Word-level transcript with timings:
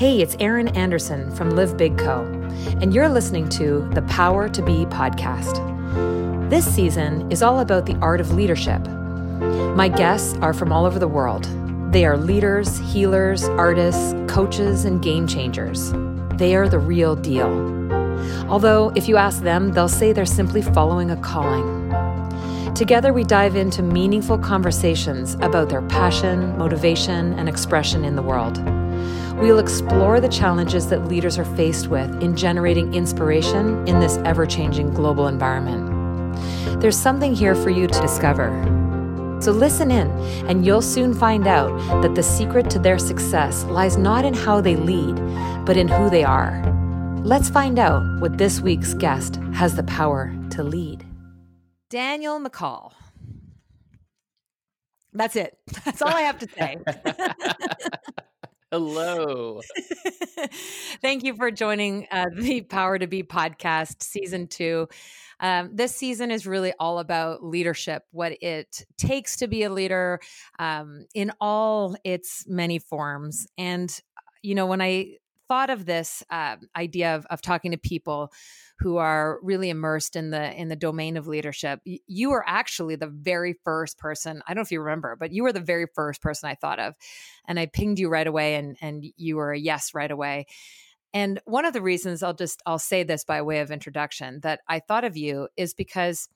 Hey, 0.00 0.22
it's 0.22 0.34
Erin 0.40 0.68
Anderson 0.68 1.30
from 1.36 1.50
Live 1.50 1.76
Big 1.76 1.98
Co., 1.98 2.22
and 2.80 2.94
you're 2.94 3.10
listening 3.10 3.50
to 3.50 3.86
the 3.92 4.00
Power 4.00 4.48
to 4.48 4.62
Be 4.62 4.86
podcast. 4.86 5.58
This 6.48 6.64
season 6.74 7.30
is 7.30 7.42
all 7.42 7.60
about 7.60 7.84
the 7.84 7.96
art 7.96 8.18
of 8.18 8.32
leadership. 8.32 8.80
My 9.76 9.90
guests 9.90 10.38
are 10.38 10.54
from 10.54 10.72
all 10.72 10.86
over 10.86 10.98
the 10.98 11.06
world. 11.06 11.44
They 11.92 12.06
are 12.06 12.16
leaders, 12.16 12.78
healers, 12.78 13.44
artists, 13.44 14.14
coaches, 14.26 14.86
and 14.86 15.02
game 15.02 15.26
changers. 15.26 15.92
They 16.38 16.56
are 16.56 16.66
the 16.66 16.78
real 16.78 17.14
deal. 17.14 17.50
Although, 18.48 18.92
if 18.96 19.06
you 19.06 19.18
ask 19.18 19.42
them, 19.42 19.72
they'll 19.72 19.86
say 19.86 20.14
they're 20.14 20.24
simply 20.24 20.62
following 20.62 21.10
a 21.10 21.16
calling. 21.18 21.92
Together, 22.74 23.12
we 23.12 23.22
dive 23.22 23.54
into 23.54 23.82
meaningful 23.82 24.38
conversations 24.38 25.34
about 25.42 25.68
their 25.68 25.82
passion, 25.82 26.56
motivation, 26.56 27.34
and 27.34 27.50
expression 27.50 28.02
in 28.02 28.16
the 28.16 28.22
world. 28.22 28.79
We'll 29.40 29.58
explore 29.58 30.20
the 30.20 30.28
challenges 30.28 30.90
that 30.90 31.08
leaders 31.08 31.38
are 31.38 31.46
faced 31.56 31.88
with 31.88 32.22
in 32.22 32.36
generating 32.36 32.92
inspiration 32.92 33.88
in 33.88 33.98
this 33.98 34.18
ever 34.18 34.44
changing 34.44 34.92
global 34.92 35.28
environment. 35.28 36.38
There's 36.82 36.98
something 36.98 37.34
here 37.34 37.54
for 37.54 37.70
you 37.70 37.86
to 37.86 38.00
discover. 38.02 38.50
So 39.40 39.52
listen 39.52 39.90
in, 39.90 40.10
and 40.46 40.66
you'll 40.66 40.82
soon 40.82 41.14
find 41.14 41.46
out 41.46 41.70
that 42.02 42.14
the 42.14 42.22
secret 42.22 42.68
to 42.68 42.78
their 42.78 42.98
success 42.98 43.64
lies 43.64 43.96
not 43.96 44.26
in 44.26 44.34
how 44.34 44.60
they 44.60 44.76
lead, 44.76 45.16
but 45.64 45.78
in 45.78 45.88
who 45.88 46.10
they 46.10 46.22
are. 46.22 46.62
Let's 47.24 47.48
find 47.48 47.78
out 47.78 48.02
what 48.20 48.36
this 48.36 48.60
week's 48.60 48.92
guest 48.92 49.36
has 49.54 49.74
the 49.74 49.84
power 49.84 50.36
to 50.50 50.62
lead. 50.62 51.02
Daniel 51.88 52.38
McCall. 52.38 52.92
That's 55.14 55.34
it. 55.34 55.56
That's 55.86 56.02
all 56.02 56.08
I 56.14 56.20
have 56.20 56.38
to 56.40 56.48
say. 56.50 56.76
Hello. 58.72 59.62
Thank 61.02 61.24
you 61.24 61.34
for 61.34 61.50
joining 61.50 62.06
uh, 62.12 62.26
the 62.32 62.60
Power 62.60 63.00
to 63.00 63.08
Be 63.08 63.24
podcast, 63.24 64.04
season 64.04 64.46
two. 64.46 64.88
Um, 65.40 65.70
this 65.74 65.92
season 65.96 66.30
is 66.30 66.46
really 66.46 66.72
all 66.78 67.00
about 67.00 67.42
leadership, 67.42 68.04
what 68.12 68.40
it 68.40 68.86
takes 68.96 69.38
to 69.38 69.48
be 69.48 69.64
a 69.64 69.70
leader 69.70 70.20
um, 70.60 71.06
in 71.14 71.32
all 71.40 71.96
its 72.04 72.44
many 72.46 72.78
forms. 72.78 73.48
And, 73.58 73.92
you 74.40 74.54
know, 74.54 74.66
when 74.66 74.80
I 74.80 75.16
thought 75.48 75.70
of 75.70 75.84
this 75.84 76.22
uh, 76.30 76.54
idea 76.76 77.16
of, 77.16 77.26
of 77.26 77.42
talking 77.42 77.72
to 77.72 77.76
people 77.76 78.32
who 78.80 78.96
are 78.96 79.38
really 79.42 79.68
immersed 79.68 80.16
in 80.16 80.30
the 80.30 80.52
in 80.58 80.68
the 80.68 80.76
domain 80.76 81.16
of 81.16 81.26
leadership. 81.26 81.80
You 81.84 82.30
were 82.30 82.44
actually 82.46 82.96
the 82.96 83.08
very 83.08 83.54
first 83.64 83.98
person. 83.98 84.42
I 84.46 84.52
don't 84.52 84.56
know 84.56 84.62
if 84.62 84.72
you 84.72 84.80
remember, 84.80 85.16
but 85.16 85.32
you 85.32 85.42
were 85.42 85.52
the 85.52 85.60
very 85.60 85.86
first 85.94 86.22
person 86.22 86.48
I 86.48 86.54
thought 86.54 86.78
of, 86.78 86.94
and 87.46 87.60
I 87.60 87.66
pinged 87.66 87.98
you 87.98 88.08
right 88.08 88.26
away, 88.26 88.54
and 88.54 88.76
and 88.80 89.04
you 89.16 89.36
were 89.36 89.52
a 89.52 89.58
yes 89.58 89.94
right 89.94 90.10
away. 90.10 90.46
And 91.12 91.40
one 91.44 91.64
of 91.64 91.72
the 91.72 91.82
reasons 91.82 92.22
I'll 92.22 92.34
just 92.34 92.62
I'll 92.64 92.78
say 92.78 93.02
this 93.02 93.24
by 93.24 93.42
way 93.42 93.60
of 93.60 93.70
introduction 93.70 94.40
that 94.42 94.60
I 94.66 94.80
thought 94.80 95.04
of 95.04 95.16
you 95.16 95.48
is 95.56 95.74
because 95.74 96.28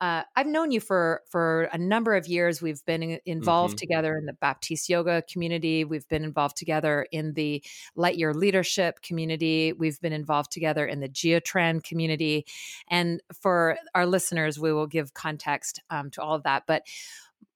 uh, 0.00 0.22
I've 0.34 0.46
known 0.46 0.70
you 0.70 0.80
for 0.80 1.22
for 1.28 1.64
a 1.72 1.78
number 1.78 2.16
of 2.16 2.26
years. 2.26 2.62
We've 2.62 2.84
been 2.86 3.18
involved 3.26 3.74
mm-hmm. 3.74 3.78
together 3.78 4.16
in 4.16 4.26
the 4.26 4.32
Baptiste 4.32 4.88
Yoga 4.88 5.22
community. 5.30 5.84
We've 5.84 6.08
been 6.08 6.24
involved 6.24 6.56
together 6.56 7.06
in 7.12 7.34
the 7.34 7.62
Lightyear 7.96 8.34
Leadership 8.34 9.02
community. 9.02 9.72
We've 9.72 10.00
been 10.00 10.12
involved 10.12 10.52
together 10.52 10.86
in 10.86 11.00
the 11.00 11.08
Geotran 11.08 11.84
community. 11.84 12.46
And 12.88 13.22
for 13.42 13.76
our 13.94 14.06
listeners, 14.06 14.58
we 14.58 14.72
will 14.72 14.86
give 14.86 15.12
context 15.12 15.82
um, 15.90 16.10
to 16.12 16.22
all 16.22 16.34
of 16.34 16.44
that. 16.44 16.64
But 16.66 16.84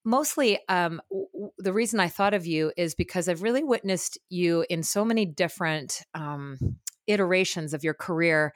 mostly 0.04 0.58
um, 0.68 1.00
w- 1.10 1.50
the 1.58 1.72
reason 1.72 1.98
I 1.98 2.08
thought 2.08 2.34
of 2.34 2.46
you 2.46 2.72
is 2.76 2.94
because 2.94 3.28
I've 3.28 3.42
really 3.42 3.64
witnessed 3.64 4.18
you 4.28 4.66
in 4.68 4.82
so 4.82 5.04
many 5.04 5.24
different 5.24 6.02
um, 6.14 6.58
iterations 7.06 7.74
of 7.74 7.84
your 7.84 7.94
career 7.94 8.52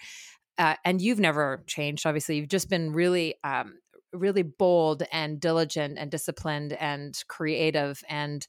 uh, 0.58 0.74
and 0.84 1.00
you've 1.00 1.20
never 1.20 1.62
changed 1.66 2.06
obviously 2.06 2.36
you've 2.36 2.48
just 2.48 2.68
been 2.68 2.92
really 2.92 3.34
um, 3.44 3.74
really 4.12 4.42
bold 4.42 5.02
and 5.12 5.40
diligent 5.40 5.98
and 5.98 6.10
disciplined 6.10 6.72
and 6.74 7.22
creative 7.28 8.02
and 8.08 8.46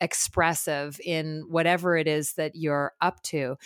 expressive 0.00 1.00
in 1.04 1.44
whatever 1.48 1.96
it 1.96 2.06
is 2.06 2.34
that 2.34 2.54
you're 2.54 2.92
up 3.00 3.22
to. 3.22 3.56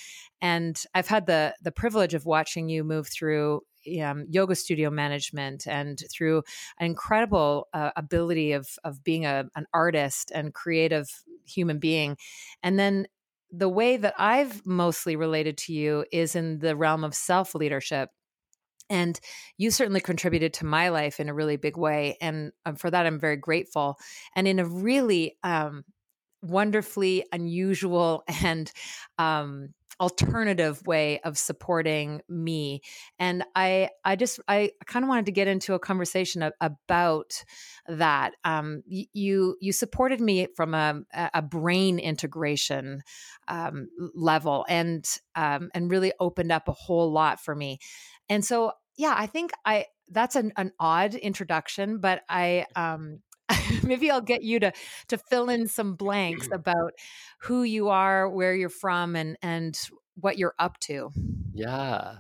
And 0.41 0.81
i've 0.95 1.09
had 1.09 1.27
the 1.27 1.55
the 1.63 1.73
privilege 1.73 2.15
of 2.15 2.27
watching 2.27 2.69
you 2.69 2.85
move 2.85 3.09
through 3.09 3.63
um, 4.03 4.27
yoga 4.29 4.55
studio 4.55 4.91
management 4.91 5.67
and 5.67 6.01
through 6.11 6.45
an 6.79 6.87
incredible 6.87 7.69
uh, 7.73 7.91
ability 7.97 8.53
of 8.53 8.69
of 8.85 9.03
being 9.03 9.27
a, 9.27 9.45
an 9.57 9.67
artist 9.75 10.31
and 10.35 10.55
creative 10.55 11.09
human 11.45 11.79
being. 11.79 12.17
And 12.63 12.79
then 12.79 13.07
the 13.53 13.69
way 13.69 13.99
that 13.99 14.15
I've 14.19 14.65
mostly 14.65 15.15
related 15.15 15.59
to 15.59 15.73
you 15.73 16.07
is 16.11 16.35
in 16.35 16.59
the 16.59 16.75
realm 16.75 17.05
of 17.05 17.15
self 17.15 17.55
leadership. 17.55 18.09
And 18.91 19.19
you 19.57 19.71
certainly 19.71 20.01
contributed 20.01 20.55
to 20.55 20.67
my 20.67 20.89
life 20.89 21.21
in 21.21 21.29
a 21.29 21.35
really 21.35 21.57
big 21.57 21.77
way. 21.77 22.17
And 22.21 22.53
um, 22.67 22.77
for 22.77 22.91
that, 22.91 23.07
I'm 23.07 23.21
very 23.21 23.37
grateful. 23.37 23.97
And 24.35 24.49
in 24.49 24.59
a 24.59 24.67
really 24.67 25.39
um, 25.43 25.85
wonderfully 26.43 27.25
unusual 27.33 28.25
and 28.43 28.71
um, 29.19 29.69
alternative 30.01 30.85
way 30.87 31.21
of 31.21 31.37
supporting 31.37 32.21
me 32.29 32.81
and 33.19 33.45
i 33.55 33.89
i 34.05 34.17
just 34.17 34.41
i 34.49 34.71
kind 34.87 35.05
of 35.05 35.09
wanted 35.09 35.27
to 35.27 35.33
get 35.33 35.49
into 35.49 35.75
a 35.75 35.79
conversation 35.79 36.51
about 36.61 37.45
that 37.87 38.35
um, 38.45 38.83
you 38.87 39.57
you 39.61 39.73
supported 39.73 40.21
me 40.21 40.47
from 40.57 40.75
a, 40.75 41.03
a 41.35 41.43
brain 41.43 41.99
integration 41.99 43.03
um, 43.49 43.89
level 44.15 44.65
and 44.69 45.07
um, 45.35 45.71
and 45.75 45.91
really 45.91 46.13
opened 46.21 46.53
up 46.53 46.69
a 46.69 46.73
whole 46.73 47.13
lot 47.13 47.41
for 47.41 47.55
me 47.55 47.79
and 48.29 48.45
so 48.45 48.73
yeah 48.97 49.15
i 49.17 49.27
think 49.27 49.53
i 49.65 49.87
that's 50.11 50.37
an, 50.37 50.53
an 50.57 50.73
odd 50.79 51.15
introduction 51.15 51.99
but 51.99 52.23
i 52.29 52.67
um 52.77 53.21
maybe 53.83 54.11
I'll 54.11 54.21
get 54.21 54.43
you 54.43 54.61
to 54.61 54.73
to 55.09 55.19
fill 55.19 55.49
in 55.49 55.69
some 55.69 55.95
blanks 55.95 56.49
about 56.53 56.93
who 57.41 57.63
you 57.63 57.89
are, 57.89 58.29
where 58.29 58.55
you're 58.55 58.69
from, 58.69 59.17
and 59.17 59.37
and 59.43 59.79
what 60.15 60.39
you're 60.39 60.55
up 60.59 60.79
to. 60.81 61.11
Yeah. 61.53 62.17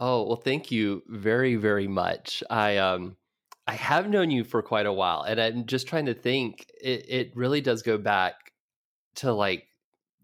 Oh, 0.00 0.26
well, 0.26 0.36
thank 0.36 0.70
you 0.70 1.02
very, 1.08 1.56
very 1.56 1.88
much. 1.88 2.42
I 2.48 2.76
um 2.76 3.16
I 3.66 3.74
have 3.74 4.08
known 4.08 4.30
you 4.30 4.44
for 4.44 4.62
quite 4.62 4.86
a 4.86 4.92
while, 4.92 5.22
and 5.22 5.40
I'm 5.40 5.66
just 5.66 5.86
trying 5.88 6.06
to 6.06 6.14
think. 6.14 6.66
It 6.82 7.04
it 7.08 7.32
really 7.36 7.60
does 7.60 7.82
go 7.82 7.98
back 7.98 8.34
to 9.16 9.32
like 9.32 9.64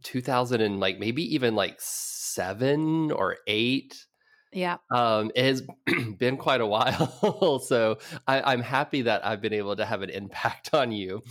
2000 0.04 0.60
and 0.60 0.80
like 0.80 0.98
maybe 0.98 1.34
even 1.34 1.54
like 1.54 1.76
seven 1.78 3.10
or 3.10 3.38
eight. 3.46 4.06
Yeah. 4.54 4.76
Um, 4.90 5.32
it 5.34 5.44
has 5.44 5.62
been 6.18 6.36
quite 6.36 6.60
a 6.60 6.66
while. 6.66 7.58
so 7.64 7.98
I, 8.26 8.52
am 8.52 8.62
happy 8.62 9.02
that 9.02 9.26
I've 9.26 9.42
been 9.42 9.52
able 9.52 9.76
to 9.76 9.84
have 9.84 10.02
an 10.02 10.10
impact 10.10 10.70
on 10.72 10.92
you. 10.92 11.22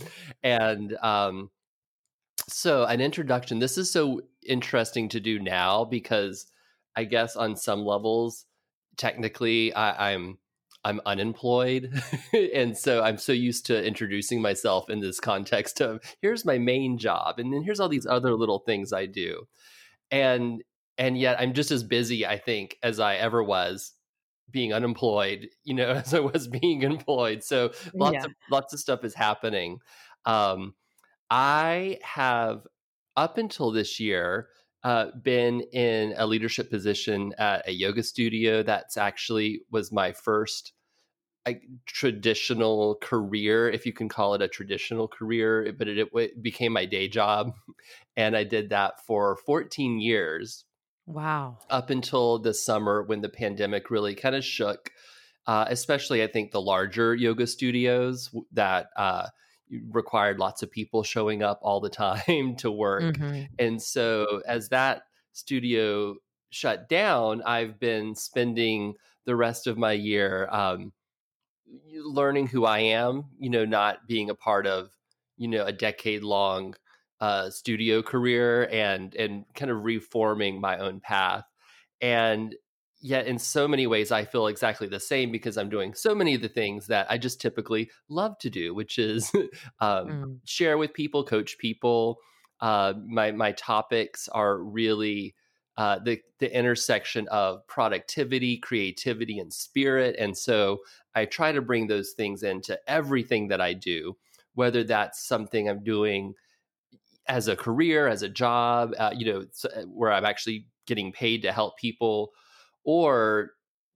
And 0.42 0.94
um, 1.02 1.50
so 2.48 2.84
an 2.84 3.00
introduction. 3.00 3.58
This 3.58 3.78
is 3.78 3.90
so 3.90 4.20
interesting 4.46 5.08
to 5.10 5.20
do 5.20 5.38
now 5.38 5.84
because 5.84 6.46
I 6.94 7.04
guess 7.04 7.34
on 7.34 7.56
some 7.56 7.84
levels, 7.84 8.44
technically, 8.96 9.72
I, 9.72 10.12
I'm 10.12 10.38
I'm 10.86 11.00
unemployed. 11.06 12.02
and 12.54 12.76
so 12.76 13.02
I'm 13.02 13.16
so 13.16 13.32
used 13.32 13.64
to 13.66 13.84
introducing 13.84 14.42
myself 14.42 14.90
in 14.90 15.00
this 15.00 15.18
context 15.18 15.80
of 15.80 16.00
here's 16.20 16.44
my 16.44 16.58
main 16.58 16.98
job 16.98 17.38
and 17.38 17.52
then 17.54 17.62
here's 17.62 17.80
all 17.80 17.88
these 17.88 18.06
other 18.06 18.34
little 18.34 18.58
things 18.58 18.92
I 18.92 19.06
do. 19.06 19.48
And 20.10 20.62
and 20.98 21.18
yet 21.18 21.40
I'm 21.40 21.52
just 21.52 21.70
as 21.70 21.82
busy, 21.82 22.26
I 22.26 22.38
think, 22.38 22.78
as 22.82 23.00
I 23.00 23.16
ever 23.16 23.42
was 23.42 23.92
being 24.50 24.72
unemployed, 24.72 25.48
you 25.64 25.74
know, 25.74 25.90
as 26.04 26.14
I 26.14 26.20
was 26.20 26.48
being 26.48 26.82
employed. 26.82 27.42
So 27.42 27.72
lots 27.94 28.14
yeah. 28.14 28.24
of 28.24 28.32
lots 28.50 28.72
of 28.72 28.80
stuff 28.80 29.04
is 29.04 29.14
happening. 29.14 29.78
Um, 30.24 30.74
I 31.30 31.98
have 32.02 32.66
up 33.16 33.38
until 33.38 33.70
this 33.70 34.00
year 34.00 34.48
uh, 34.82 35.06
been 35.22 35.62
in 35.72 36.14
a 36.16 36.26
leadership 36.26 36.70
position 36.70 37.32
at 37.38 37.66
a 37.68 37.72
yoga 37.72 38.02
studio. 38.02 38.62
That's 38.62 38.96
actually 38.96 39.62
was 39.70 39.90
my 39.90 40.12
first 40.12 40.72
like, 41.46 41.62
traditional 41.86 42.96
career, 43.02 43.68
if 43.68 43.84
you 43.84 43.92
can 43.92 44.08
call 44.08 44.34
it 44.34 44.42
a 44.42 44.48
traditional 44.48 45.08
career, 45.08 45.74
but 45.76 45.88
it, 45.88 46.08
it 46.14 46.42
became 46.42 46.72
my 46.72 46.86
day 46.86 47.08
job, 47.08 47.52
and 48.16 48.36
I 48.36 48.44
did 48.44 48.70
that 48.70 49.04
for 49.06 49.36
14 49.36 50.00
years. 50.00 50.64
Wow. 51.06 51.58
Up 51.68 51.90
until 51.90 52.38
the 52.38 52.54
summer 52.54 53.02
when 53.02 53.20
the 53.20 53.28
pandemic 53.28 53.90
really 53.90 54.14
kind 54.14 54.34
of 54.34 54.44
shook, 54.44 54.90
uh, 55.46 55.66
especially 55.68 56.22
I 56.22 56.26
think 56.26 56.50
the 56.50 56.60
larger 56.60 57.14
yoga 57.14 57.46
studios 57.46 58.30
that 58.52 58.88
uh, 58.96 59.28
required 59.90 60.38
lots 60.38 60.62
of 60.62 60.70
people 60.70 61.02
showing 61.02 61.42
up 61.42 61.58
all 61.62 61.80
the 61.80 61.90
time 61.90 62.56
to 62.56 62.70
work. 62.70 63.02
Mm-hmm. 63.02 63.42
And 63.58 63.82
so 63.82 64.42
as 64.46 64.70
that 64.70 65.02
studio 65.32 66.16
shut 66.50 66.88
down, 66.88 67.42
I've 67.42 67.78
been 67.78 68.14
spending 68.14 68.94
the 69.26 69.36
rest 69.36 69.66
of 69.66 69.76
my 69.76 69.92
year 69.92 70.48
um, 70.50 70.92
learning 72.02 72.46
who 72.48 72.64
I 72.64 72.78
am, 72.78 73.24
you 73.38 73.50
know, 73.50 73.64
not 73.64 74.06
being 74.06 74.30
a 74.30 74.34
part 74.34 74.66
of, 74.66 74.90
you 75.36 75.48
know, 75.48 75.64
a 75.64 75.72
decade 75.72 76.22
long 76.22 76.74
uh, 77.24 77.48
studio 77.48 78.02
career 78.02 78.68
and 78.70 79.14
and 79.14 79.46
kind 79.54 79.70
of 79.70 79.82
reforming 79.82 80.60
my 80.60 80.76
own 80.76 81.00
path. 81.00 81.46
And 82.02 82.54
yet, 83.00 83.26
in 83.26 83.38
so 83.38 83.66
many 83.66 83.86
ways, 83.86 84.12
I 84.12 84.26
feel 84.26 84.48
exactly 84.48 84.88
the 84.88 85.00
same 85.00 85.32
because 85.32 85.56
I'm 85.56 85.70
doing 85.70 85.94
so 85.94 86.14
many 86.14 86.34
of 86.34 86.42
the 86.42 86.50
things 86.50 86.86
that 86.88 87.06
I 87.08 87.16
just 87.16 87.40
typically 87.40 87.90
love 88.10 88.38
to 88.40 88.50
do, 88.50 88.74
which 88.74 88.98
is 88.98 89.32
um, 89.80 90.06
mm. 90.06 90.38
share 90.44 90.76
with 90.76 90.92
people, 90.92 91.24
coach 91.24 91.56
people. 91.56 92.18
Uh, 92.60 92.92
my 93.06 93.32
my 93.32 93.52
topics 93.52 94.28
are 94.28 94.58
really 94.58 95.34
uh, 95.78 96.00
the 96.00 96.20
the 96.40 96.54
intersection 96.54 97.26
of 97.28 97.66
productivity, 97.68 98.58
creativity, 98.58 99.38
and 99.38 99.50
spirit. 99.50 100.14
And 100.18 100.36
so 100.36 100.80
I 101.14 101.24
try 101.24 101.52
to 101.52 101.62
bring 101.62 101.86
those 101.86 102.10
things 102.10 102.42
into 102.42 102.78
everything 102.86 103.48
that 103.48 103.62
I 103.62 103.72
do, 103.72 104.14
whether 104.52 104.84
that's 104.84 105.26
something 105.26 105.70
I'm 105.70 105.82
doing 105.82 106.34
as 107.28 107.48
a 107.48 107.56
career, 107.56 108.08
as 108.08 108.22
a 108.22 108.28
job, 108.28 108.92
uh, 108.98 109.12
you 109.16 109.32
know, 109.32 109.44
uh, 109.64 109.82
where 109.82 110.12
I'm 110.12 110.24
actually 110.24 110.66
getting 110.86 111.12
paid 111.12 111.42
to 111.42 111.52
help 111.52 111.78
people, 111.78 112.32
or 112.84 113.52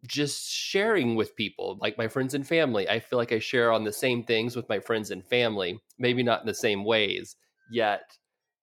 just 0.06 0.50
sharing 0.50 1.16
with 1.16 1.36
people, 1.36 1.78
like 1.80 1.98
my 1.98 2.08
friends 2.08 2.34
and 2.34 2.46
family. 2.46 2.88
I 2.88 3.00
feel 3.00 3.18
like 3.18 3.32
I 3.32 3.38
share 3.38 3.72
on 3.72 3.84
the 3.84 3.92
same 3.92 4.22
things 4.22 4.56
with 4.56 4.68
my 4.68 4.80
friends 4.80 5.10
and 5.10 5.24
family, 5.24 5.78
maybe 5.98 6.22
not 6.22 6.40
in 6.40 6.46
the 6.46 6.54
same 6.54 6.84
ways, 6.84 7.36
yet 7.70 8.16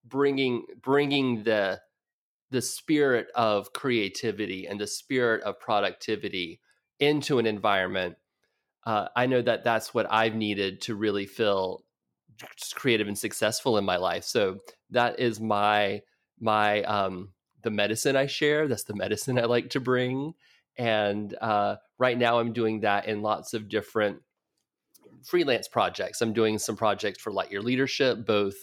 bringing 0.08 0.66
bringing 0.82 1.44
the 1.44 1.80
the 2.52 2.62
spirit 2.62 3.28
of 3.36 3.74
creativity 3.74 4.68
and 4.68 4.80
the 4.80 4.88
spirit 4.88 5.42
of 5.44 5.60
productivity 5.60 6.62
into 7.00 7.40
an 7.40 7.46
environment 7.46 8.16
uh, 8.86 9.08
i 9.16 9.26
know 9.26 9.42
that 9.42 9.64
that's 9.64 9.94
what 9.94 10.06
i've 10.12 10.36
needed 10.36 10.80
to 10.82 10.96
really 10.96 11.26
feel 11.26 11.84
creative 12.74 13.08
and 13.08 13.18
successful 13.18 13.78
in 13.78 13.86
my 13.86 13.98
life 13.98 14.24
so 14.24 14.58
that 14.90 15.20
is 15.20 15.40
my 15.40 16.02
my 16.40 16.84
um 16.84 17.30
the 17.64 17.72
medicine 17.72 18.16
i 18.16 18.26
share 18.26 18.68
that's 18.68 18.84
the 18.84 18.96
medicine 18.96 19.38
i 19.40 19.46
like 19.46 19.70
to 19.70 19.80
bring 19.80 20.34
and 20.78 21.36
uh, 21.40 21.76
right 21.98 22.18
now 22.18 22.40
i'm 22.40 22.52
doing 22.52 22.82
that 22.82 23.08
in 23.08 23.22
lots 23.22 23.54
of 23.54 23.70
different 23.70 24.18
freelance 25.24 25.68
projects 25.68 26.22
i'm 26.22 26.34
doing 26.34 26.60
some 26.60 26.76
projects 26.76 27.22
for 27.22 27.32
Lightyear 27.32 27.64
Leadership 27.64 28.26
both 28.26 28.56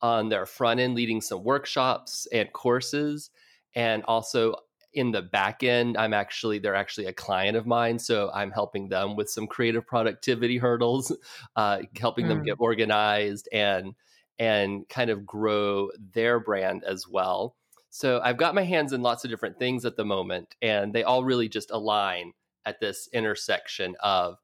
on 0.00 0.28
their 0.28 0.46
front 0.46 0.80
end, 0.80 0.94
leading 0.94 1.20
some 1.20 1.42
workshops 1.42 2.26
and 2.32 2.52
courses. 2.52 3.30
And 3.74 4.02
also 4.04 4.54
in 4.98 5.12
the 5.12 5.22
back 5.22 5.62
end, 5.62 5.96
I'm 5.96 6.12
actually, 6.12 6.58
they're 6.58 6.74
actually 6.74 7.06
a 7.06 7.12
client 7.12 7.56
of 7.56 7.66
mine. 7.66 8.00
So 8.00 8.32
I'm 8.34 8.50
helping 8.50 8.88
them 8.88 9.14
with 9.14 9.30
some 9.30 9.46
creative 9.46 9.86
productivity 9.86 10.58
hurdles, 10.58 11.16
uh, 11.56 11.82
helping 11.98 12.26
mm. 12.26 12.30
them 12.30 12.42
get 12.42 12.56
organized 12.58 13.48
and, 13.52 13.94
and 14.40 14.88
kind 14.88 15.10
of 15.10 15.24
grow 15.24 15.90
their 16.12 16.40
brand 16.40 16.82
as 16.82 17.06
well. 17.06 17.54
So 17.90 18.20
I've 18.22 18.36
got 18.36 18.56
my 18.56 18.64
hands 18.64 18.92
in 18.92 19.00
lots 19.00 19.24
of 19.24 19.30
different 19.30 19.58
things 19.58 19.84
at 19.84 19.96
the 19.96 20.04
moment, 20.04 20.56
and 20.60 20.92
they 20.92 21.04
all 21.04 21.22
really 21.22 21.48
just 21.48 21.70
align 21.70 22.32
at 22.66 22.80
this 22.80 23.08
intersection 23.12 23.94
of 24.00 24.38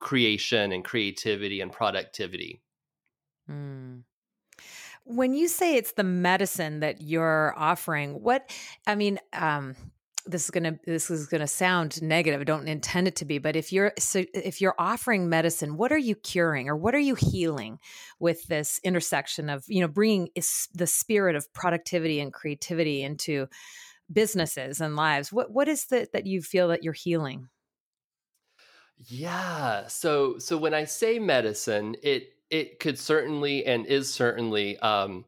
creation 0.00 0.70
and 0.70 0.84
creativity 0.84 1.62
and 1.62 1.72
productivity. 1.72 2.60
Mm. 3.50 4.02
When 5.08 5.34
you 5.34 5.48
say 5.48 5.76
it's 5.76 5.92
the 5.92 6.04
medicine 6.04 6.80
that 6.80 7.00
you're 7.00 7.54
offering, 7.56 8.22
what 8.22 8.50
I 8.86 8.94
mean, 8.94 9.18
um, 9.32 9.74
this 10.26 10.44
is 10.44 10.50
gonna 10.50 10.78
this 10.84 11.10
is 11.10 11.26
gonna 11.26 11.46
sound 11.46 12.02
negative. 12.02 12.40
I 12.40 12.44
don't 12.44 12.68
intend 12.68 13.08
it 13.08 13.16
to 13.16 13.24
be, 13.24 13.38
but 13.38 13.56
if 13.56 13.72
you're 13.72 13.92
so 13.98 14.24
if 14.34 14.60
you're 14.60 14.74
offering 14.78 15.28
medicine, 15.28 15.76
what 15.76 15.92
are 15.92 15.98
you 15.98 16.14
curing 16.14 16.68
or 16.68 16.76
what 16.76 16.94
are 16.94 17.00
you 17.00 17.14
healing 17.14 17.78
with 18.18 18.46
this 18.46 18.80
intersection 18.84 19.48
of 19.48 19.64
you 19.66 19.80
know 19.80 19.88
bringing 19.88 20.28
is, 20.34 20.68
the 20.74 20.86
spirit 20.86 21.34
of 21.36 21.52
productivity 21.54 22.20
and 22.20 22.32
creativity 22.32 23.02
into 23.02 23.48
businesses 24.12 24.80
and 24.80 24.96
lives? 24.96 25.32
What 25.32 25.50
what 25.50 25.68
is 25.68 25.86
it 25.90 26.12
that 26.12 26.26
you 26.26 26.42
feel 26.42 26.68
that 26.68 26.84
you're 26.84 26.92
healing? 26.92 27.48
Yeah. 29.06 29.86
So 29.86 30.38
so 30.38 30.58
when 30.58 30.74
I 30.74 30.84
say 30.84 31.18
medicine, 31.18 31.96
it 32.02 32.34
it 32.50 32.80
could 32.80 32.98
certainly 32.98 33.64
and 33.66 33.86
is 33.86 34.12
certainly 34.12 34.78
um, 34.78 35.24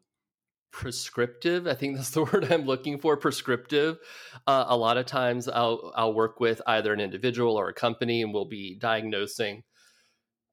prescriptive. 0.71 1.67
I 1.67 1.73
think 1.73 1.95
that's 1.95 2.11
the 2.11 2.23
word 2.33 2.51
I'm 2.51 2.65
looking 2.65 2.97
for. 2.97 3.17
Prescriptive. 3.17 3.99
Uh, 4.47 4.65
a 4.67 4.77
lot 4.77 4.97
of 4.97 5.05
times, 5.05 5.47
I'll 5.47 5.91
I'll 5.95 6.13
work 6.13 6.39
with 6.39 6.61
either 6.67 6.93
an 6.93 6.99
individual 6.99 7.55
or 7.55 7.69
a 7.69 7.73
company, 7.73 8.21
and 8.21 8.33
we'll 8.33 8.45
be 8.45 8.75
diagnosing 8.75 9.63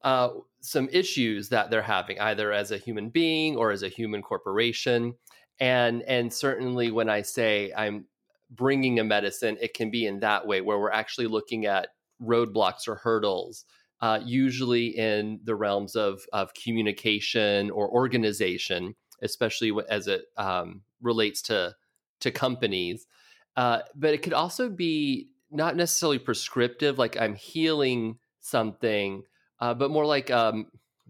uh, 0.03 0.29
some 0.61 0.89
issues 0.91 1.49
that 1.49 1.69
they're 1.69 1.81
having, 1.81 2.19
either 2.19 2.51
as 2.51 2.71
a 2.71 2.77
human 2.77 3.09
being 3.09 3.55
or 3.55 3.71
as 3.71 3.83
a 3.83 3.89
human 3.89 4.21
corporation. 4.21 5.15
And 5.59 6.03
and 6.03 6.31
certainly, 6.31 6.91
when 6.91 7.09
I 7.09 7.21
say 7.21 7.73
I'm 7.75 8.05
bringing 8.51 8.99
a 8.99 9.03
medicine, 9.03 9.57
it 9.61 9.73
can 9.73 9.91
be 9.91 10.05
in 10.05 10.19
that 10.21 10.47
way 10.47 10.61
where 10.61 10.79
we're 10.79 10.91
actually 10.91 11.27
looking 11.27 11.65
at 11.65 11.89
roadblocks 12.21 12.87
or 12.87 12.95
hurdles 12.95 13.65
uh, 14.01 14.19
usually 14.23 14.87
in 14.87 15.39
the 15.43 15.55
realms 15.55 15.95
of, 15.95 16.21
of 16.31 16.53
communication 16.53 17.69
or 17.71 17.89
organization, 17.89 18.95
especially 19.21 19.73
as 19.89 20.07
it 20.07 20.25
um, 20.37 20.81
relates 21.01 21.41
to, 21.43 21.75
to 22.21 22.31
companies. 22.31 23.07
Uh, 23.55 23.79
but 23.95 24.13
it 24.13 24.21
could 24.21 24.33
also 24.33 24.69
be 24.69 25.29
not 25.51 25.75
necessarily 25.75 26.19
prescriptive, 26.19 26.97
like 26.97 27.19
I'm 27.19 27.35
healing 27.35 28.19
something, 28.39 29.23
uh, 29.59 29.73
but 29.73 29.91
more 29.91 30.05
like 30.05 30.31
um, 30.31 30.67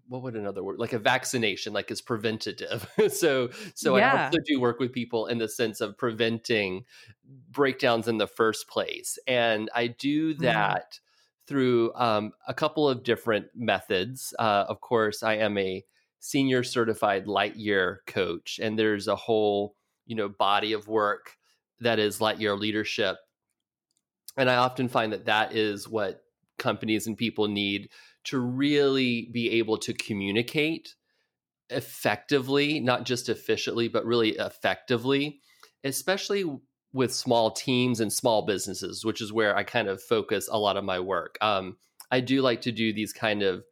what 0.09 0.23
would 0.23 0.35
another 0.35 0.63
word 0.63 0.79
like 0.79 0.93
a 0.93 0.99
vaccination 0.99 1.71
like 1.71 1.91
is 1.91 2.01
preventative 2.01 2.89
so 3.09 3.49
so 3.75 3.95
yeah. 3.95 4.13
i 4.13 4.25
also 4.25 4.39
do 4.45 4.59
work 4.59 4.79
with 4.79 4.91
people 4.91 5.27
in 5.27 5.37
the 5.37 5.47
sense 5.47 5.81
of 5.81 5.97
preventing 5.97 6.83
breakdowns 7.51 8.07
in 8.07 8.17
the 8.17 8.27
first 8.27 8.67
place 8.67 9.19
and 9.27 9.69
i 9.75 9.87
do 9.87 10.33
mm. 10.33 10.39
that 10.39 10.93
mm 10.93 10.99
through 11.49 11.91
um, 11.95 12.31
a 12.47 12.53
couple 12.53 12.87
of 12.87 13.03
different 13.03 13.47
methods. 13.55 14.33
Uh, 14.37 14.65
of 14.69 14.79
course, 14.79 15.23
I 15.23 15.37
am 15.37 15.57
a 15.57 15.83
senior 16.19 16.63
certified 16.63 17.25
Lightyear 17.25 17.97
coach, 18.05 18.59
and 18.61 18.77
there's 18.77 19.07
a 19.07 19.15
whole 19.15 19.75
you 20.05 20.15
know 20.15 20.29
body 20.29 20.73
of 20.73 20.87
work 20.87 21.35
that 21.81 21.97
is 21.97 22.19
Lightyear 22.19 22.57
Leadership. 22.57 23.17
And 24.37 24.49
I 24.49 24.57
often 24.57 24.87
find 24.87 25.11
that 25.11 25.25
that 25.25 25.55
is 25.55 25.89
what 25.89 26.21
companies 26.59 27.07
and 27.07 27.17
people 27.17 27.47
need 27.47 27.89
to 28.25 28.37
really 28.37 29.29
be 29.33 29.49
able 29.53 29.77
to 29.79 29.93
communicate 29.93 30.93
effectively, 31.69 32.79
not 32.79 33.05
just 33.05 33.27
efficiently, 33.27 33.87
but 33.87 34.05
really 34.05 34.31
effectively, 34.31 35.39
especially 35.83 36.45
with 36.93 37.13
small 37.13 37.51
teams 37.51 37.99
and 37.99 38.11
small 38.11 38.45
businesses, 38.45 39.05
which 39.05 39.21
is 39.21 39.31
where 39.31 39.55
I 39.55 39.63
kind 39.63 39.87
of 39.87 40.01
focus 40.01 40.49
a 40.51 40.57
lot 40.57 40.77
of 40.77 40.83
my 40.83 40.99
work. 40.99 41.37
Um, 41.41 41.77
I 42.11 42.19
do 42.19 42.41
like 42.41 42.61
to 42.61 42.71
do 42.71 42.91
these 42.91 43.13
kind 43.13 43.43
of 43.43 43.63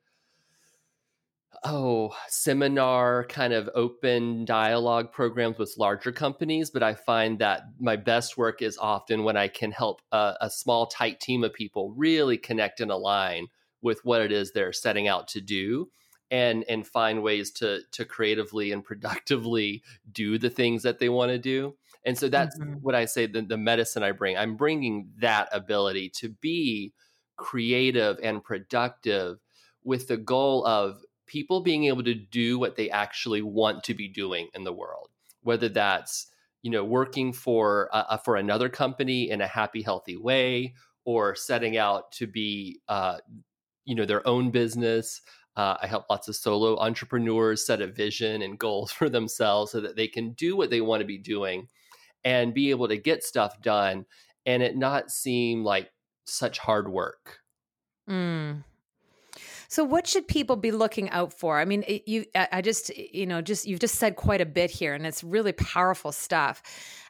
oh 1.64 2.14
seminar 2.28 3.26
kind 3.26 3.52
of 3.52 3.70
open 3.74 4.46
dialogue 4.46 5.12
programs 5.12 5.58
with 5.58 5.74
larger 5.78 6.12
companies 6.12 6.70
but 6.70 6.84
i 6.84 6.94
find 6.94 7.40
that 7.40 7.64
my 7.80 7.96
best 7.96 8.38
work 8.38 8.62
is 8.62 8.78
often 8.78 9.24
when 9.24 9.36
i 9.36 9.48
can 9.48 9.72
help 9.72 10.02
a, 10.12 10.36
a 10.42 10.50
small 10.52 10.86
tight 10.86 11.20
team 11.20 11.44
of 11.44 11.54
people 11.54 11.94
really 11.98 12.38
connect 12.38 12.80
and 12.80 12.92
align 12.92 13.48
with 13.82 14.00
what 14.04 14.22
it 14.22 14.32
is 14.32 14.52
they're 14.52 14.72
setting 14.74 15.08
out 15.08 15.28
to 15.28 15.42
do 15.42 15.90
and 16.30 16.64
and 16.70 16.86
find 16.86 17.24
ways 17.24 17.52
to 17.52 17.80
to 17.92 18.06
creatively 18.06 18.72
and 18.72 18.84
productively 18.84 19.82
do 20.12 20.38
the 20.38 20.50
things 20.50 20.84
that 20.84 21.00
they 21.00 21.10
want 21.10 21.32
to 21.32 21.40
do 21.40 21.76
and 22.08 22.18
so 22.18 22.30
that's 22.30 22.58
mm-hmm. 22.58 22.76
what 22.76 22.96
I 22.96 23.04
say 23.04 23.28
the, 23.28 23.42
the 23.42 23.58
medicine 23.58 24.02
I 24.02 24.14
bring. 24.14 24.38
I'm 24.38 24.56
bringing 24.56 25.10
that 25.20 25.50
ability 25.52 26.10
to 26.22 26.30
be 26.30 26.94
creative 27.36 28.18
and 28.24 28.42
productive 28.42 29.40
with 29.84 30.08
the 30.08 30.16
goal 30.16 30.66
of 30.66 31.02
people 31.28 31.60
being 31.60 31.84
able 31.84 32.04
to 32.04 32.14
do 32.16 32.58
what 32.58 32.78
they 32.78 32.90
actually 32.90 33.42
want 33.42 33.84
to 33.84 33.94
be 33.94 34.08
doing 34.08 34.48
in 34.56 34.64
the 34.64 34.72
world, 34.72 35.10
whether 35.42 35.68
that's 35.68 36.28
you 36.64 36.72
know 36.72 36.86
working 36.86 37.34
for 37.34 37.90
uh, 37.92 38.16
for 38.16 38.38
another 38.38 38.70
company 38.70 39.30
in 39.30 39.42
a 39.42 39.48
happy, 39.48 39.82
healthy 39.82 40.16
way, 40.16 40.76
or 41.04 41.36
setting 41.36 41.76
out 41.76 42.14
to 42.14 42.26
be 42.26 42.80
uh, 42.88 43.18
you 43.84 43.96
know 43.96 44.06
their 44.06 44.26
own 44.26 44.50
business. 44.50 45.22
Uh, 45.58 45.76
I 45.82 45.88
help 45.88 46.06
lots 46.10 46.30
of 46.30 46.38
solo 46.38 46.80
entrepreneurs 46.80 47.66
set 47.66 47.82
a 47.82 47.88
vision 47.88 48.42
and 48.44 48.58
goals 48.58 48.92
for 48.94 49.10
themselves 49.10 49.74
so 49.74 49.82
that 49.82 49.98
they 49.98 50.08
can 50.08 50.32
do 50.32 50.56
what 50.56 50.70
they 50.70 50.80
want 50.80 51.02
to 51.02 51.06
be 51.06 51.18
doing 51.18 51.68
and 52.24 52.54
be 52.54 52.70
able 52.70 52.88
to 52.88 52.98
get 52.98 53.24
stuff 53.24 53.62
done 53.62 54.06
and 54.46 54.64
it 54.64 54.78
not 54.78 55.12
seem 55.12 55.64
like 55.64 55.92
such 56.26 56.58
hard 56.58 56.92
work. 56.92 57.40
Mm. 58.10 58.64
So, 59.68 59.84
what 59.84 60.08
should 60.08 60.28
people 60.28 60.56
be 60.56 60.72
looking 60.72 61.10
out 61.10 61.34
for? 61.34 61.60
I 61.60 61.66
mean, 61.66 61.84
you, 62.06 62.26
I 62.34 62.62
just, 62.62 62.96
you 62.98 63.26
know, 63.26 63.42
just 63.42 63.68
you've 63.68 63.82
just 63.82 63.96
said 63.96 64.16
quite 64.16 64.40
a 64.40 64.46
bit 64.46 64.72
here, 64.72 64.94
and 64.94 65.06
it's 65.06 65.24
really 65.24 65.52
powerful 65.52 66.14
stuff. 66.14 66.64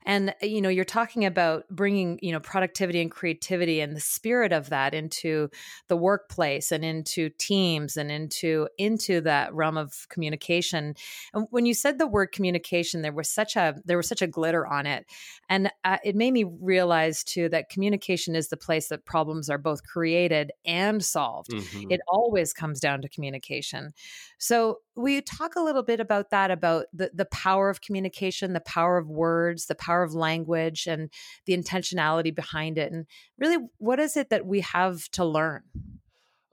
And 0.07 0.29
uh, 0.41 0.45
you 0.45 0.61
know 0.61 0.69
you're 0.69 0.85
talking 0.85 1.25
about 1.25 1.65
bringing 1.69 2.17
you 2.23 2.31
know 2.31 2.39
productivity 2.39 2.99
and 2.99 3.11
creativity 3.11 3.81
and 3.81 3.95
the 3.95 3.99
spirit 4.01 4.51
of 4.51 4.69
that 4.69 4.95
into 4.95 5.49
the 5.89 5.97
workplace 5.97 6.71
and 6.71 6.83
into 6.83 7.29
teams 7.37 7.97
and 7.97 8.09
into 8.09 8.67
into 8.79 9.21
that 9.21 9.53
realm 9.53 9.77
of 9.77 10.07
communication. 10.09 10.95
And 11.33 11.45
when 11.51 11.67
you 11.67 11.75
said 11.75 11.99
the 11.99 12.07
word 12.07 12.31
communication 12.31 13.03
there 13.03 13.11
was 13.11 13.29
such 13.29 13.55
a 13.55 13.75
there 13.85 13.97
was 13.97 14.07
such 14.07 14.23
a 14.23 14.27
glitter 14.27 14.65
on 14.65 14.87
it. 14.87 15.05
And 15.49 15.69
uh, 15.83 15.97
it 16.03 16.15
made 16.15 16.31
me 16.31 16.45
realize 16.45 17.23
too 17.23 17.49
that 17.49 17.69
communication 17.69 18.35
is 18.35 18.47
the 18.47 18.57
place 18.57 18.87
that 18.87 19.05
problems 19.05 19.49
are 19.49 19.57
both 19.57 19.83
created 19.83 20.51
and 20.65 21.03
solved. 21.03 21.51
Mm-hmm. 21.51 21.91
it 21.91 21.99
always 22.07 22.53
comes 22.53 22.79
down 22.79 23.01
to 23.01 23.09
communication. 23.09 23.91
So 24.37 24.79
we 24.97 25.21
talk 25.21 25.55
a 25.55 25.61
little 25.61 25.83
bit 25.83 25.99
about 25.99 26.31
that 26.31 26.51
about 26.51 26.85
the, 26.91 27.11
the 27.13 27.25
power 27.25 27.69
of 27.69 27.81
communication 27.81 28.53
the 28.53 28.59
power 28.59 28.97
of 28.97 29.07
words 29.07 29.67
the 29.67 29.75
power 29.75 30.03
of 30.03 30.13
language 30.13 30.87
and 30.87 31.11
the 31.45 31.55
intentionality 31.55 32.33
behind 32.33 32.77
it 32.77 32.91
and 32.91 33.05
really 33.37 33.57
what 33.77 33.99
is 33.99 34.17
it 34.17 34.29
that 34.29 34.45
we 34.45 34.61
have 34.61 35.07
to 35.09 35.23
learn 35.23 35.63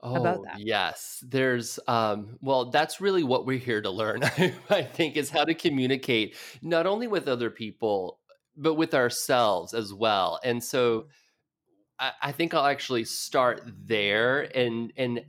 Oh, 0.07 0.17
about 0.17 0.43
that. 0.43 0.59
yes. 0.59 1.23
There's, 1.27 1.79
um, 1.87 2.37
well, 2.39 2.69
that's 2.69 3.01
really 3.01 3.23
what 3.23 3.47
we're 3.47 3.57
here 3.57 3.81
to 3.81 3.89
learn, 3.89 4.21
I 4.69 4.83
think, 4.83 5.17
is 5.17 5.31
how 5.31 5.45
to 5.45 5.55
communicate 5.55 6.35
not 6.61 6.85
only 6.85 7.07
with 7.07 7.27
other 7.27 7.49
people, 7.49 8.19
but 8.55 8.75
with 8.75 8.93
ourselves 8.93 9.73
as 9.73 9.91
well. 9.91 10.39
And 10.43 10.63
so 10.63 10.99
mm. 10.99 11.05
I, 11.97 12.11
I 12.21 12.31
think 12.33 12.53
I'll 12.53 12.67
actually 12.67 13.05
start 13.05 13.63
there. 13.65 14.41
And, 14.55 14.93
and 14.95 15.25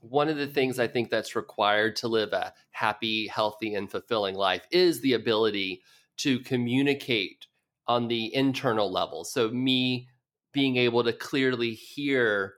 one 0.00 0.28
of 0.28 0.36
the 0.36 0.46
things 0.46 0.78
I 0.78 0.86
think 0.88 1.10
that's 1.10 1.36
required 1.36 1.96
to 1.96 2.08
live 2.08 2.32
a 2.32 2.52
happy, 2.70 3.26
healthy, 3.26 3.74
and 3.74 3.90
fulfilling 3.90 4.34
life 4.34 4.66
is 4.70 5.00
the 5.00 5.12
ability 5.12 5.82
to 6.18 6.40
communicate 6.40 7.46
on 7.86 8.08
the 8.08 8.34
internal 8.34 8.90
level. 8.90 9.24
So, 9.24 9.50
me 9.50 10.08
being 10.52 10.76
able 10.76 11.04
to 11.04 11.12
clearly 11.12 11.74
hear 11.74 12.54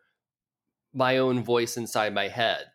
my 0.94 1.18
own 1.18 1.42
voice 1.42 1.76
inside 1.76 2.14
my 2.14 2.28
head 2.28 2.66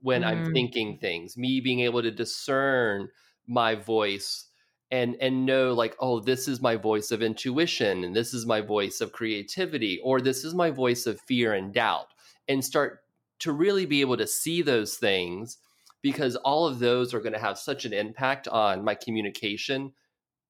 when 0.00 0.22
mm. 0.22 0.26
I'm 0.26 0.52
thinking 0.52 0.98
things, 0.98 1.36
me 1.36 1.60
being 1.60 1.80
able 1.80 2.02
to 2.02 2.10
discern 2.10 3.08
my 3.46 3.74
voice 3.74 4.48
and 4.90 5.16
and 5.20 5.46
know 5.46 5.72
like 5.72 5.96
oh 6.00 6.20
this 6.20 6.46
is 6.46 6.60
my 6.60 6.76
voice 6.76 7.10
of 7.10 7.22
intuition 7.22 8.04
and 8.04 8.14
this 8.14 8.32
is 8.34 8.46
my 8.46 8.60
voice 8.60 9.00
of 9.00 9.12
creativity 9.12 9.98
or 10.02 10.20
this 10.20 10.44
is 10.44 10.54
my 10.54 10.70
voice 10.70 11.06
of 11.06 11.20
fear 11.22 11.54
and 11.54 11.72
doubt 11.72 12.08
and 12.48 12.64
start 12.64 13.00
to 13.40 13.52
really 13.52 13.86
be 13.86 14.00
able 14.00 14.16
to 14.16 14.26
see 14.26 14.62
those 14.62 14.96
things 14.96 15.58
because 16.02 16.36
all 16.36 16.66
of 16.66 16.78
those 16.78 17.14
are 17.14 17.20
going 17.20 17.32
to 17.32 17.38
have 17.38 17.58
such 17.58 17.84
an 17.84 17.92
impact 17.92 18.46
on 18.48 18.84
my 18.84 18.94
communication 18.94 19.92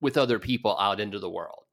with 0.01 0.17
other 0.17 0.39
people 0.39 0.77
out 0.79 1.01
into 1.01 1.19
the 1.19 1.31
world 1.31 1.65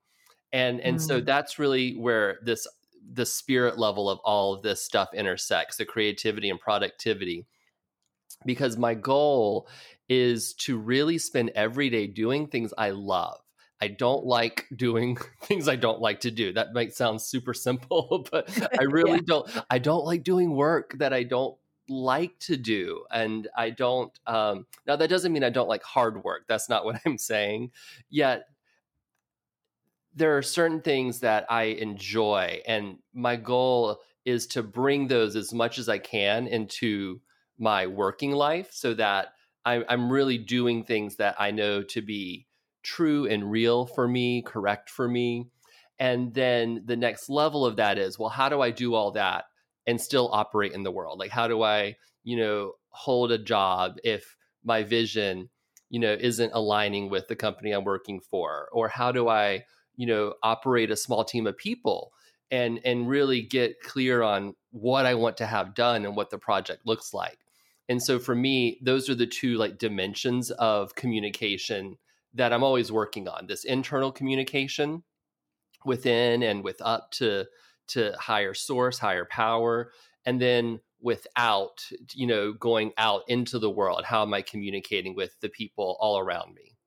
and 0.53 0.79
and 0.81 0.97
mm. 0.97 1.01
so 1.01 1.19
that's 1.19 1.59
really 1.59 1.95
where 1.95 2.39
this 2.43 2.67
the 3.13 3.25
spirit 3.25 3.77
level 3.77 4.09
of 4.09 4.19
all 4.19 4.53
of 4.53 4.61
this 4.61 4.83
stuff 4.83 5.09
intersects 5.13 5.77
the 5.77 5.85
creativity 5.85 6.49
and 6.49 6.59
productivity 6.59 7.45
because 8.45 8.77
my 8.77 8.93
goal 8.93 9.67
is 10.09 10.53
to 10.53 10.77
really 10.77 11.17
spend 11.17 11.51
every 11.55 11.89
day 11.89 12.07
doing 12.07 12.47
things 12.47 12.73
I 12.77 12.91
love. 12.91 13.39
I 13.81 13.87
don't 13.87 14.25
like 14.25 14.67
doing 14.75 15.17
things 15.41 15.67
I 15.67 15.75
don't 15.75 15.99
like 15.99 16.21
to 16.21 16.31
do. 16.31 16.53
That 16.53 16.73
might 16.73 16.93
sound 16.93 17.21
super 17.21 17.53
simple, 17.53 18.27
but 18.31 18.49
I 18.79 18.83
really 18.89 19.13
yeah. 19.13 19.25
don't 19.25 19.63
I 19.69 19.79
don't 19.79 20.05
like 20.05 20.23
doing 20.23 20.55
work 20.55 20.97
that 20.99 21.13
I 21.13 21.23
don't 21.23 21.57
like 21.89 22.37
to 22.39 22.55
do 22.55 23.03
and 23.11 23.49
I 23.57 23.71
don't 23.71 24.17
um 24.25 24.65
now 24.87 24.95
that 24.95 25.09
doesn't 25.09 25.33
mean 25.33 25.43
I 25.43 25.49
don't 25.49 25.67
like 25.67 25.83
hard 25.83 26.23
work. 26.23 26.43
That's 26.47 26.69
not 26.69 26.85
what 26.85 27.01
I'm 27.05 27.17
saying. 27.17 27.71
Yet 28.09 28.45
there 30.13 30.37
are 30.37 30.41
certain 30.41 30.81
things 30.81 31.21
that 31.21 31.45
I 31.49 31.63
enjoy, 31.63 32.61
and 32.67 32.97
my 33.13 33.37
goal 33.37 34.01
is 34.25 34.45
to 34.45 34.61
bring 34.61 35.07
those 35.07 35.35
as 35.37 35.53
much 35.53 35.79
as 35.79 35.87
I 35.87 35.99
can 35.99 36.47
into 36.47 37.21
my 37.57 37.87
working 37.87 38.31
life 38.31 38.69
so 38.71 38.93
that 38.95 39.33
I, 39.63 39.83
I'm 39.87 40.11
really 40.11 40.37
doing 40.37 40.83
things 40.83 41.15
that 41.15 41.35
I 41.39 41.51
know 41.51 41.81
to 41.83 42.01
be 42.01 42.47
true 42.83 43.27
and 43.27 43.49
real 43.49 43.85
for 43.85 44.07
me, 44.07 44.41
correct 44.41 44.89
for 44.89 45.07
me. 45.07 45.47
And 45.99 46.33
then 46.33 46.83
the 46.85 46.95
next 46.95 47.29
level 47.29 47.65
of 47.65 47.75
that 47.75 47.97
is, 47.97 48.17
well, 48.17 48.29
how 48.29 48.49
do 48.49 48.61
I 48.61 48.71
do 48.71 48.95
all 48.95 49.11
that 49.11 49.45
and 49.85 50.01
still 50.01 50.29
operate 50.31 50.73
in 50.73 50.83
the 50.83 50.91
world? 50.91 51.19
Like, 51.19 51.31
how 51.31 51.47
do 51.47 51.61
I, 51.61 51.95
you 52.23 52.37
know, 52.37 52.73
hold 52.89 53.31
a 53.31 53.37
job 53.37 53.97
if 54.03 54.35
my 54.63 54.83
vision, 54.83 55.49
you 55.89 55.99
know, 55.99 56.15
isn't 56.19 56.51
aligning 56.53 57.09
with 57.09 57.27
the 57.27 57.35
company 57.35 57.71
I'm 57.71 57.83
working 57.83 58.19
for? 58.19 58.69
Or 58.71 58.87
how 58.87 59.11
do 59.11 59.27
I, 59.27 59.65
you 60.01 60.07
know 60.07 60.33
operate 60.41 60.89
a 60.89 60.95
small 60.95 61.23
team 61.23 61.45
of 61.47 61.57
people 61.57 62.11
and 62.49 62.79
and 62.83 63.07
really 63.07 63.41
get 63.41 63.81
clear 63.81 64.21
on 64.21 64.55
what 64.71 65.05
I 65.05 65.13
want 65.13 65.37
to 65.37 65.45
have 65.45 65.75
done 65.75 66.05
and 66.05 66.15
what 66.15 66.31
the 66.31 66.37
project 66.37 66.87
looks 66.87 67.13
like. 67.13 67.37
And 67.87 68.01
so 68.01 68.19
for 68.19 68.33
me, 68.33 68.79
those 68.81 69.09
are 69.09 69.15
the 69.15 69.27
two 69.27 69.57
like 69.57 69.77
dimensions 69.77 70.49
of 70.51 70.95
communication 70.95 71.97
that 72.33 72.53
I'm 72.53 72.63
always 72.63 72.91
working 72.91 73.27
on. 73.27 73.47
This 73.47 73.63
internal 73.63 74.11
communication 74.11 75.03
within 75.85 76.43
and 76.43 76.63
with 76.63 76.81
up 76.81 77.11
to 77.11 77.45
to 77.89 78.13
higher 78.17 78.53
source, 78.53 78.99
higher 78.99 79.25
power, 79.25 79.91
and 80.25 80.41
then 80.41 80.79
without, 81.01 81.85
you 82.13 82.27
know, 82.27 82.53
going 82.53 82.93
out 82.97 83.23
into 83.27 83.59
the 83.59 83.69
world. 83.69 84.05
How 84.05 84.21
am 84.21 84.33
I 84.33 84.41
communicating 84.43 85.15
with 85.15 85.35
the 85.41 85.49
people 85.49 85.97
all 85.99 86.17
around 86.19 86.53
me? 86.53 86.77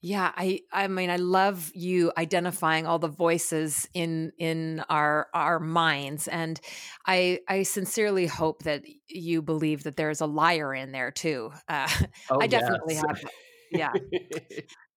Yeah, 0.00 0.30
I 0.36 0.60
I 0.72 0.86
mean 0.86 1.10
I 1.10 1.16
love 1.16 1.72
you 1.74 2.12
identifying 2.16 2.86
all 2.86 3.00
the 3.00 3.08
voices 3.08 3.88
in 3.94 4.32
in 4.38 4.84
our 4.88 5.26
our 5.34 5.58
minds 5.58 6.28
and 6.28 6.60
I 7.04 7.40
I 7.48 7.64
sincerely 7.64 8.26
hope 8.26 8.62
that 8.62 8.84
you 9.08 9.42
believe 9.42 9.82
that 9.82 9.96
there's 9.96 10.20
a 10.20 10.26
liar 10.26 10.72
in 10.72 10.92
there 10.92 11.10
too. 11.10 11.50
Uh, 11.68 11.88
oh, 12.30 12.40
I 12.40 12.46
definitely 12.46 12.94
yes. 12.94 13.04
have. 13.06 13.24
Yeah. 13.70 13.92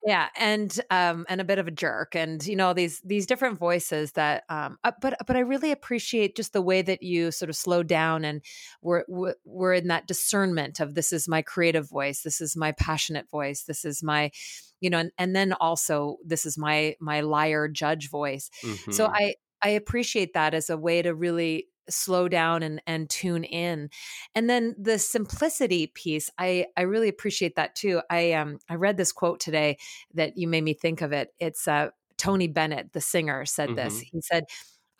yeah 0.05 0.29
and 0.35 0.79
um 0.89 1.25
and 1.29 1.39
a 1.39 1.43
bit 1.43 1.59
of 1.59 1.67
a 1.67 1.71
jerk 1.71 2.15
and 2.15 2.45
you 2.45 2.55
know 2.55 2.73
these 2.73 3.01
these 3.01 3.25
different 3.25 3.57
voices 3.57 4.13
that 4.13 4.43
um 4.49 4.77
uh, 4.83 4.91
but 5.01 5.15
but 5.27 5.35
i 5.35 5.39
really 5.39 5.71
appreciate 5.71 6.35
just 6.35 6.53
the 6.53 6.61
way 6.61 6.81
that 6.81 7.03
you 7.03 7.31
sort 7.31 7.49
of 7.49 7.55
slow 7.55 7.83
down 7.83 8.25
and 8.25 8.41
we're 8.81 9.03
we're 9.45 9.73
in 9.73 9.87
that 9.87 10.07
discernment 10.07 10.79
of 10.79 10.95
this 10.95 11.13
is 11.13 11.27
my 11.27 11.41
creative 11.41 11.87
voice 11.89 12.23
this 12.23 12.41
is 12.41 12.57
my 12.57 12.71
passionate 12.73 13.29
voice 13.29 13.63
this 13.63 13.85
is 13.85 14.01
my 14.01 14.31
you 14.79 14.89
know 14.89 14.99
and, 14.99 15.11
and 15.17 15.35
then 15.35 15.53
also 15.53 16.17
this 16.25 16.45
is 16.45 16.57
my 16.57 16.95
my 16.99 17.21
liar 17.21 17.67
judge 17.67 18.09
voice 18.09 18.49
mm-hmm. 18.63 18.91
so 18.91 19.05
i 19.07 19.35
i 19.61 19.69
appreciate 19.69 20.33
that 20.33 20.53
as 20.53 20.69
a 20.69 20.77
way 20.77 21.01
to 21.01 21.13
really 21.13 21.67
slow 21.91 22.27
down 22.27 22.63
and 22.63 22.81
and 22.87 23.09
tune 23.09 23.43
in 23.43 23.89
and 24.35 24.49
then 24.49 24.75
the 24.79 24.97
simplicity 24.97 25.87
piece 25.87 26.29
i 26.37 26.65
i 26.77 26.81
really 26.81 27.09
appreciate 27.09 27.55
that 27.55 27.75
too 27.75 28.01
i 28.09 28.33
um 28.33 28.59
i 28.69 28.75
read 28.75 28.97
this 28.97 29.11
quote 29.11 29.39
today 29.39 29.77
that 30.13 30.37
you 30.37 30.47
made 30.47 30.63
me 30.63 30.73
think 30.73 31.01
of 31.01 31.11
it 31.11 31.33
it's 31.39 31.67
uh 31.67 31.89
tony 32.17 32.47
bennett 32.47 32.93
the 32.93 33.01
singer 33.01 33.45
said 33.45 33.69
mm-hmm. 33.69 33.75
this 33.75 33.99
he 33.99 34.21
said 34.21 34.45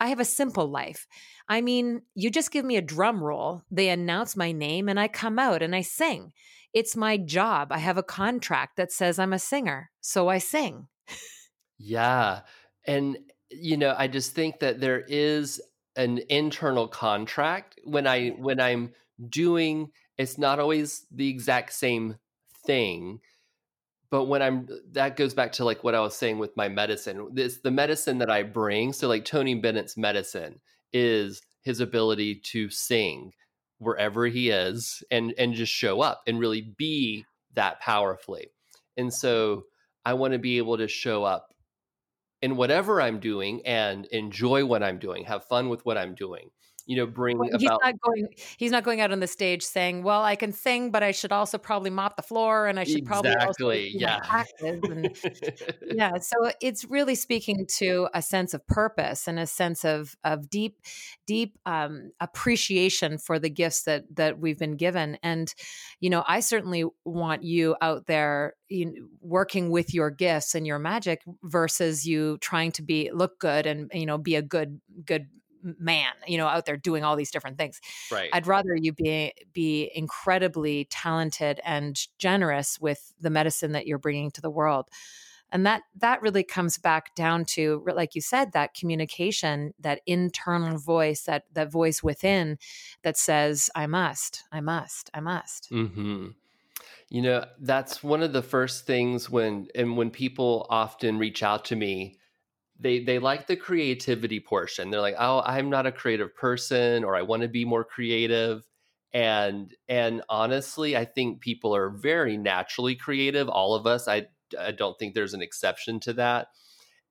i 0.00 0.08
have 0.08 0.20
a 0.20 0.24
simple 0.24 0.68
life 0.68 1.06
i 1.48 1.60
mean 1.60 2.02
you 2.14 2.30
just 2.30 2.50
give 2.50 2.64
me 2.64 2.76
a 2.76 2.82
drum 2.82 3.22
roll 3.22 3.62
they 3.70 3.88
announce 3.88 4.36
my 4.36 4.52
name 4.52 4.88
and 4.88 4.98
i 5.00 5.08
come 5.08 5.38
out 5.38 5.62
and 5.62 5.74
i 5.74 5.82
sing 5.82 6.32
it's 6.72 6.96
my 6.96 7.16
job. 7.16 7.70
I 7.70 7.78
have 7.78 7.98
a 7.98 8.02
contract 8.02 8.76
that 8.76 8.92
says 8.92 9.18
I'm 9.18 9.32
a 9.32 9.38
singer, 9.38 9.90
so 10.00 10.28
I 10.28 10.38
sing. 10.38 10.88
yeah. 11.78 12.40
And, 12.86 13.18
you 13.50 13.76
know, 13.76 13.94
I 13.96 14.08
just 14.08 14.34
think 14.34 14.60
that 14.60 14.80
there 14.80 15.00
is 15.00 15.60
an 15.96 16.20
internal 16.28 16.88
contract 16.88 17.78
when 17.84 18.06
I, 18.06 18.30
when 18.30 18.60
I'm 18.60 18.92
doing, 19.28 19.90
it's 20.18 20.38
not 20.38 20.58
always 20.58 21.06
the 21.10 21.28
exact 21.28 21.72
same 21.72 22.16
thing 22.66 23.18
but 24.08 24.26
when 24.26 24.40
i'm 24.40 24.68
that 24.92 25.16
goes 25.16 25.34
back 25.34 25.50
to 25.50 25.64
like 25.64 25.82
what 25.82 25.96
i 25.96 26.00
was 26.00 26.14
saying 26.14 26.38
with 26.38 26.56
my 26.56 26.68
medicine 26.68 27.28
this 27.32 27.58
the 27.64 27.72
medicine 27.72 28.18
that 28.18 28.30
i 28.30 28.40
bring 28.44 28.92
so 28.92 29.08
like 29.08 29.24
tony 29.24 29.56
bennett's 29.56 29.96
medicine 29.96 30.60
is 30.92 31.42
his 31.62 31.80
ability 31.80 32.36
to 32.36 32.70
sing 32.70 33.32
wherever 33.78 34.26
he 34.26 34.50
is 34.50 35.02
and 35.10 35.34
and 35.38 35.54
just 35.54 35.72
show 35.72 36.00
up 36.00 36.22
and 36.26 36.38
really 36.38 36.72
be 36.76 37.24
that 37.54 37.80
powerfully. 37.80 38.48
And 38.96 39.12
so 39.12 39.64
I 40.04 40.14
want 40.14 40.32
to 40.32 40.38
be 40.38 40.58
able 40.58 40.78
to 40.78 40.88
show 40.88 41.24
up 41.24 41.51
in 42.42 42.56
whatever 42.56 43.00
I'm 43.00 43.20
doing 43.20 43.64
and 43.66 44.06
enjoy 44.06 44.64
what 44.66 44.82
I'm 44.82 44.98
doing, 44.98 45.24
have 45.24 45.44
fun 45.46 45.68
with 45.68 45.84
what 45.86 45.98
I'm 45.98 46.14
doing. 46.14 46.50
You 46.86 46.96
know 46.96 47.06
bring 47.06 47.38
well, 47.38 47.48
he's 47.52 47.68
about 47.68 47.80
not 47.82 48.00
going 48.00 48.26
he's 48.56 48.70
not 48.70 48.84
going 48.84 49.00
out 49.00 49.12
on 49.12 49.20
the 49.20 49.26
stage 49.26 49.62
saying 49.62 50.02
well 50.02 50.22
i 50.22 50.34
can 50.34 50.52
sing 50.52 50.90
but 50.90 51.02
i 51.02 51.10
should 51.10 51.32
also 51.32 51.58
probably 51.58 51.90
mop 51.90 52.16
the 52.16 52.22
floor 52.22 52.66
and 52.66 52.78
i 52.78 52.84
should 52.84 52.98
exactly. 52.98 53.32
probably 53.34 53.92
yeah 53.94 54.44
and, 54.60 55.16
yeah 55.94 56.18
so 56.18 56.50
it's 56.60 56.84
really 56.86 57.14
speaking 57.14 57.66
to 57.66 58.08
a 58.14 58.22
sense 58.22 58.54
of 58.54 58.66
purpose 58.66 59.28
and 59.28 59.38
a 59.38 59.46
sense 59.46 59.84
of 59.84 60.14
of 60.24 60.48
deep 60.50 60.78
deep 61.26 61.58
um, 61.66 62.10
appreciation 62.20 63.18
for 63.18 63.38
the 63.38 63.50
gifts 63.50 63.82
that 63.84 64.04
that 64.14 64.38
we've 64.38 64.58
been 64.58 64.76
given 64.76 65.18
and 65.22 65.54
you 66.00 66.10
know 66.10 66.24
i 66.26 66.40
certainly 66.40 66.84
want 67.04 67.42
you 67.42 67.76
out 67.80 68.06
there 68.06 68.54
working 69.20 69.70
with 69.70 69.92
your 69.92 70.10
gifts 70.10 70.54
and 70.54 70.66
your 70.66 70.78
magic 70.78 71.22
versus 71.42 72.06
you 72.06 72.38
trying 72.38 72.72
to 72.72 72.82
be 72.82 73.10
look 73.12 73.38
good 73.38 73.66
and 73.66 73.90
you 73.94 74.06
know 74.06 74.18
be 74.18 74.34
a 74.34 74.42
good 74.42 74.80
good 75.04 75.26
man, 75.62 76.12
you 76.26 76.38
know, 76.38 76.46
out 76.46 76.66
there 76.66 76.76
doing 76.76 77.04
all 77.04 77.16
these 77.16 77.30
different 77.30 77.58
things. 77.58 77.80
Right. 78.10 78.30
I'd 78.32 78.46
rather 78.46 78.74
you 78.76 78.92
be 78.92 79.32
be 79.52 79.90
incredibly 79.94 80.86
talented 80.86 81.60
and 81.64 81.98
generous 82.18 82.80
with 82.80 83.12
the 83.20 83.30
medicine 83.30 83.72
that 83.72 83.86
you're 83.86 83.98
bringing 83.98 84.30
to 84.32 84.40
the 84.40 84.50
world. 84.50 84.88
And 85.50 85.66
that 85.66 85.82
that 85.98 86.22
really 86.22 86.44
comes 86.44 86.78
back 86.78 87.14
down 87.14 87.44
to 87.46 87.84
like 87.94 88.14
you 88.14 88.22
said 88.22 88.52
that 88.52 88.74
communication, 88.74 89.74
that 89.78 90.00
internal 90.06 90.78
voice, 90.78 91.24
that 91.24 91.44
that 91.52 91.70
voice 91.70 92.02
within 92.02 92.58
that 93.02 93.18
says 93.18 93.68
I 93.74 93.86
must, 93.86 94.44
I 94.50 94.60
must, 94.60 95.10
I 95.12 95.20
must. 95.20 95.70
hmm 95.70 96.28
You 97.10 97.22
know, 97.22 97.44
that's 97.60 98.02
one 98.02 98.22
of 98.22 98.32
the 98.32 98.42
first 98.42 98.86
things 98.86 99.28
when 99.28 99.68
and 99.74 99.96
when 99.96 100.10
people 100.10 100.66
often 100.70 101.18
reach 101.18 101.42
out 101.42 101.66
to 101.66 101.76
me 101.76 102.18
they 102.82 103.04
they 103.04 103.18
like 103.18 103.46
the 103.46 103.56
creativity 103.56 104.40
portion. 104.40 104.90
They're 104.90 105.00
like, 105.00 105.16
"Oh, 105.18 105.42
I'm 105.44 105.70
not 105.70 105.86
a 105.86 105.92
creative 105.92 106.34
person 106.34 107.04
or 107.04 107.16
I 107.16 107.22
want 107.22 107.42
to 107.42 107.48
be 107.48 107.64
more 107.64 107.84
creative." 107.84 108.64
And 109.12 109.74
and 109.88 110.22
honestly, 110.28 110.96
I 110.96 111.04
think 111.04 111.40
people 111.40 111.74
are 111.74 111.90
very 111.90 112.36
naturally 112.36 112.96
creative, 112.96 113.48
all 113.48 113.74
of 113.74 113.86
us. 113.86 114.08
I 114.08 114.26
I 114.58 114.72
don't 114.72 114.98
think 114.98 115.14
there's 115.14 115.34
an 115.34 115.42
exception 115.42 116.00
to 116.00 116.12
that. 116.14 116.48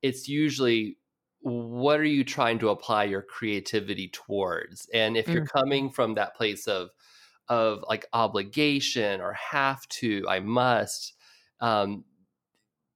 It's 0.01 0.27
usually 0.27 0.97
what 1.43 1.99
are 1.99 2.03
you 2.03 2.23
trying 2.23 2.59
to 2.59 2.69
apply 2.69 3.05
your 3.05 3.23
creativity 3.23 4.09
towards? 4.09 4.87
And 4.93 5.17
if 5.17 5.27
you're 5.27 5.45
mm-hmm. 5.45 5.57
coming 5.57 5.89
from 5.89 6.15
that 6.15 6.35
place 6.35 6.67
of 6.67 6.89
of 7.49 7.83
like 7.89 8.05
obligation 8.13 9.19
or 9.19 9.33
have 9.33 9.85
to, 9.89 10.25
I 10.29 10.39
must, 10.39 11.13
um, 11.59 12.05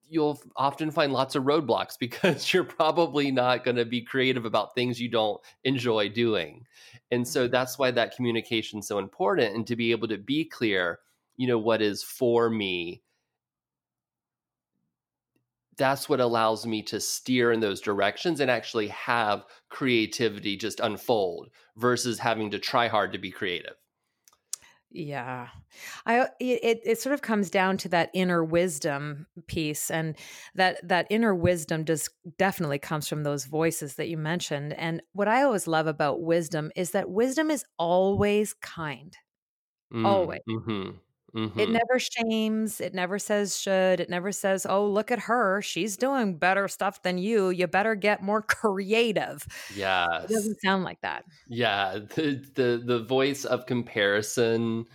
you'll 0.09 0.41
often 0.55 0.91
find 0.91 1.11
lots 1.11 1.35
of 1.35 1.43
roadblocks 1.43 1.97
because 1.99 2.53
you're 2.53 2.63
probably 2.63 3.31
not 3.31 3.63
going 3.63 3.77
to 3.77 3.85
be 3.85 4.01
creative 4.01 4.45
about 4.45 4.75
things 4.75 4.99
you 4.99 5.09
don't 5.09 5.41
enjoy 5.63 6.09
doing. 6.09 6.65
And 7.11 7.27
so 7.27 7.43
mm-hmm. 7.43 7.51
that's 7.51 7.77
why 7.77 7.91
that 7.91 8.15
communication 8.15 8.79
is 8.79 8.87
so 8.87 8.99
important 8.99 9.55
and 9.55 9.65
to 9.67 9.75
be 9.75 9.91
able 9.91 10.07
to 10.09 10.17
be 10.17 10.45
clear, 10.45 10.99
you 11.37 11.47
know, 11.47 11.57
what 11.57 11.81
is 11.81 12.03
for 12.03 12.49
me. 12.49 13.01
That's 15.77 16.07
what 16.07 16.21
allows 16.21 16.65
me 16.65 16.81
to 16.83 17.01
steer 17.01 17.51
in 17.51 17.59
those 17.59 17.81
directions 17.81 18.39
and 18.39 18.49
actually 18.49 18.87
have 18.87 19.43
creativity 19.69 20.55
just 20.55 20.79
unfold 20.79 21.49
versus 21.75 22.17
having 22.17 22.49
to 22.51 22.59
try 22.59 22.87
hard 22.87 23.11
to 23.11 23.17
be 23.17 23.29
creative. 23.29 23.75
Yeah. 24.95 25.49
I 26.05 26.29
it 26.39 26.79
it 26.85 27.01
sort 27.01 27.13
of 27.13 27.21
comes 27.21 27.49
down 27.49 27.75
to 27.79 27.89
that 27.89 28.11
inner 28.13 28.45
wisdom 28.45 29.27
piece 29.45 29.91
and 29.91 30.15
that 30.55 30.87
that 30.87 31.05
inner 31.09 31.35
wisdom 31.35 31.83
does 31.83 32.09
definitely 32.37 32.79
comes 32.79 33.05
from 33.09 33.23
those 33.23 33.43
voices 33.43 33.95
that 33.95 34.07
you 34.07 34.17
mentioned 34.17 34.71
and 34.73 35.01
what 35.11 35.27
I 35.27 35.43
always 35.43 35.67
love 35.67 35.87
about 35.87 36.21
wisdom 36.21 36.71
is 36.77 36.91
that 36.91 37.09
wisdom 37.09 37.51
is 37.51 37.65
always 37.77 38.53
kind. 38.53 39.17
Mm, 39.93 40.05
always. 40.05 40.39
Mm-hmm. 40.49 40.91
Mm-hmm. 41.35 41.59
It 41.59 41.69
never 41.69 41.99
shames. 41.99 42.79
It 42.79 42.93
never 42.93 43.19
says 43.19 43.59
should. 43.59 43.99
It 43.99 44.09
never 44.09 44.31
says, 44.31 44.65
oh, 44.67 44.87
look 44.87 45.11
at 45.11 45.19
her. 45.19 45.61
She's 45.61 45.97
doing 45.97 46.37
better 46.37 46.67
stuff 46.69 47.01
than 47.01 47.17
you. 47.17 47.49
You 47.49 47.67
better 47.67 47.95
get 47.95 48.23
more 48.23 48.41
creative. 48.47 49.45
Yeah. 49.75 50.23
It 50.23 50.29
doesn't 50.29 50.61
sound 50.61 50.83
like 50.83 51.01
that. 51.01 51.25
Yeah. 51.47 51.99
The, 52.15 52.41
the, 52.55 52.81
the 52.85 53.03
voice 53.03 53.43
of 53.43 53.65
comparison 53.65 54.85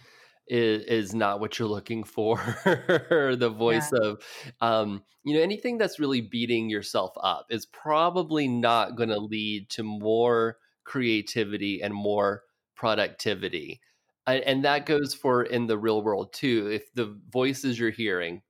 is, 0.49 0.83
is 0.85 1.15
not 1.15 1.41
what 1.41 1.59
you're 1.59 1.69
looking 1.69 2.05
for. 2.05 2.37
the 2.65 3.55
voice 3.55 3.91
yeah. 3.93 4.09
of, 4.09 4.23
um, 4.63 5.03
you 5.25 5.35
know, 5.37 5.43
anything 5.43 5.77
that's 5.77 6.01
really 6.01 6.23
beating 6.23 6.71
yourself 6.71 7.13
up 7.23 7.47
is 7.51 7.67
probably 7.67 8.49
not 8.49 8.97
going 8.97 9.11
to 9.11 9.21
lead 9.21 9.69
to 9.71 9.83
more 9.83 10.57
creativity 10.85 11.83
and 11.83 11.93
more 11.93 12.43
productivity 12.75 13.83
and 14.27 14.65
that 14.65 14.87
goes 14.87 15.15
for 15.15 15.43
in 15.43 15.67
the 15.67 15.79
real 15.79 16.03
world 16.03 16.33
too 16.33 16.69
if 16.73 16.93
the 16.95 17.19
voices 17.31 17.79
you're 17.79 17.91
hearing 17.91 18.43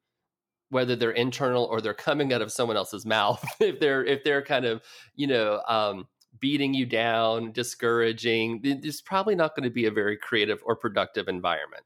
whether 0.70 0.94
they're 0.94 1.10
internal 1.10 1.64
or 1.64 1.80
they're 1.80 1.94
coming 1.94 2.32
out 2.32 2.42
of 2.42 2.52
someone 2.52 2.76
else's 2.76 3.06
mouth 3.16 3.44
if 3.60 3.80
they're 3.80 4.04
if 4.04 4.24
they're 4.24 4.42
kind 4.42 4.64
of 4.64 4.82
you 5.14 5.26
know 5.26 5.60
um, 5.68 6.06
beating 6.38 6.74
you 6.74 6.86
down 6.86 7.52
discouraging 7.52 8.60
it's 8.62 9.00
probably 9.00 9.34
not 9.34 9.54
going 9.54 9.64
to 9.64 9.70
be 9.70 9.86
a 9.86 9.90
very 9.90 10.16
creative 10.16 10.60
or 10.64 10.76
productive 10.76 11.28
environment 11.28 11.84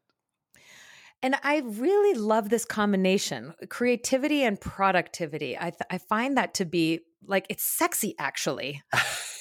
and 1.23 1.37
I 1.43 1.63
really 1.65 2.19
love 2.19 2.51
this 2.51 2.67
combination 2.67 3.55
creativity 3.71 4.43
and 4.43 4.61
productivity. 4.61 5.57
I, 5.57 5.71
th- 5.71 5.81
I 5.91 5.97
find 5.97 6.37
that 6.37 6.53
to 6.55 6.67
be 6.67 7.01
like 7.27 7.47
it's 7.49 7.65
sexy 7.65 8.15
actually. 8.19 8.83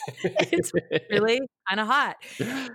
it's 0.23 0.71
really 1.09 1.39
kind 1.67 1.79
of 1.79 1.87
hot. 1.87 2.17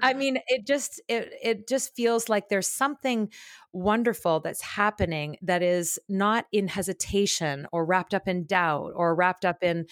I 0.02 0.14
mean, 0.14 0.38
it 0.46 0.66
just 0.66 1.00
it 1.08 1.32
it 1.42 1.68
just 1.68 1.94
feels 1.94 2.28
like 2.28 2.48
there's 2.48 2.68
something 2.68 3.30
wonderful 3.72 4.40
that's 4.40 4.62
happening 4.62 5.36
that 5.42 5.62
is 5.62 5.98
not 6.08 6.46
in 6.52 6.68
hesitation 6.68 7.66
or 7.70 7.84
wrapped 7.84 8.14
up 8.14 8.26
in 8.26 8.46
doubt 8.46 8.92
or 8.94 9.14
wrapped 9.14 9.44
up 9.44 9.62
in 9.62 9.86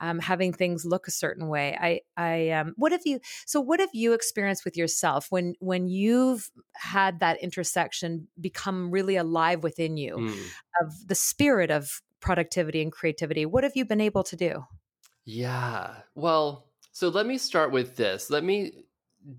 um, 0.00 0.18
having 0.18 0.52
things 0.52 0.84
look 0.84 1.08
a 1.08 1.12
certain 1.12 1.48
way. 1.48 1.76
I 1.80 2.00
I 2.16 2.50
um, 2.50 2.74
what 2.76 2.92
have 2.92 3.02
you? 3.04 3.20
So 3.46 3.60
what 3.60 3.80
have 3.80 3.90
you 3.94 4.12
experienced 4.12 4.64
with 4.64 4.76
yourself 4.76 5.26
when 5.30 5.54
when 5.60 5.88
you've 5.88 6.50
had 6.74 7.20
that 7.20 7.42
intersection 7.42 8.28
become 8.40 8.90
really 8.90 9.16
alive 9.16 9.62
within 9.62 9.96
you 9.96 10.16
mm. 10.16 10.44
of 10.82 10.92
the 11.06 11.14
spirit 11.14 11.70
of 11.70 12.02
productivity 12.22 12.80
and 12.80 12.90
creativity? 12.90 13.44
What 13.44 13.64
have 13.64 13.76
you 13.76 13.84
been 13.84 14.00
able 14.00 14.22
to 14.24 14.36
do? 14.36 14.64
Yeah. 15.24 15.96
Well, 16.14 16.68
so 16.92 17.08
let 17.08 17.26
me 17.26 17.38
start 17.38 17.72
with 17.72 17.96
this. 17.96 18.30
Let 18.30 18.44
me 18.44 18.72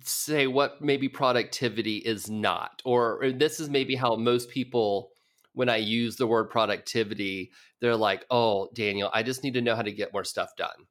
say 0.04 0.48
what 0.48 0.82
maybe 0.82 1.10
productivity 1.10 1.98
is 1.98 2.30
not, 2.30 2.82
or, 2.86 3.24
or 3.24 3.32
this 3.32 3.60
is 3.60 3.70
maybe 3.70 3.96
how 3.96 4.16
most 4.16 4.50
people, 4.50 5.10
when 5.54 5.70
I 5.70 5.78
use 5.78 6.16
the 6.16 6.28
word 6.28 6.50
productivity, 6.50 7.52
they're 7.82 7.96
like, 7.96 8.26
oh, 8.32 8.70
Daniel, 8.74 9.10
I 9.14 9.24
just 9.24 9.44
need 9.44 9.56
to 9.56 9.62
know 9.62 9.76
how 9.76 9.82
to 9.82 9.92
get 9.92 10.14
more 10.14 10.24
stuff 10.24 10.56
done. 10.58 10.88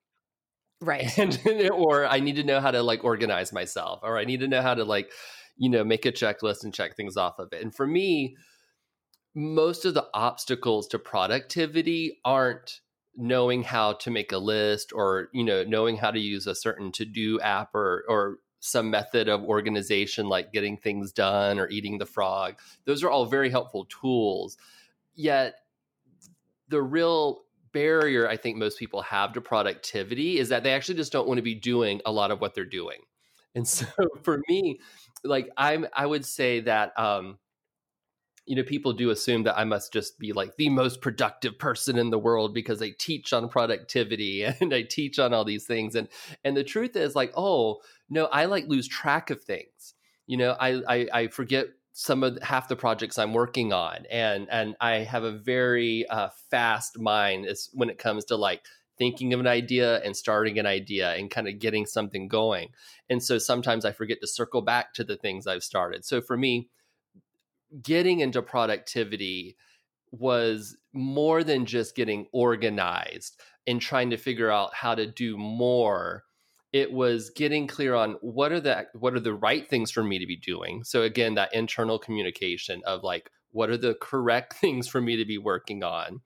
Right. 0.80 1.16
And, 1.18 1.70
or 1.70 2.06
I 2.06 2.20
need 2.20 2.36
to 2.36 2.44
know 2.44 2.60
how 2.60 2.70
to 2.70 2.82
like 2.82 3.02
organize 3.04 3.52
myself, 3.52 4.00
or 4.02 4.18
I 4.18 4.24
need 4.24 4.40
to 4.40 4.48
know 4.48 4.62
how 4.62 4.74
to 4.74 4.84
like, 4.84 5.10
you 5.56 5.70
know, 5.70 5.84
make 5.84 6.06
a 6.06 6.12
checklist 6.12 6.64
and 6.64 6.74
check 6.74 6.96
things 6.96 7.16
off 7.16 7.38
of 7.38 7.52
it. 7.52 7.62
And 7.62 7.74
for 7.74 7.86
me, 7.86 8.36
most 9.34 9.84
of 9.84 9.94
the 9.94 10.06
obstacles 10.12 10.86
to 10.88 10.98
productivity 10.98 12.20
aren't 12.24 12.80
knowing 13.16 13.62
how 13.62 13.92
to 13.94 14.10
make 14.10 14.32
a 14.32 14.38
list 14.38 14.92
or 14.94 15.28
you 15.32 15.44
know 15.44 15.64
knowing 15.64 15.96
how 15.96 16.10
to 16.10 16.18
use 16.18 16.46
a 16.46 16.54
certain 16.54 16.90
to-do 16.92 17.38
app 17.40 17.74
or 17.74 18.04
or 18.08 18.38
some 18.60 18.90
method 18.90 19.28
of 19.28 19.42
organization 19.42 20.28
like 20.28 20.52
getting 20.52 20.76
things 20.76 21.12
done 21.12 21.58
or 21.58 21.68
eating 21.68 21.98
the 21.98 22.06
frog. 22.06 22.54
Those 22.84 23.02
are 23.02 23.10
all 23.10 23.26
very 23.26 23.50
helpful 23.50 23.86
tools. 23.86 24.56
Yet 25.14 25.56
the 26.68 26.80
real 26.80 27.42
barrier 27.72 28.28
i 28.28 28.36
think 28.36 28.58
most 28.58 28.78
people 28.78 29.00
have 29.00 29.32
to 29.32 29.40
productivity 29.40 30.38
is 30.38 30.50
that 30.50 30.62
they 30.62 30.72
actually 30.72 30.94
just 30.94 31.10
don't 31.10 31.26
want 31.26 31.38
to 31.38 31.42
be 31.42 31.54
doing 31.54 32.02
a 32.04 32.12
lot 32.12 32.30
of 32.30 32.40
what 32.40 32.54
they're 32.54 32.64
doing. 32.64 32.98
And 33.54 33.66
so 33.76 33.86
for 34.22 34.40
me 34.48 34.80
like 35.24 35.48
i'm 35.56 35.86
i 35.94 36.04
would 36.04 36.24
say 36.24 36.60
that 36.60 36.98
um 36.98 37.38
you 38.46 38.56
know 38.56 38.62
people 38.62 38.92
do 38.92 39.10
assume 39.10 39.44
that 39.44 39.58
i 39.58 39.64
must 39.64 39.92
just 39.92 40.18
be 40.18 40.32
like 40.32 40.56
the 40.56 40.68
most 40.68 41.00
productive 41.00 41.58
person 41.58 41.98
in 41.98 42.10
the 42.10 42.18
world 42.18 42.52
because 42.52 42.82
i 42.82 42.90
teach 42.98 43.32
on 43.32 43.48
productivity 43.48 44.42
and 44.60 44.74
i 44.74 44.82
teach 44.82 45.18
on 45.18 45.32
all 45.32 45.44
these 45.44 45.66
things. 45.66 45.94
And 45.94 46.08
and 46.44 46.56
the 46.56 46.64
truth 46.64 46.96
is 46.96 47.14
like 47.14 47.32
oh 47.36 47.80
no 48.08 48.26
i 48.26 48.46
like 48.46 48.66
lose 48.66 48.88
track 48.88 49.30
of 49.30 49.42
things. 49.42 49.94
You 50.26 50.36
know 50.38 50.56
i 50.58 50.82
i, 50.88 51.08
I 51.12 51.26
forget 51.28 51.66
some 51.94 52.24
of 52.24 52.38
half 52.42 52.68
the 52.68 52.76
projects 52.76 53.18
i'm 53.18 53.34
working 53.34 53.72
on. 53.72 54.06
And 54.10 54.48
and 54.50 54.74
i 54.80 54.98
have 54.98 55.24
a 55.24 55.32
very 55.32 56.06
uh, 56.08 56.30
fast 56.50 56.98
mind 56.98 57.46
is 57.46 57.70
when 57.72 57.90
it 57.90 57.98
comes 57.98 58.24
to 58.26 58.36
like 58.36 58.64
thinking 58.98 59.32
of 59.32 59.40
an 59.40 59.46
idea 59.46 60.00
and 60.02 60.16
starting 60.16 60.58
an 60.58 60.66
idea 60.66 61.14
and 61.14 61.30
kind 61.30 61.48
of 61.48 61.58
getting 61.58 61.86
something 61.86 62.28
going. 62.28 62.68
And 63.08 63.22
so 63.22 63.38
sometimes 63.38 63.84
i 63.84 63.92
forget 63.92 64.20
to 64.20 64.26
circle 64.26 64.62
back 64.62 64.94
to 64.94 65.04
the 65.04 65.16
things 65.16 65.46
i've 65.46 65.64
started. 65.64 66.04
So 66.04 66.20
for 66.20 66.36
me 66.36 66.68
getting 67.80 68.20
into 68.20 68.42
productivity 68.42 69.56
was 70.10 70.76
more 70.92 71.42
than 71.42 71.64
just 71.64 71.94
getting 71.96 72.26
organized 72.32 73.40
and 73.66 73.80
trying 73.80 74.10
to 74.10 74.16
figure 74.16 74.50
out 74.50 74.74
how 74.74 74.94
to 74.94 75.06
do 75.06 75.36
more. 75.38 76.24
It 76.72 76.92
was 76.92 77.30
getting 77.30 77.66
clear 77.66 77.94
on 77.94 78.16
what 78.20 78.52
are 78.52 78.60
the 78.60 78.86
what 78.92 79.14
are 79.14 79.20
the 79.20 79.34
right 79.34 79.68
things 79.68 79.90
for 79.90 80.02
me 80.02 80.18
to 80.18 80.26
be 80.26 80.36
doing. 80.36 80.84
So 80.84 81.02
again 81.02 81.34
that 81.34 81.54
internal 81.54 81.98
communication 81.98 82.82
of 82.86 83.02
like 83.02 83.30
what 83.50 83.70
are 83.70 83.76
the 83.76 83.94
correct 83.94 84.54
things 84.60 84.88
for 84.88 85.00
me 85.00 85.16
to 85.16 85.24
be 85.24 85.38
working 85.38 85.82
on? 85.82 86.20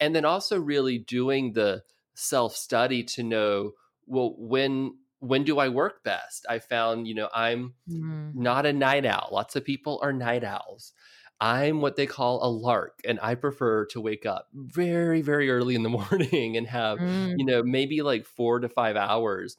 And 0.00 0.14
then 0.14 0.24
also 0.24 0.60
really 0.60 0.98
doing 0.98 1.52
the 1.52 1.82
self 2.14 2.54
study 2.56 3.02
to 3.02 3.22
know 3.22 3.72
well 4.06 4.34
when 4.38 4.96
when 5.24 5.44
do 5.44 5.58
i 5.58 5.68
work 5.68 6.02
best 6.04 6.46
i 6.48 6.58
found 6.58 7.06
you 7.06 7.14
know 7.14 7.28
i'm 7.34 7.74
mm. 7.88 8.34
not 8.34 8.66
a 8.66 8.72
night 8.72 9.04
owl 9.06 9.28
lots 9.32 9.56
of 9.56 9.64
people 9.64 9.98
are 10.02 10.12
night 10.12 10.44
owls 10.44 10.92
i'm 11.40 11.80
what 11.80 11.96
they 11.96 12.06
call 12.06 12.44
a 12.44 12.50
lark 12.50 13.00
and 13.04 13.18
i 13.22 13.34
prefer 13.34 13.84
to 13.86 14.00
wake 14.00 14.26
up 14.26 14.48
very 14.54 15.20
very 15.20 15.50
early 15.50 15.74
in 15.74 15.82
the 15.82 15.88
morning 16.10 16.56
and 16.56 16.66
have 16.66 16.98
mm. 16.98 17.34
you 17.36 17.44
know 17.44 17.62
maybe 17.62 18.02
like 18.02 18.26
four 18.26 18.60
to 18.60 18.68
five 18.68 18.96
hours 18.96 19.56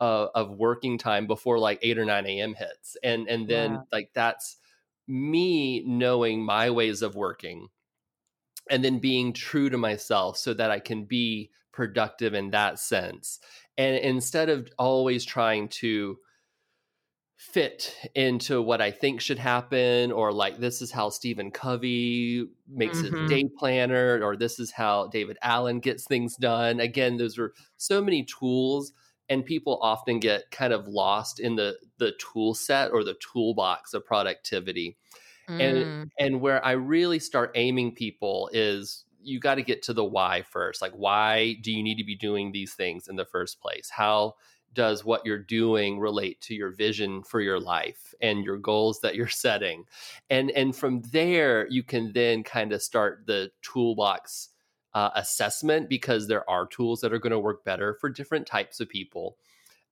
uh, 0.00 0.28
of 0.34 0.50
working 0.50 0.96
time 0.96 1.26
before 1.26 1.58
like 1.58 1.78
8 1.82 1.98
or 1.98 2.04
9 2.06 2.26
a.m 2.26 2.54
hits 2.54 2.96
and 3.04 3.28
and 3.28 3.48
then 3.48 3.72
yeah. 3.72 3.78
like 3.92 4.10
that's 4.14 4.56
me 5.06 5.82
knowing 5.84 6.42
my 6.42 6.70
ways 6.70 7.02
of 7.02 7.16
working 7.16 7.68
and 8.70 8.84
then 8.84 8.98
being 8.98 9.32
true 9.32 9.68
to 9.68 9.76
myself 9.76 10.36
so 10.36 10.54
that 10.54 10.70
I 10.70 10.78
can 10.78 11.04
be 11.04 11.50
productive 11.72 12.34
in 12.34 12.50
that 12.50 12.78
sense. 12.78 13.40
And 13.76 13.96
instead 13.96 14.48
of 14.48 14.68
always 14.78 15.24
trying 15.24 15.68
to 15.68 16.18
fit 17.40 17.96
into 18.14 18.60
what 18.60 18.82
I 18.82 18.90
think 18.90 19.20
should 19.20 19.38
happen, 19.38 20.12
or 20.12 20.30
like 20.30 20.58
this 20.58 20.82
is 20.82 20.92
how 20.92 21.08
Stephen 21.08 21.50
Covey 21.50 22.46
makes 22.68 22.98
mm-hmm. 22.98 23.16
his 23.16 23.30
day 23.30 23.48
planner, 23.58 24.20
or 24.22 24.36
this 24.36 24.60
is 24.60 24.70
how 24.70 25.06
David 25.08 25.38
Allen 25.40 25.80
gets 25.80 26.04
things 26.04 26.36
done. 26.36 26.80
Again, 26.80 27.16
those 27.16 27.38
are 27.38 27.54
so 27.78 28.02
many 28.02 28.24
tools, 28.24 28.92
and 29.30 29.44
people 29.44 29.78
often 29.80 30.20
get 30.20 30.50
kind 30.50 30.74
of 30.74 30.86
lost 30.86 31.40
in 31.40 31.56
the 31.56 31.78
the 31.98 32.12
tool 32.18 32.54
set 32.54 32.90
or 32.92 33.04
the 33.04 33.16
toolbox 33.32 33.94
of 33.94 34.04
productivity. 34.04 34.98
Mm. 35.48 35.60
And 35.60 36.10
and 36.18 36.40
where 36.42 36.62
I 36.62 36.72
really 36.72 37.18
start 37.18 37.52
aiming 37.54 37.94
people 37.94 38.50
is 38.52 39.04
you 39.22 39.40
got 39.40 39.56
to 39.56 39.62
get 39.62 39.82
to 39.82 39.92
the 39.92 40.04
why 40.04 40.42
first. 40.42 40.82
Like 40.82 40.92
why 40.92 41.56
do 41.60 41.72
you 41.72 41.82
need 41.82 41.96
to 41.98 42.04
be 42.04 42.16
doing 42.16 42.52
these 42.52 42.74
things 42.74 43.08
in 43.08 43.16
the 43.16 43.24
first 43.24 43.60
place? 43.60 43.90
How 43.90 44.34
does 44.72 45.04
what 45.04 45.26
you're 45.26 45.38
doing 45.38 45.98
relate 45.98 46.40
to 46.42 46.54
your 46.54 46.70
vision 46.70 47.22
for 47.24 47.40
your 47.40 47.58
life 47.58 48.14
and 48.20 48.44
your 48.44 48.56
goals 48.56 49.00
that 49.00 49.14
you're 49.14 49.28
setting? 49.28 49.84
And 50.28 50.50
and 50.52 50.74
from 50.74 51.02
there 51.12 51.66
you 51.68 51.82
can 51.82 52.12
then 52.12 52.42
kind 52.42 52.72
of 52.72 52.82
start 52.82 53.24
the 53.26 53.50
toolbox 53.62 54.50
uh, 54.94 55.10
assessment 55.14 55.88
because 55.88 56.26
there 56.26 56.48
are 56.48 56.66
tools 56.66 57.00
that 57.00 57.12
are 57.12 57.18
going 57.18 57.30
to 57.32 57.38
work 57.38 57.64
better 57.64 57.94
for 57.94 58.08
different 58.08 58.46
types 58.46 58.80
of 58.80 58.88
people. 58.88 59.36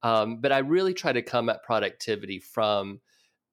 Um, 0.02 0.40
but 0.40 0.52
I 0.52 0.58
really 0.58 0.94
try 0.94 1.12
to 1.12 1.22
come 1.22 1.48
at 1.48 1.62
productivity 1.62 2.38
from 2.38 3.00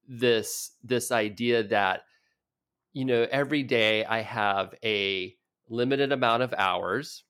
this 0.08 0.72
this 0.84 1.10
idea 1.10 1.62
that 1.64 2.02
you 2.92 3.04
know 3.04 3.26
every 3.30 3.62
day 3.62 4.04
i 4.04 4.20
have 4.20 4.74
a 4.84 5.34
limited 5.68 6.12
amount 6.12 6.42
of 6.42 6.54
hours 6.56 7.24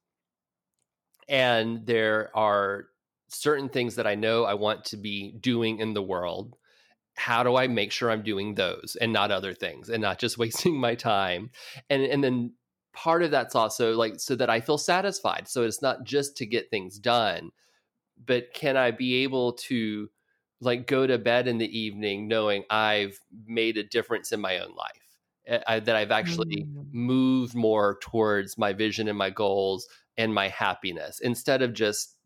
and 1.29 1.87
there 1.87 2.31
are 2.37 2.87
certain 3.29 3.68
things 3.68 3.96
that 3.96 4.07
i 4.07 4.14
know 4.14 4.44
i 4.44 4.55
want 4.55 4.85
to 4.85 4.96
be 4.96 5.33
doing 5.40 5.79
in 5.81 5.94
the 5.94 6.03
world. 6.03 6.57
How 7.14 7.42
do 7.42 7.57
i 7.57 7.66
make 7.66 7.92
sure 7.92 8.11
i'm 8.11 8.22
doing 8.22 8.55
those 8.55 8.96
and 9.01 9.12
not 9.12 9.31
other 9.31 9.55
things 9.55 9.88
and 9.88 10.03
not 10.03 10.18
just 10.18 10.38
wasting 10.42 10.79
my 10.79 10.94
time? 10.94 11.51
And 11.90 12.03
and 12.03 12.22
then 12.22 12.53
part 12.92 13.22
of 13.22 13.31
that's 13.31 13.55
also 13.55 13.94
like 13.94 14.20
so 14.20 14.37
that 14.37 14.51
i 14.51 14.61
feel 14.61 14.79
satisfied. 14.79 15.49
So 15.49 15.64
it's 15.64 15.83
not 15.83 16.05
just 16.05 16.37
to 16.38 16.46
get 16.46 16.70
things 16.70 16.99
done 16.99 17.51
but 18.25 18.53
can 18.55 18.77
i 18.77 18.90
be 18.90 19.25
able 19.25 19.53
to 19.53 20.09
like 20.61 20.87
go 20.87 21.07
to 21.07 21.18
bed 21.18 21.49
in 21.49 21.59
the 21.59 21.79
evening 21.79 22.29
knowing 22.29 22.64
I've 22.70 23.18
made 23.46 23.77
a 23.77 23.83
difference 23.83 24.33
in 24.33 24.40
my 24.40 24.59
own 24.59 24.75
life. 24.75 25.06
I, 25.66 25.80
that 25.80 25.96
I've 25.96 26.11
actually 26.11 26.64
mm. 26.64 26.92
moved 26.92 27.54
more 27.54 27.98
towards 28.00 28.59
my 28.59 28.72
vision 28.72 29.09
and 29.09 29.16
my 29.16 29.30
goals 29.30 29.88
and 30.16 30.35
my 30.35 30.48
happiness 30.48 31.20
instead 31.20 31.62
of 31.62 31.72
just 31.72 32.16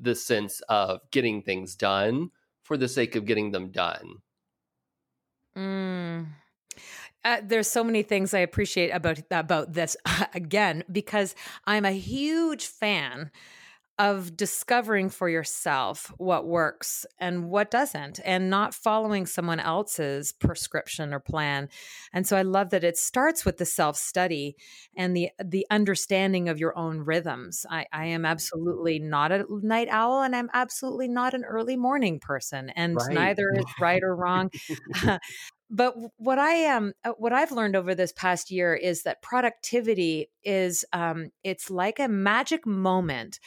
the 0.00 0.14
sense 0.14 0.60
of 0.68 1.00
getting 1.10 1.42
things 1.42 1.74
done 1.74 2.30
for 2.62 2.76
the 2.76 2.88
sake 2.88 3.16
of 3.16 3.24
getting 3.24 3.50
them 3.50 3.70
done. 3.70 4.16
Mm. 5.56 6.26
Uh, 7.24 7.40
there's 7.44 7.68
so 7.68 7.82
many 7.82 8.02
things 8.02 8.32
I 8.32 8.38
appreciate 8.40 8.90
about 8.90 9.18
about 9.30 9.72
this 9.72 9.96
again 10.34 10.84
because 10.90 11.34
I'm 11.66 11.84
a 11.84 11.92
huge 11.92 12.66
fan 12.66 13.30
of 13.98 14.36
discovering 14.36 15.10
for 15.10 15.28
yourself 15.28 16.12
what 16.18 16.46
works 16.46 17.04
and 17.18 17.50
what 17.50 17.70
doesn't 17.70 18.20
and 18.24 18.48
not 18.48 18.72
following 18.72 19.26
someone 19.26 19.58
else's 19.58 20.32
prescription 20.32 21.12
or 21.12 21.20
plan. 21.20 21.68
And 22.12 22.26
so 22.26 22.36
i 22.36 22.42
love 22.42 22.70
that 22.70 22.84
it 22.84 22.96
starts 22.96 23.44
with 23.44 23.58
the 23.58 23.66
self-study 23.66 24.56
and 24.96 25.16
the 25.16 25.30
the 25.44 25.66
understanding 25.70 26.48
of 26.48 26.58
your 26.58 26.76
own 26.78 27.00
rhythms. 27.00 27.66
I, 27.68 27.86
I 27.92 28.06
am 28.06 28.24
absolutely 28.24 28.98
not 28.98 29.32
a 29.32 29.44
night 29.62 29.88
owl 29.90 30.22
and 30.22 30.34
i'm 30.34 30.50
absolutely 30.54 31.08
not 31.08 31.34
an 31.34 31.44
early 31.44 31.76
morning 31.76 32.20
person 32.20 32.70
and 32.70 32.96
right. 32.96 33.14
neither 33.14 33.52
is 33.56 33.64
right 33.80 34.02
or 34.02 34.14
wrong. 34.14 34.50
But 35.70 35.96
what 36.16 36.38
I 36.38 36.52
am, 36.52 36.94
um, 37.04 37.14
what 37.18 37.32
I've 37.32 37.52
learned 37.52 37.76
over 37.76 37.94
this 37.94 38.12
past 38.12 38.50
year 38.50 38.74
is 38.74 39.02
that 39.02 39.20
productivity 39.20 40.30
is, 40.42 40.84
um, 40.94 41.30
it's 41.44 41.70
like 41.70 41.98
a 41.98 42.08
magic 42.08 42.66
moment 42.66 43.38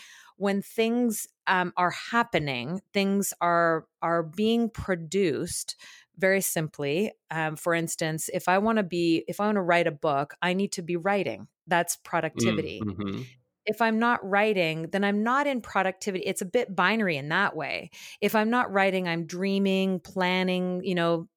when 0.42 0.60
things 0.64 1.28
um, 1.46 1.72
are 1.78 1.92
happening, 1.92 2.82
things 2.94 3.32
are 3.42 3.86
are 4.02 4.24
being 4.24 4.72
produced 4.72 5.76
very 6.18 6.42
simply. 6.42 7.12
Um, 7.30 7.56
for 7.56 7.76
instance, 7.76 8.28
if 8.34 8.50
I 8.50 8.58
want 8.58 8.78
to 8.78 8.84
be, 8.84 9.24
if 9.28 9.40
I 9.40 9.46
want 9.46 9.58
to 9.58 9.62
write 9.62 9.86
a 9.86 9.92
book, 9.92 10.34
I 10.42 10.54
need 10.54 10.72
to 10.74 10.82
be 10.82 10.98
writing. 10.98 11.48
That's 11.68 11.96
mm, 11.96 12.04
productivity. 12.04 12.82
Mm-hmm 12.84 13.22
if 13.66 13.82
I'm 13.82 14.00
not 14.00 14.28
writing, 14.28 14.88
then 14.92 15.04
I'm 15.04 15.24
not 15.24 15.46
in 15.46 15.62
productivity. 15.62 16.26
It's 16.26 16.42
a 16.42 16.46
bit 16.46 16.76
binary 16.76 17.18
in 17.18 17.30
that 17.30 17.56
way. 17.56 17.92
If 18.20 18.34
I'm 18.34 18.50
not 18.50 18.74
writing, 18.74 19.08
I'm 19.08 19.26
dreaming, 19.26 20.00
planning, 20.00 20.82
you 20.84 20.96
know, 20.96 21.28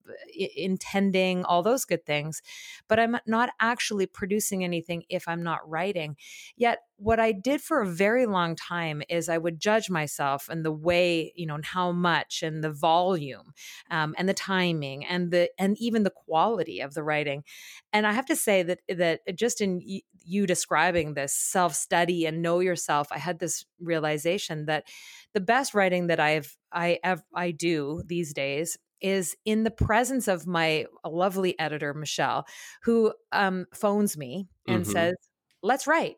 intending, 0.56 1.44
all 1.44 1.62
those 1.62 1.84
good 1.84 2.04
things, 2.04 2.42
but 2.88 2.98
I'm 2.98 3.16
not 3.26 3.50
actually 3.60 4.06
producing 4.06 4.64
anything 4.64 5.04
if 5.08 5.28
I'm 5.28 5.42
not 5.42 5.68
writing. 5.68 6.16
Yet, 6.56 6.80
what 6.96 7.18
I 7.18 7.32
did 7.32 7.60
for 7.60 7.80
a 7.80 7.88
very 7.88 8.24
long 8.24 8.54
time 8.54 9.02
is 9.08 9.28
I 9.28 9.38
would 9.38 9.58
judge 9.58 9.90
myself 9.90 10.48
and 10.48 10.64
the 10.64 10.72
way, 10.72 11.32
you 11.34 11.44
know, 11.44 11.56
and 11.56 11.64
how 11.64 11.90
much 11.92 12.42
and 12.42 12.62
the 12.62 12.70
volume 12.70 13.52
um, 13.90 14.14
and 14.16 14.28
the 14.28 14.34
timing 14.34 15.04
and 15.04 15.30
the 15.30 15.50
and 15.58 15.76
even 15.78 16.04
the 16.04 16.10
quality 16.10 16.80
of 16.80 16.94
the 16.94 17.02
writing. 17.02 17.44
And 17.92 18.06
I 18.06 18.12
have 18.12 18.26
to 18.26 18.36
say 18.36 18.62
that 18.62 18.80
that 18.88 19.20
just 19.34 19.60
in 19.60 19.80
you 20.24 20.46
describing 20.46 21.14
this 21.14 21.34
self 21.34 21.74
study 21.74 22.26
and 22.26 22.42
know 22.42 22.60
yourself, 22.60 23.08
I 23.10 23.18
had 23.18 23.38
this 23.38 23.64
realization 23.80 24.66
that 24.66 24.84
the 25.32 25.40
best 25.40 25.74
writing 25.74 26.06
that 26.06 26.20
I've 26.20 26.56
I 26.72 26.98
have, 27.04 27.22
I 27.34 27.50
do 27.50 28.02
these 28.06 28.32
days 28.32 28.76
is 29.04 29.36
in 29.44 29.64
the 29.64 29.70
presence 29.70 30.28
of 30.28 30.46
my 30.46 30.86
lovely 31.04 31.58
editor 31.60 31.92
Michelle, 31.92 32.46
who 32.84 33.12
um, 33.32 33.66
phones 33.74 34.16
me 34.16 34.48
and 34.66 34.82
mm-hmm. 34.82 34.92
says, 34.92 35.14
"Let's 35.62 35.86
write." 35.86 36.16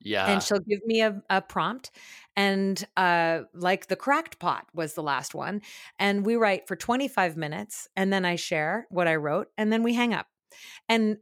Yeah, 0.00 0.26
and 0.26 0.42
she'll 0.42 0.60
give 0.60 0.80
me 0.86 1.02
a, 1.02 1.22
a 1.28 1.42
prompt, 1.42 1.90
and 2.34 2.82
uh, 2.96 3.42
like 3.52 3.88
the 3.88 3.96
cracked 3.96 4.38
pot 4.38 4.66
was 4.72 4.94
the 4.94 5.02
last 5.02 5.34
one, 5.34 5.60
and 5.98 6.24
we 6.24 6.36
write 6.36 6.66
for 6.66 6.76
twenty 6.76 7.08
five 7.08 7.36
minutes, 7.36 7.88
and 7.94 8.10
then 8.10 8.24
I 8.24 8.36
share 8.36 8.86
what 8.88 9.06
I 9.06 9.16
wrote, 9.16 9.48
and 9.58 9.70
then 9.70 9.82
we 9.82 9.92
hang 9.92 10.14
up. 10.14 10.26
And 10.88 11.18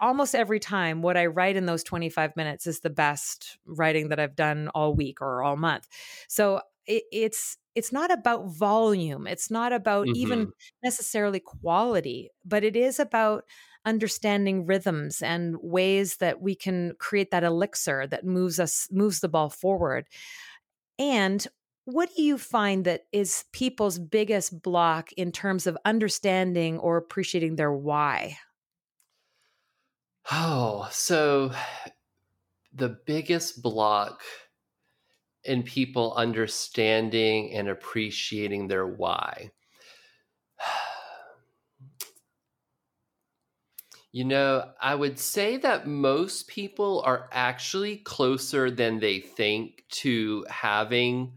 almost 0.00 0.34
every 0.34 0.60
time 0.60 1.00
what 1.00 1.16
i 1.16 1.24
write 1.24 1.56
in 1.56 1.64
those 1.64 1.82
25 1.82 2.36
minutes 2.36 2.66
is 2.66 2.80
the 2.80 2.90
best 2.90 3.58
writing 3.64 4.10
that 4.10 4.20
i've 4.20 4.36
done 4.36 4.68
all 4.74 4.94
week 4.94 5.22
or 5.22 5.42
all 5.42 5.56
month 5.56 5.88
so 6.28 6.60
it, 6.86 7.02
it's 7.10 7.56
it's 7.74 7.92
not 7.92 8.10
about 8.10 8.46
volume 8.46 9.26
it's 9.26 9.50
not 9.50 9.72
about 9.72 10.06
mm-hmm. 10.06 10.16
even 10.16 10.52
necessarily 10.82 11.40
quality 11.40 12.30
but 12.44 12.64
it 12.64 12.76
is 12.76 12.98
about 12.98 13.44
understanding 13.84 14.66
rhythms 14.66 15.22
and 15.22 15.56
ways 15.62 16.16
that 16.16 16.40
we 16.42 16.54
can 16.54 16.92
create 16.98 17.30
that 17.30 17.44
elixir 17.44 18.06
that 18.06 18.24
moves 18.24 18.60
us 18.60 18.88
moves 18.90 19.20
the 19.20 19.28
ball 19.28 19.48
forward 19.48 20.06
and 20.98 21.46
what 21.86 22.10
do 22.14 22.22
you 22.22 22.36
find 22.36 22.84
that 22.84 23.02
is 23.10 23.44
people's 23.52 23.98
biggest 23.98 24.62
block 24.62 25.12
in 25.14 25.32
terms 25.32 25.66
of 25.66 25.78
understanding 25.84 26.78
or 26.78 26.96
appreciating 26.96 27.56
their 27.56 27.72
why 27.72 28.36
Oh, 30.32 30.88
so 30.92 31.50
the 32.72 33.00
biggest 33.04 33.62
block 33.62 34.22
in 35.44 35.62
people 35.62 36.14
understanding 36.14 37.52
and 37.52 37.68
appreciating 37.68 38.68
their 38.68 38.86
why. 38.86 39.50
You 44.12 44.24
know, 44.24 44.72
I 44.80 44.96
would 44.96 45.20
say 45.20 45.56
that 45.58 45.86
most 45.86 46.48
people 46.48 47.00
are 47.06 47.30
actually 47.30 47.98
closer 47.98 48.68
than 48.68 48.98
they 48.98 49.20
think 49.20 49.84
to 49.90 50.44
having 50.50 51.34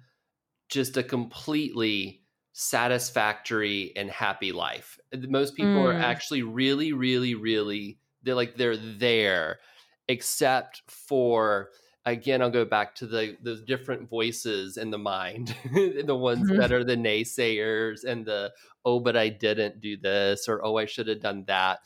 just 0.70 0.98
a 0.98 1.04
completely 1.04 2.24
satisfactory 2.54 3.94
and 3.96 4.10
happy 4.10 4.52
life. 4.52 4.98
Most 5.16 5.56
people 5.56 5.74
mm. 5.74 5.86
are 5.86 5.94
actually 5.94 6.42
really, 6.42 6.94
really, 6.94 7.36
really, 7.36 8.00
they're 8.24 8.34
like, 8.34 8.56
they're 8.58 8.78
there, 8.78 9.60
except 10.08 10.82
for, 10.88 11.70
again, 12.06 12.42
I'll 12.42 12.50
go 12.50 12.66
back 12.66 12.96
to 12.96 13.08
the, 13.08 13.38
those 13.42 13.62
different 13.62 14.10
voices 14.10 14.78
in 14.78 14.92
the 14.92 14.98
mind, 14.98 15.56
the 15.74 16.16
ones 16.16 16.50
mm-hmm. 16.50 16.60
that 16.60 16.72
are 16.72 16.84
the 16.84 16.98
naysayers 16.98 18.04
and 18.04 18.26
the, 18.26 18.52
oh, 18.86 19.00
but 19.00 19.16
I 19.16 19.30
didn't 19.30 19.80
do 19.80 19.98
this, 19.98 20.48
or 20.48 20.64
oh, 20.66 20.78
I 20.78 20.86
should 20.86 21.08
have 21.08 21.22
done 21.22 21.46
that. 21.48 21.80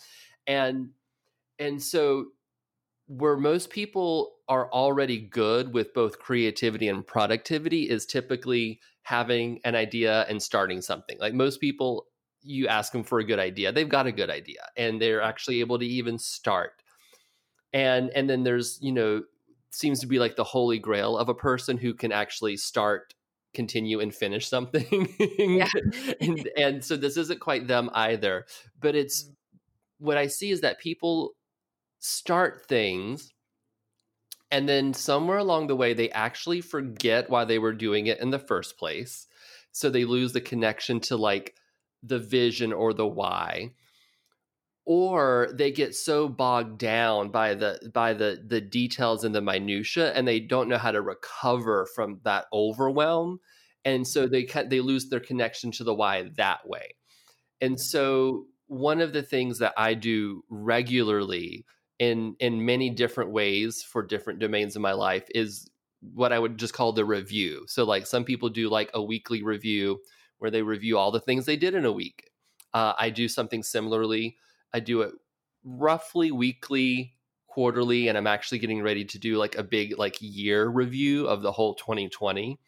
And, 0.47 0.89
and 1.59 1.81
so 1.81 2.27
where 3.07 3.37
most 3.37 3.69
people 3.69 4.33
are 4.49 4.71
already 4.71 5.19
good 5.19 5.73
with 5.73 5.93
both 5.93 6.19
creativity 6.19 6.87
and 6.87 7.05
productivity 7.05 7.89
is 7.89 8.05
typically 8.05 8.79
having 9.03 9.59
an 9.63 9.75
idea 9.75 10.25
and 10.27 10.41
starting 10.41 10.81
something. 10.81 11.17
Like 11.19 11.33
most 11.33 11.61
people, 11.61 12.07
you 12.41 12.67
ask 12.67 12.91
them 12.91 13.03
for 13.03 13.19
a 13.19 13.23
good 13.23 13.39
idea, 13.39 13.71
they've 13.71 13.87
got 13.87 14.07
a 14.07 14.11
good 14.11 14.29
idea 14.29 14.67
and 14.75 15.01
they're 15.01 15.21
actually 15.21 15.59
able 15.59 15.79
to 15.79 15.85
even 15.85 16.17
start. 16.17 16.81
And 17.73 18.09
and 18.11 18.29
then 18.29 18.43
there's, 18.43 18.79
you 18.81 18.91
know, 18.91 19.23
seems 19.71 19.99
to 19.99 20.07
be 20.07 20.19
like 20.19 20.35
the 20.35 20.43
holy 20.43 20.79
grail 20.79 21.17
of 21.17 21.29
a 21.29 21.33
person 21.33 21.77
who 21.77 21.93
can 21.93 22.11
actually 22.11 22.57
start 22.57 23.13
continue 23.53 23.99
and 23.99 24.13
finish 24.13 24.47
something 24.47 25.07
yeah. 25.39 25.69
and, 26.21 26.49
and 26.57 26.83
so 26.83 26.95
this 26.95 27.17
isn't 27.17 27.39
quite 27.39 27.67
them 27.67 27.89
either 27.93 28.45
but 28.79 28.95
it's 28.95 29.23
mm. 29.23 29.31
what 29.99 30.17
i 30.17 30.27
see 30.27 30.51
is 30.51 30.61
that 30.61 30.79
people 30.79 31.31
start 31.99 32.65
things 32.67 33.33
and 34.51 34.69
then 34.69 34.93
somewhere 34.93 35.39
along 35.39 35.67
the 35.67 35.75
way 35.75 35.93
they 35.93 36.09
actually 36.11 36.61
forget 36.61 37.29
why 37.29 37.45
they 37.45 37.57
were 37.57 37.73
doing 37.73 38.07
it 38.07 38.19
in 38.19 38.29
the 38.29 38.39
first 38.39 38.77
place 38.77 39.27
so 39.71 39.89
they 39.89 40.05
lose 40.05 40.33
the 40.33 40.41
connection 40.41 40.99
to 40.99 41.15
like 41.15 41.55
the 42.03 42.19
vision 42.19 42.71
or 42.71 42.93
the 42.93 43.07
why 43.07 43.71
or 44.89 45.49
they 45.53 45.69
get 45.69 45.93
so 45.93 46.29
bogged 46.29 46.77
down 46.79 47.29
by 47.29 47.53
the 47.53 47.77
by 47.93 48.13
the 48.13 48.41
the 48.47 48.61
details 48.61 49.25
and 49.25 49.35
the 49.35 49.41
minutia 49.41 50.13
and 50.13 50.25
they 50.25 50.39
don't 50.39 50.69
know 50.69 50.77
how 50.77 50.91
to 50.91 51.01
recover 51.01 51.85
from 51.93 52.19
that 52.23 52.45
overwhelm 52.53 53.37
and 53.83 54.07
so 54.07 54.25
they 54.27 54.47
they 54.69 54.79
lose 54.79 55.09
their 55.09 55.19
connection 55.19 55.71
to 55.71 55.83
the 55.83 55.93
why 55.93 56.29
that 56.37 56.67
way 56.67 56.95
and 57.59 57.79
so 57.79 58.45
one 58.67 59.01
of 59.01 59.13
the 59.13 59.23
things 59.23 59.59
that 59.59 59.73
I 59.77 59.93
do 59.93 60.43
regularly 60.49 61.65
in 61.99 62.35
in 62.39 62.65
many 62.65 62.89
different 62.89 63.31
ways 63.31 63.83
for 63.83 64.03
different 64.03 64.39
domains 64.39 64.75
of 64.75 64.81
my 64.81 64.93
life 64.93 65.25
is 65.35 65.69
what 66.13 66.31
I 66.31 66.39
would 66.39 66.57
just 66.57 66.73
call 66.73 66.93
the 66.93 67.05
review. 67.05 67.65
So 67.67 67.83
like 67.83 68.05
some 68.05 68.23
people 68.23 68.49
do 68.49 68.69
like 68.69 68.91
a 68.93 69.03
weekly 69.03 69.43
review 69.43 69.99
where 70.37 70.51
they 70.51 70.61
review 70.61 70.97
all 70.97 71.11
the 71.11 71.19
things 71.19 71.45
they 71.45 71.57
did 71.57 71.73
in 71.73 71.85
a 71.85 71.91
week. 71.91 72.29
Uh, 72.73 72.93
I 72.99 73.09
do 73.09 73.27
something 73.27 73.63
similarly. 73.63 74.37
I 74.73 74.79
do 74.79 75.01
it 75.01 75.13
roughly 75.63 76.31
weekly, 76.31 77.13
quarterly, 77.47 78.07
and 78.07 78.17
I'm 78.17 78.27
actually 78.27 78.59
getting 78.59 78.81
ready 78.81 79.05
to 79.05 79.19
do 79.19 79.37
like 79.37 79.55
a 79.55 79.63
big 79.63 79.97
like 79.97 80.17
year 80.19 80.67
review 80.67 81.27
of 81.27 81.41
the 81.41 81.51
whole 81.51 81.75
2020. 81.75 82.59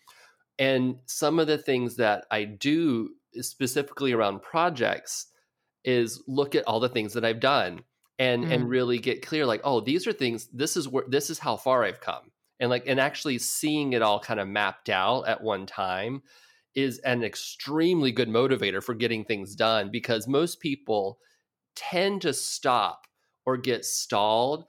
And 0.57 0.97
some 1.05 1.39
of 1.39 1.47
the 1.47 1.57
things 1.57 1.95
that 1.97 2.25
I 2.31 2.43
do 2.43 3.11
specifically 3.35 4.11
around 4.11 4.41
projects 4.41 5.27
is 5.83 6.21
look 6.27 6.55
at 6.55 6.65
all 6.65 6.79
the 6.79 6.89
things 6.89 7.13
that 7.13 7.23
I've 7.23 7.39
done 7.39 7.83
and 8.19 8.45
mm. 8.45 8.51
and 8.51 8.69
really 8.69 8.99
get 8.99 9.25
clear 9.25 9.45
like 9.45 9.61
oh 9.63 9.79
these 9.79 10.05
are 10.05 10.13
things 10.13 10.47
this 10.53 10.77
is 10.77 10.87
where 10.87 11.05
this 11.07 11.29
is 11.29 11.39
how 11.39 11.55
far 11.55 11.83
i've 11.83 12.01
come 12.01 12.29
and 12.59 12.69
like 12.69 12.83
and 12.85 12.99
actually 12.99 13.37
seeing 13.37 13.93
it 13.93 14.01
all 14.01 14.19
kind 14.19 14.39
of 14.39 14.47
mapped 14.47 14.89
out 14.89 15.27
at 15.27 15.41
one 15.41 15.65
time 15.65 16.21
is 16.75 16.99
an 16.99 17.23
extremely 17.23 18.11
good 18.11 18.29
motivator 18.29 18.83
for 18.83 18.93
getting 18.93 19.23
things 19.23 19.55
done 19.55 19.89
because 19.89 20.27
most 20.27 20.59
people 20.59 21.17
tend 21.75 22.21
to 22.23 22.33
stop 22.33 23.05
or 23.45 23.57
get 23.57 23.85
stalled 23.85 24.65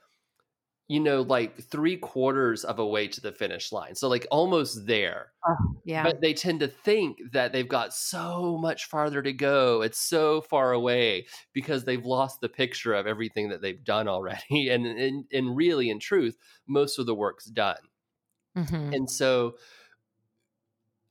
you 0.91 0.99
know, 0.99 1.21
like 1.21 1.57
three 1.57 1.95
quarters 1.95 2.65
of 2.65 2.77
a 2.77 2.85
way 2.85 3.07
to 3.07 3.21
the 3.21 3.31
finish 3.31 3.71
line. 3.71 3.95
So, 3.95 4.09
like, 4.09 4.27
almost 4.29 4.85
there. 4.85 5.31
Oh, 5.47 5.55
yeah. 5.85 6.03
But 6.03 6.19
they 6.19 6.33
tend 6.33 6.59
to 6.59 6.67
think 6.67 7.17
that 7.31 7.53
they've 7.53 7.65
got 7.65 7.93
so 7.93 8.57
much 8.57 8.87
farther 8.87 9.21
to 9.21 9.31
go. 9.31 9.83
It's 9.83 9.99
so 9.99 10.41
far 10.41 10.73
away 10.73 11.27
because 11.53 11.85
they've 11.85 12.05
lost 12.05 12.41
the 12.41 12.49
picture 12.49 12.93
of 12.93 13.07
everything 13.07 13.47
that 13.47 13.61
they've 13.61 13.81
done 13.81 14.09
already. 14.09 14.41
And, 14.69 14.85
and, 14.85 15.23
and 15.31 15.55
really, 15.55 15.89
in 15.89 15.97
truth, 15.97 16.35
most 16.67 16.99
of 16.99 17.05
the 17.05 17.15
work's 17.15 17.45
done. 17.45 17.79
Mm-hmm. 18.57 18.93
And 18.93 19.09
so, 19.09 19.55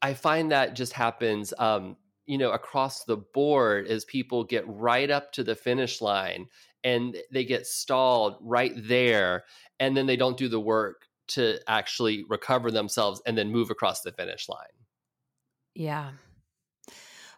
I 0.03 0.13
find 0.13 0.53
that 0.53 0.75
just 0.75 0.93
happens, 0.93 1.55
um, 1.59 1.97
you 2.31 2.39
know, 2.39 2.53
across 2.53 3.03
the 3.03 3.17
board 3.17 3.89
as 3.89 4.05
people 4.05 4.45
get 4.45 4.63
right 4.69 5.11
up 5.11 5.33
to 5.33 5.43
the 5.43 5.57
finish 5.57 6.01
line 6.01 6.47
and 6.85 7.17
they 7.33 7.45
get 7.45 7.67
stalled 7.67 8.37
right 8.41 8.73
there 8.77 9.43
and 9.81 9.97
then 9.97 10.07
they 10.07 10.15
don't 10.15 10.37
do 10.37 10.49
the 10.49 10.61
work 10.61 11.09
to 11.27 11.59
actually 11.67 12.25
recover 12.29 12.71
themselves 12.71 13.21
and 13.27 13.37
then 13.37 13.51
move 13.51 13.69
across 13.69 14.03
the 14.03 14.13
finish 14.13 14.49
line. 14.49 14.77
Yeah. 15.75 16.13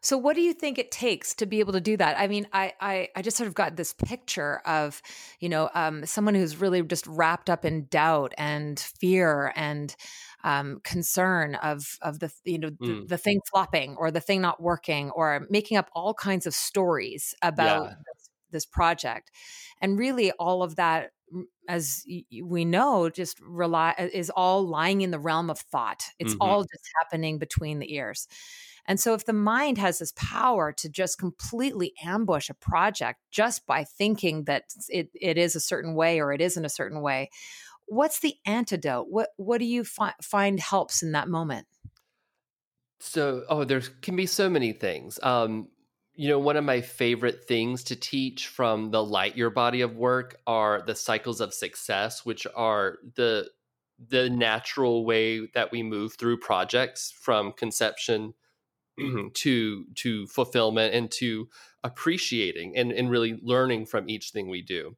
So 0.02 0.18
what 0.18 0.37
do 0.37 0.42
you 0.42 0.52
think 0.52 0.78
it 0.78 0.90
takes 0.90 1.33
to 1.37 1.46
be 1.46 1.61
able 1.61 1.72
to 1.72 1.81
do 1.81 1.96
that? 1.96 2.18
I 2.18 2.26
mean, 2.26 2.46
I 2.52 2.74
I, 2.78 3.09
I 3.16 3.22
just 3.22 3.38
sort 3.38 3.48
of 3.48 3.55
got 3.55 3.76
this 3.76 3.94
picture 3.94 4.61
of, 4.66 5.00
you 5.40 5.48
know, 5.48 5.70
um, 5.74 6.05
someone 6.05 6.35
who's 6.35 6.61
really 6.61 6.83
just 6.83 7.07
wrapped 7.07 7.48
up 7.48 7.64
in 7.64 7.87
doubt 7.87 8.35
and 8.37 8.78
fear 8.78 9.55
and 9.57 9.94
um, 10.44 10.81
concern 10.83 11.55
of 11.57 11.98
of 12.02 12.18
the 12.18 12.33
you 12.44 12.59
know 12.59 12.70
the, 12.81 12.87
mm. 12.87 13.09
the, 13.09 13.18
thing 13.18 13.40
flopping 13.50 13.96
or 13.96 14.11
the 14.11 14.20
thing 14.20 14.40
not 14.40 14.61
working 14.61 15.11
or 15.11 15.46
making 15.50 15.76
up 15.76 15.88
all 15.94 16.14
kinds 16.14 16.46
of 16.46 16.55
stories 16.55 17.35
about 17.42 17.85
yeah 17.85 17.94
this 18.52 18.66
project 18.66 19.31
and 19.81 19.98
really 19.98 20.31
all 20.33 20.62
of 20.62 20.76
that 20.76 21.11
as 21.68 22.05
we 22.42 22.64
know 22.64 23.09
just 23.09 23.40
rely 23.40 23.94
is 24.12 24.31
all 24.31 24.66
lying 24.66 25.00
in 25.00 25.11
the 25.11 25.18
realm 25.18 25.50
of 25.50 25.59
thought 25.59 26.05
it's 26.18 26.35
mm-hmm. 26.35 26.42
all 26.42 26.62
just 26.62 26.90
happening 27.00 27.38
between 27.38 27.78
the 27.78 27.94
ears 27.94 28.28
and 28.87 28.98
so 28.98 29.14
if 29.14 29.24
the 29.24 29.33
mind 29.33 29.78
has 29.78 29.98
this 30.00 30.12
power 30.16 30.72
to 30.72 30.88
just 30.88 31.18
completely 31.18 31.94
ambush 32.05 32.50
a 32.50 32.55
project 32.55 33.20
just 33.31 33.64
by 33.64 33.85
thinking 33.85 34.44
that 34.44 34.64
it, 34.88 35.09
it 35.14 35.38
is 35.38 35.57
a 35.57 35.61
certain 35.61 35.94
way 35.94 36.20
or 36.20 36.33
it 36.33 36.40
isn't 36.40 36.64
a 36.64 36.70
certain 36.70 37.00
way 37.00 37.31
what's 37.92 38.20
the 38.20 38.35
antidote? 38.46 39.07
What 39.11 39.28
what 39.37 39.59
do 39.59 39.66
you 39.66 39.85
fi- 39.85 40.14
find 40.22 40.59
helps 40.59 41.02
in 41.02 41.12
that 41.12 41.28
moment? 41.28 41.66
So 43.00 43.44
oh 43.48 43.64
there 43.64 43.83
can 44.00 44.16
be 44.16 44.26
so 44.26 44.48
many 44.48 44.72
things. 44.72 45.20
Um 45.22 45.68
you 46.14 46.28
know, 46.28 46.38
one 46.38 46.59
of 46.59 46.64
my 46.64 46.83
favorite 46.83 47.46
things 47.48 47.85
to 47.85 47.96
teach 47.96 48.48
from 48.48 48.90
the 48.90 48.98
Lightyear 48.98 49.52
body 49.52 49.81
of 49.81 49.96
work 49.96 50.37
are 50.46 50.83
the 50.83 50.94
cycles 50.94 51.40
of 51.40 51.55
success, 51.55 52.24
which 52.24 52.46
are 52.55 52.98
the 53.14 53.50
the 54.09 54.28
natural 54.28 55.05
way 55.05 55.46
that 55.55 55.70
we 55.70 55.83
move 55.83 56.14
through 56.14 56.38
projects 56.38 57.14
from 57.20 57.52
conception 57.52 58.35
to 59.35 59.85
to 59.94 60.26
fulfillment 60.26 60.94
and 60.94 61.11
to 61.11 61.48
appreciating 61.85 62.76
and, 62.76 62.92
and 62.92 63.11
really 63.11 63.38
learning 63.42 63.87
from 63.87 64.09
each 64.09 64.31
thing 64.31 64.48
we 64.48 64.62
do. 64.62 64.96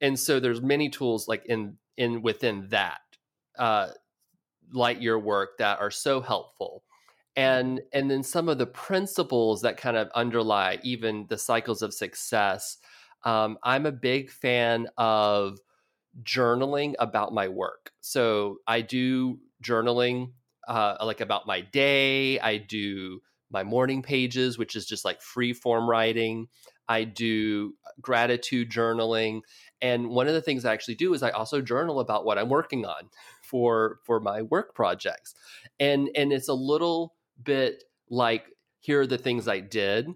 And 0.00 0.18
so 0.18 0.40
there's 0.40 0.60
many 0.60 0.90
tools 0.90 1.28
like 1.28 1.44
in 1.46 1.76
in 1.96 2.22
within 2.22 2.68
that 2.70 3.00
uh, 3.58 3.88
Lightyear 4.74 5.22
work 5.22 5.58
that 5.58 5.80
are 5.80 5.90
so 5.90 6.20
helpful. 6.20 6.82
And 7.36 7.82
and 7.92 8.10
then 8.10 8.22
some 8.22 8.48
of 8.48 8.58
the 8.58 8.66
principles 8.66 9.62
that 9.62 9.76
kind 9.76 9.96
of 9.96 10.08
underlie 10.14 10.78
even 10.82 11.26
the 11.28 11.38
cycles 11.38 11.82
of 11.82 11.92
success 11.92 12.78
um, 13.24 13.58
i'm 13.62 13.86
a 13.86 13.92
big 13.92 14.30
fan 14.30 14.86
of 14.96 15.58
journaling 16.22 16.94
about 16.98 17.34
my 17.34 17.48
work. 17.48 17.90
So 18.00 18.58
i 18.66 18.80
do 18.80 19.38
journaling 19.62 20.32
uh, 20.68 20.96
like 21.04 21.20
about 21.20 21.46
my 21.46 21.60
day 21.60 22.40
i 22.40 22.56
do 22.56 23.20
my 23.50 23.62
morning 23.62 24.02
pages 24.02 24.58
which 24.58 24.74
is 24.74 24.86
just 24.86 25.04
like 25.04 25.20
free 25.22 25.52
form 25.52 25.88
writing. 25.88 26.48
I 26.88 27.04
do 27.04 27.74
gratitude 28.00 28.70
journaling 28.70 29.40
and 29.82 30.08
one 30.08 30.26
of 30.26 30.34
the 30.34 30.42
things 30.42 30.64
i 30.64 30.72
actually 30.72 30.94
do 30.94 31.12
is 31.14 31.22
i 31.22 31.30
also 31.30 31.60
journal 31.60 32.00
about 32.00 32.24
what 32.24 32.38
i'm 32.38 32.48
working 32.48 32.84
on 32.84 33.10
for 33.42 34.00
for 34.04 34.20
my 34.20 34.42
work 34.42 34.74
projects 34.74 35.34
and 35.78 36.08
and 36.16 36.32
it's 36.32 36.48
a 36.48 36.54
little 36.54 37.14
bit 37.42 37.84
like 38.10 38.46
here 38.86 39.00
are 39.00 39.06
the 39.06 39.18
things 39.18 39.48
I 39.48 39.58
did. 39.58 40.08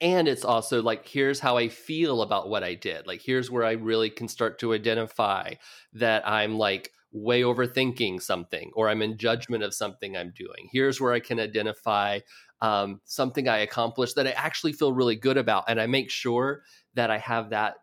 And 0.00 0.28
it's 0.28 0.44
also 0.44 0.80
like, 0.80 1.06
here's 1.06 1.40
how 1.40 1.56
I 1.56 1.68
feel 1.68 2.22
about 2.22 2.48
what 2.48 2.62
I 2.62 2.74
did. 2.74 3.08
Like, 3.08 3.20
here's 3.22 3.50
where 3.50 3.64
I 3.64 3.72
really 3.72 4.08
can 4.08 4.28
start 4.28 4.60
to 4.60 4.72
identify 4.72 5.54
that 5.94 6.26
I'm 6.26 6.58
like 6.58 6.92
way 7.12 7.42
overthinking 7.42 8.22
something 8.22 8.70
or 8.74 8.88
I'm 8.88 9.02
in 9.02 9.18
judgment 9.18 9.64
of 9.64 9.74
something 9.74 10.16
I'm 10.16 10.32
doing. 10.34 10.68
Here's 10.72 11.00
where 11.00 11.12
I 11.12 11.18
can 11.18 11.40
identify 11.40 12.20
um, 12.62 13.00
something 13.04 13.48
I 13.48 13.58
accomplished 13.58 14.14
that 14.14 14.28
I 14.28 14.30
actually 14.30 14.72
feel 14.72 14.92
really 14.92 15.16
good 15.16 15.36
about. 15.36 15.64
And 15.66 15.80
I 15.80 15.86
make 15.86 16.08
sure 16.08 16.62
that 16.94 17.10
I 17.10 17.18
have 17.18 17.50
that 17.50 17.78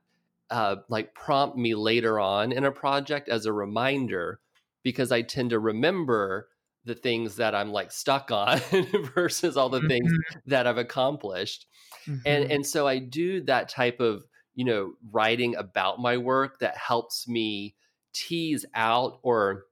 uh, 0.49 0.77
like 0.89 1.13
prompt 1.13 1.57
me 1.57 1.75
later 1.75 2.19
on 2.19 2.51
in 2.51 2.63
a 2.63 2.71
project 2.71 3.29
as 3.29 3.45
a 3.45 3.53
reminder 3.53 4.39
because 4.83 5.11
I 5.11 5.21
tend 5.21 5.49
to 5.49 5.59
remember 5.59 6.47
the 6.85 6.95
things 6.95 7.35
that 7.35 7.53
I'm 7.53 7.71
like 7.71 7.91
stuck 7.91 8.31
on 8.31 8.59
versus 9.15 9.57
all 9.57 9.69
the 9.69 9.79
mm-hmm. 9.79 9.87
things 9.87 10.11
that 10.45 10.65
I've 10.65 10.77
accomplished. 10.77 11.67
Mm-hmm. 12.07 12.19
And 12.25 12.51
and 12.51 12.65
so 12.65 12.87
I 12.87 12.99
do 12.99 13.41
that 13.41 13.69
type 13.69 13.99
of, 13.99 14.23
you 14.55 14.65
know, 14.65 14.93
writing 15.11 15.55
about 15.55 15.99
my 15.99 16.17
work 16.17 16.59
that 16.59 16.77
helps 16.77 17.27
me 17.27 17.75
tease 18.13 18.65
out 18.73 19.19
or 19.21 19.65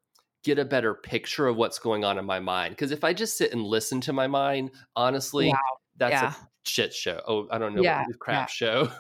get 0.44 0.60
a 0.60 0.66
better 0.66 0.94
picture 0.94 1.48
of 1.48 1.56
what's 1.56 1.80
going 1.80 2.04
on 2.04 2.20
in 2.20 2.26
my 2.26 2.40
mind. 2.40 2.76
Because 2.76 2.92
if 2.92 3.04
I 3.04 3.14
just 3.14 3.38
sit 3.38 3.52
and 3.52 3.64
listen 3.64 4.02
to 4.02 4.14
my 4.14 4.28
mind, 4.28 4.72
honestly, 4.96 5.48
wow. 5.48 5.58
that's 5.98 6.14
yeah. 6.14 6.34
a 6.34 6.36
shit 6.67 6.93
show. 6.93 7.21
Oh, 7.28 7.47
I 7.51 7.58
don't 7.58 7.75
know, 7.75 7.82
yeah, 7.82 8.06
crap 8.19 8.49
yeah. 8.49 8.54
show. 8.54 8.91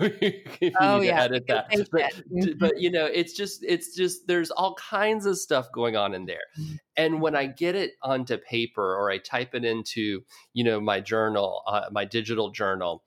oh 0.79 1.01
yeah, 1.01 1.23
edit 1.23 1.45
that. 1.47 1.67
But, 1.69 2.13
mm-hmm. 2.31 2.51
but 2.59 2.79
you 2.79 2.91
know, 2.91 3.05
it's 3.05 3.33
just 3.33 3.63
it's 3.63 3.95
just 3.95 4.27
there's 4.27 4.51
all 4.51 4.75
kinds 4.75 5.25
of 5.25 5.37
stuff 5.37 5.71
going 5.71 5.95
on 5.95 6.13
in 6.13 6.25
there. 6.25 6.37
Mm-hmm. 6.59 6.75
And 6.97 7.21
when 7.21 7.35
I 7.35 7.47
get 7.47 7.75
it 7.75 7.91
onto 8.01 8.37
paper 8.37 8.95
or 8.95 9.09
I 9.09 9.17
type 9.17 9.53
it 9.55 9.65
into 9.65 10.23
you 10.53 10.63
know 10.63 10.79
my 10.79 10.99
journal, 10.99 11.63
uh, 11.67 11.85
my 11.91 12.05
digital 12.05 12.51
journal, 12.51 13.03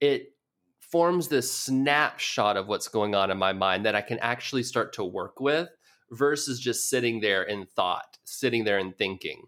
it 0.00 0.34
forms 0.80 1.28
this 1.28 1.50
snapshot 1.50 2.56
of 2.56 2.68
what's 2.68 2.88
going 2.88 3.14
on 3.14 3.30
in 3.30 3.38
my 3.38 3.52
mind 3.52 3.84
that 3.86 3.94
I 3.96 4.00
can 4.00 4.18
actually 4.20 4.62
start 4.62 4.92
to 4.94 5.04
work 5.04 5.40
with 5.40 5.68
versus 6.10 6.60
just 6.60 6.88
sitting 6.88 7.20
there 7.20 7.42
in 7.42 7.66
thought, 7.66 8.18
sitting 8.24 8.64
there 8.64 8.78
and 8.78 8.96
thinking. 8.96 9.46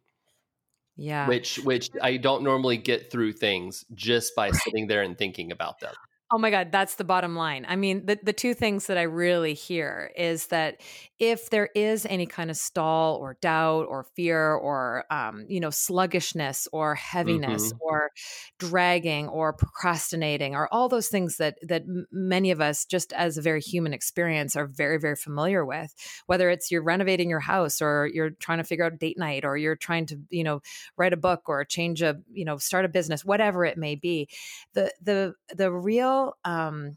Yeah. 0.96 1.28
Which 1.28 1.59
which 1.59 1.90
I 2.02 2.16
don't 2.16 2.42
normally 2.42 2.78
get 2.78 3.11
through 3.11 3.32
things 3.35 3.85
just 3.94 4.35
by 4.35 4.50
sitting 4.50 4.87
there 4.87 5.02
and 5.02 5.16
thinking 5.16 5.52
about 5.52 5.80
them. 5.80 5.94
Oh 6.32 6.38
my 6.38 6.50
God, 6.50 6.72
that's 6.72 6.96
the 6.96 7.04
bottom 7.04 7.36
line. 7.36 7.64
I 7.68 7.76
mean, 7.76 8.04
the, 8.04 8.18
the 8.20 8.32
two 8.32 8.52
things 8.52 8.88
that 8.88 8.98
I 8.98 9.02
really 9.02 9.54
hear 9.54 10.10
is 10.16 10.48
that 10.48 10.80
if 11.20 11.50
there 11.50 11.68
is 11.76 12.04
any 12.04 12.26
kind 12.26 12.50
of 12.50 12.56
stall 12.56 13.14
or 13.14 13.38
doubt 13.40 13.86
or 13.88 14.02
fear 14.16 14.52
or, 14.52 15.04
um, 15.08 15.46
you 15.48 15.60
know, 15.60 15.70
sluggishness 15.70 16.66
or 16.72 16.96
heaviness 16.96 17.72
mm-hmm. 17.72 17.78
or 17.80 18.10
dragging 18.58 19.28
or 19.28 19.52
procrastinating 19.52 20.56
or 20.56 20.68
all 20.74 20.88
those 20.88 21.06
things 21.06 21.36
that, 21.36 21.58
that 21.62 21.84
many 22.10 22.50
of 22.50 22.60
us, 22.60 22.84
just 22.84 23.12
as 23.12 23.38
a 23.38 23.42
very 23.42 23.60
human 23.60 23.94
experience, 23.94 24.56
are 24.56 24.66
very, 24.66 24.98
very 24.98 25.16
familiar 25.16 25.64
with, 25.64 25.94
whether 26.26 26.50
it's 26.50 26.72
you're 26.72 26.82
renovating 26.82 27.30
your 27.30 27.38
house 27.38 27.80
or 27.80 28.10
you're 28.12 28.30
trying 28.30 28.58
to 28.58 28.64
figure 28.64 28.84
out 28.84 28.98
date 28.98 29.16
night 29.16 29.44
or 29.44 29.56
you're 29.56 29.76
trying 29.76 30.06
to, 30.06 30.18
you 30.30 30.42
know, 30.42 30.60
write 30.96 31.12
a 31.12 31.16
book 31.16 31.42
or 31.46 31.64
change 31.64 32.02
a, 32.02 32.16
you 32.32 32.44
know, 32.44 32.56
start 32.58 32.84
a 32.84 32.88
business, 32.88 33.24
whatever 33.24 33.64
it 33.64 33.78
may 33.78 33.94
be, 33.94 34.28
the, 34.74 34.92
the, 35.00 35.32
the 35.54 35.70
real 35.70 36.15
um, 36.44 36.96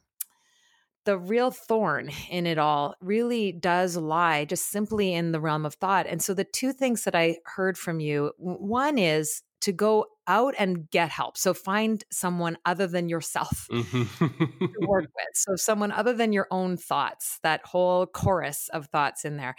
the 1.06 1.18
real 1.18 1.52
thorn 1.52 2.12
in 2.30 2.46
it 2.46 2.58
all 2.58 2.96
really 3.02 3.52
does 3.52 3.98
lie 3.98 4.46
just 4.46 4.70
simply 4.70 5.14
in 5.14 5.32
the 5.32 5.40
realm 5.40 5.66
of 5.66 5.76
thought. 5.76 6.08
And 6.08 6.22
so 6.22 6.34
the 6.34 6.44
two 6.44 6.72
things 6.74 7.04
that 7.04 7.16
I 7.16 7.38
heard 7.46 7.78
from 7.78 8.00
you, 8.00 8.32
one 8.38 8.98
is 8.98 9.42
to 9.62 9.72
go 9.72 10.06
out 10.30 10.54
and 10.60 10.90
get 10.92 11.10
help. 11.10 11.38
So 11.38 11.54
find 11.54 12.04
someone 12.12 12.58
other 12.64 12.86
than 12.88 13.10
yourself 13.10 13.68
mm-hmm. 13.70 14.26
to 14.60 14.88
work 14.88 15.06
with. 15.16 15.34
So 15.34 15.56
someone 15.56 15.92
other 15.92 16.14
than 16.14 16.32
your 16.32 16.48
own 16.52 16.78
thoughts, 16.78 17.40
that 17.42 17.66
whole 17.66 18.06
chorus 18.06 18.70
of 18.72 18.86
thoughts 18.86 19.26
in 19.26 19.38
there. 19.38 19.56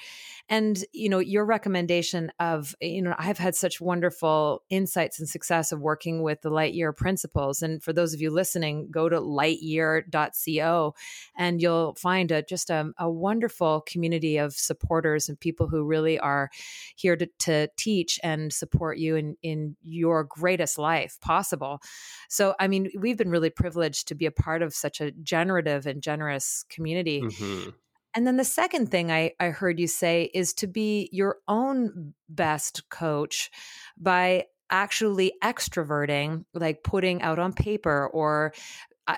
And, 0.48 0.83
you 0.92 1.09
know, 1.09 1.18
your 1.18 1.44
recommendation 1.44 2.30
of, 2.38 2.74
you 2.80 3.02
know, 3.02 3.14
I've 3.18 3.38
had 3.38 3.56
such 3.56 3.80
wonderful 3.80 4.62
insights 4.70 5.18
and 5.18 5.28
success 5.28 5.72
of 5.72 5.80
working 5.80 6.22
with 6.22 6.40
the 6.42 6.50
Lightyear 6.50 6.96
principles. 6.96 7.62
And 7.62 7.83
for 7.83 7.92
those 7.92 8.14
of 8.14 8.20
you 8.20 8.30
listening, 8.30 8.88
go 8.92 9.09
to 9.09 9.20
lightyear.co 9.20 10.94
and 11.37 11.61
you'll 11.61 11.94
find 11.96 12.30
a, 12.30 12.42
just 12.42 12.70
a, 12.70 12.92
a 12.96 13.11
wonderful 13.11 13.83
community 13.88 14.37
of 14.37 14.52
supporters 14.52 15.28
and 15.28 15.38
people 15.38 15.68
who 15.68 15.83
really 15.85 16.18
are 16.18 16.48
here 16.94 17.16
to, 17.16 17.26
to 17.40 17.68
teach 17.76 18.20
and 18.22 18.52
support 18.52 18.98
you 18.98 19.16
in, 19.16 19.37
in 19.42 19.76
your 19.83 20.22
great 20.22 20.60
greatest 20.61 20.79
life 20.79 21.18
possible. 21.20 21.81
So, 22.29 22.55
I 22.61 22.68
mean, 22.68 22.90
we've 22.99 23.16
been 23.16 23.31
really 23.31 23.51
privileged 23.51 24.09
to 24.09 24.14
be 24.14 24.27
a 24.27 24.31
part 24.31 24.62
of 24.62 24.75
such 24.75 25.01
a 25.01 25.11
generative 25.11 25.87
and 25.87 26.03
generous 26.03 26.64
community. 26.68 27.23
Mm-hmm. 27.23 27.70
And 28.14 28.27
then 28.27 28.37
the 28.37 28.44
second 28.44 28.90
thing 28.90 29.11
I, 29.11 29.33
I 29.40 29.46
heard 29.46 29.79
you 29.79 29.87
say 29.87 30.31
is 30.35 30.53
to 30.55 30.66
be 30.66 31.09
your 31.12 31.37
own 31.49 32.14
best 32.29 32.88
coach 32.90 33.51
by 33.96 34.46
actually 34.68 35.33
extroverting, 35.42 36.44
like 36.53 36.83
putting 36.83 37.23
out 37.23 37.38
on 37.38 37.53
paper 37.53 38.09
or 38.12 38.53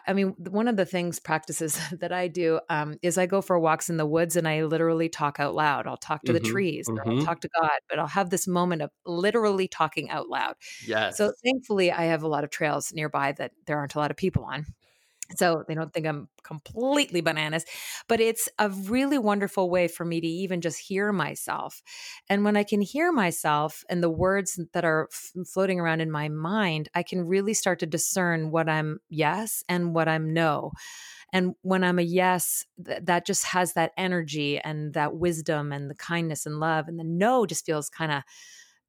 I 0.06 0.12
mean, 0.12 0.34
one 0.38 0.68
of 0.68 0.76
the 0.76 0.84
things 0.84 1.18
practices 1.18 1.78
that 2.00 2.12
I 2.12 2.28
do 2.28 2.60
um, 2.68 2.98
is 3.02 3.18
I 3.18 3.26
go 3.26 3.40
for 3.40 3.58
walks 3.58 3.90
in 3.90 3.96
the 3.96 4.06
woods 4.06 4.36
and 4.36 4.46
I 4.46 4.64
literally 4.64 5.08
talk 5.08 5.40
out 5.40 5.54
loud. 5.54 5.86
I'll 5.86 5.96
talk 5.96 6.22
to 6.22 6.32
mm-hmm, 6.32 6.42
the 6.42 6.50
trees, 6.50 6.88
mm-hmm. 6.88 7.08
I'll 7.08 7.24
talk 7.24 7.40
to 7.40 7.50
God, 7.60 7.78
but 7.88 7.98
I'll 7.98 8.06
have 8.06 8.30
this 8.30 8.46
moment 8.46 8.82
of 8.82 8.90
literally 9.04 9.68
talking 9.68 10.10
out 10.10 10.28
loud. 10.28 10.54
Yes. 10.86 11.16
So 11.16 11.32
thankfully, 11.44 11.90
I 11.92 12.04
have 12.04 12.22
a 12.22 12.28
lot 12.28 12.44
of 12.44 12.50
trails 12.50 12.92
nearby 12.92 13.32
that 13.32 13.52
there 13.66 13.78
aren't 13.78 13.94
a 13.94 13.98
lot 13.98 14.10
of 14.10 14.16
people 14.16 14.44
on 14.44 14.66
so 15.36 15.64
they 15.66 15.74
don't 15.74 15.92
think 15.92 16.06
I'm 16.06 16.28
completely 16.42 17.20
bananas. 17.20 17.64
But 18.08 18.20
it's 18.20 18.48
a 18.58 18.70
really 18.70 19.18
wonderful 19.18 19.70
way 19.70 19.88
for 19.88 20.04
me 20.04 20.20
to 20.20 20.26
even 20.26 20.60
just 20.60 20.78
hear 20.78 21.12
myself. 21.12 21.82
And 22.28 22.44
when 22.44 22.56
I 22.56 22.64
can 22.64 22.80
hear 22.80 23.12
myself 23.12 23.84
and 23.88 24.02
the 24.02 24.10
words 24.10 24.60
that 24.72 24.84
are 24.84 25.08
f- 25.12 25.32
floating 25.46 25.80
around 25.80 26.00
in 26.00 26.10
my 26.10 26.28
mind, 26.28 26.88
I 26.94 27.02
can 27.02 27.26
really 27.26 27.54
start 27.54 27.78
to 27.80 27.86
discern 27.86 28.50
what 28.50 28.68
I'm 28.68 29.00
yes 29.08 29.62
and 29.68 29.94
what 29.94 30.08
I'm 30.08 30.32
no. 30.32 30.72
And 31.32 31.54
when 31.62 31.82
I'm 31.82 31.98
a 31.98 32.02
yes, 32.02 32.64
th- 32.84 33.00
that 33.04 33.26
just 33.26 33.44
has 33.46 33.72
that 33.72 33.92
energy 33.96 34.58
and 34.58 34.92
that 34.94 35.16
wisdom 35.16 35.72
and 35.72 35.90
the 35.90 35.94
kindness 35.94 36.46
and 36.46 36.60
love. 36.60 36.88
And 36.88 36.98
the 36.98 37.04
no 37.04 37.46
just 37.46 37.64
feels 37.64 37.88
kind 37.88 38.12
of, 38.12 38.22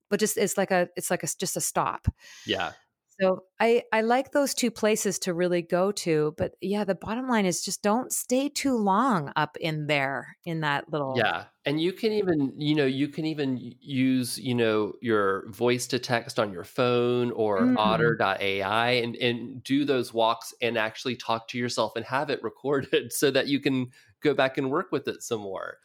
but 0.10 0.20
just 0.20 0.38
it's 0.38 0.58
like 0.58 0.72
a 0.72 0.90
it's 0.96 1.10
like 1.10 1.24
a 1.24 1.28
just 1.40 1.58
a 1.58 1.62
stop. 1.62 2.08
Yeah. 2.46 2.74
So 3.20 3.44
I 3.60 3.84
I 3.92 4.02
like 4.02 4.32
those 4.32 4.54
two 4.54 4.72
places 4.72 5.20
to 5.20 5.34
really 5.34 5.62
go 5.62 5.92
to, 5.92 6.34
but 6.38 6.54
yeah, 6.62 6.84
the 6.84 6.96
bottom 6.96 7.28
line 7.28 7.46
is 7.46 7.64
just 7.64 7.82
don't 7.82 8.12
stay 8.12 8.50
too 8.50 8.76
long 8.76 9.32
up 9.36 9.58
in 9.58 9.88
there 9.88 10.38
in 10.46 10.62
that 10.62 10.92
little 10.92 11.14
Yeah. 11.18 11.46
And 11.66 11.82
you 11.82 11.94
can 11.94 12.12
even, 12.12 12.54
you 12.58 12.76
know, 12.76 12.86
you 12.86 13.08
can 13.08 13.26
even 13.26 13.58
use, 13.80 14.38
you 14.38 14.54
know, 14.56 14.94
your 15.02 15.50
voice 15.52 15.88
to 15.88 16.00
text 16.00 16.40
on 16.40 16.52
your 16.52 16.64
phone 16.64 17.32
or 17.32 17.62
mm. 17.62 17.78
otter.ai 17.78 18.90
and 18.92 19.16
and 19.16 19.64
do 19.64 19.86
those 19.86 20.14
walks 20.14 20.54
and 20.62 20.78
actually 20.78 21.16
talk 21.16 21.48
to 21.50 21.58
yourself 21.58 21.94
and 21.96 22.06
have 22.06 22.30
it 22.30 22.44
recorded 22.44 23.14
so 23.14 23.32
that 23.32 23.48
you 23.48 23.60
can 23.60 23.88
go 24.22 24.34
back 24.34 24.58
and 24.58 24.72
work 24.72 24.92
with 24.92 25.08
it 25.08 25.22
some 25.22 25.42
more. 25.42 25.78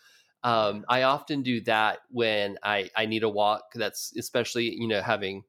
Um, 0.44 0.84
I 0.88 1.02
often 1.02 1.42
do 1.42 1.60
that 1.62 1.98
when 2.10 2.58
I 2.62 2.90
I 2.96 3.06
need 3.06 3.22
a 3.22 3.28
walk 3.28 3.72
that's 3.74 4.14
especially, 4.16 4.72
you 4.74 4.88
know, 4.88 5.02
having 5.02 5.42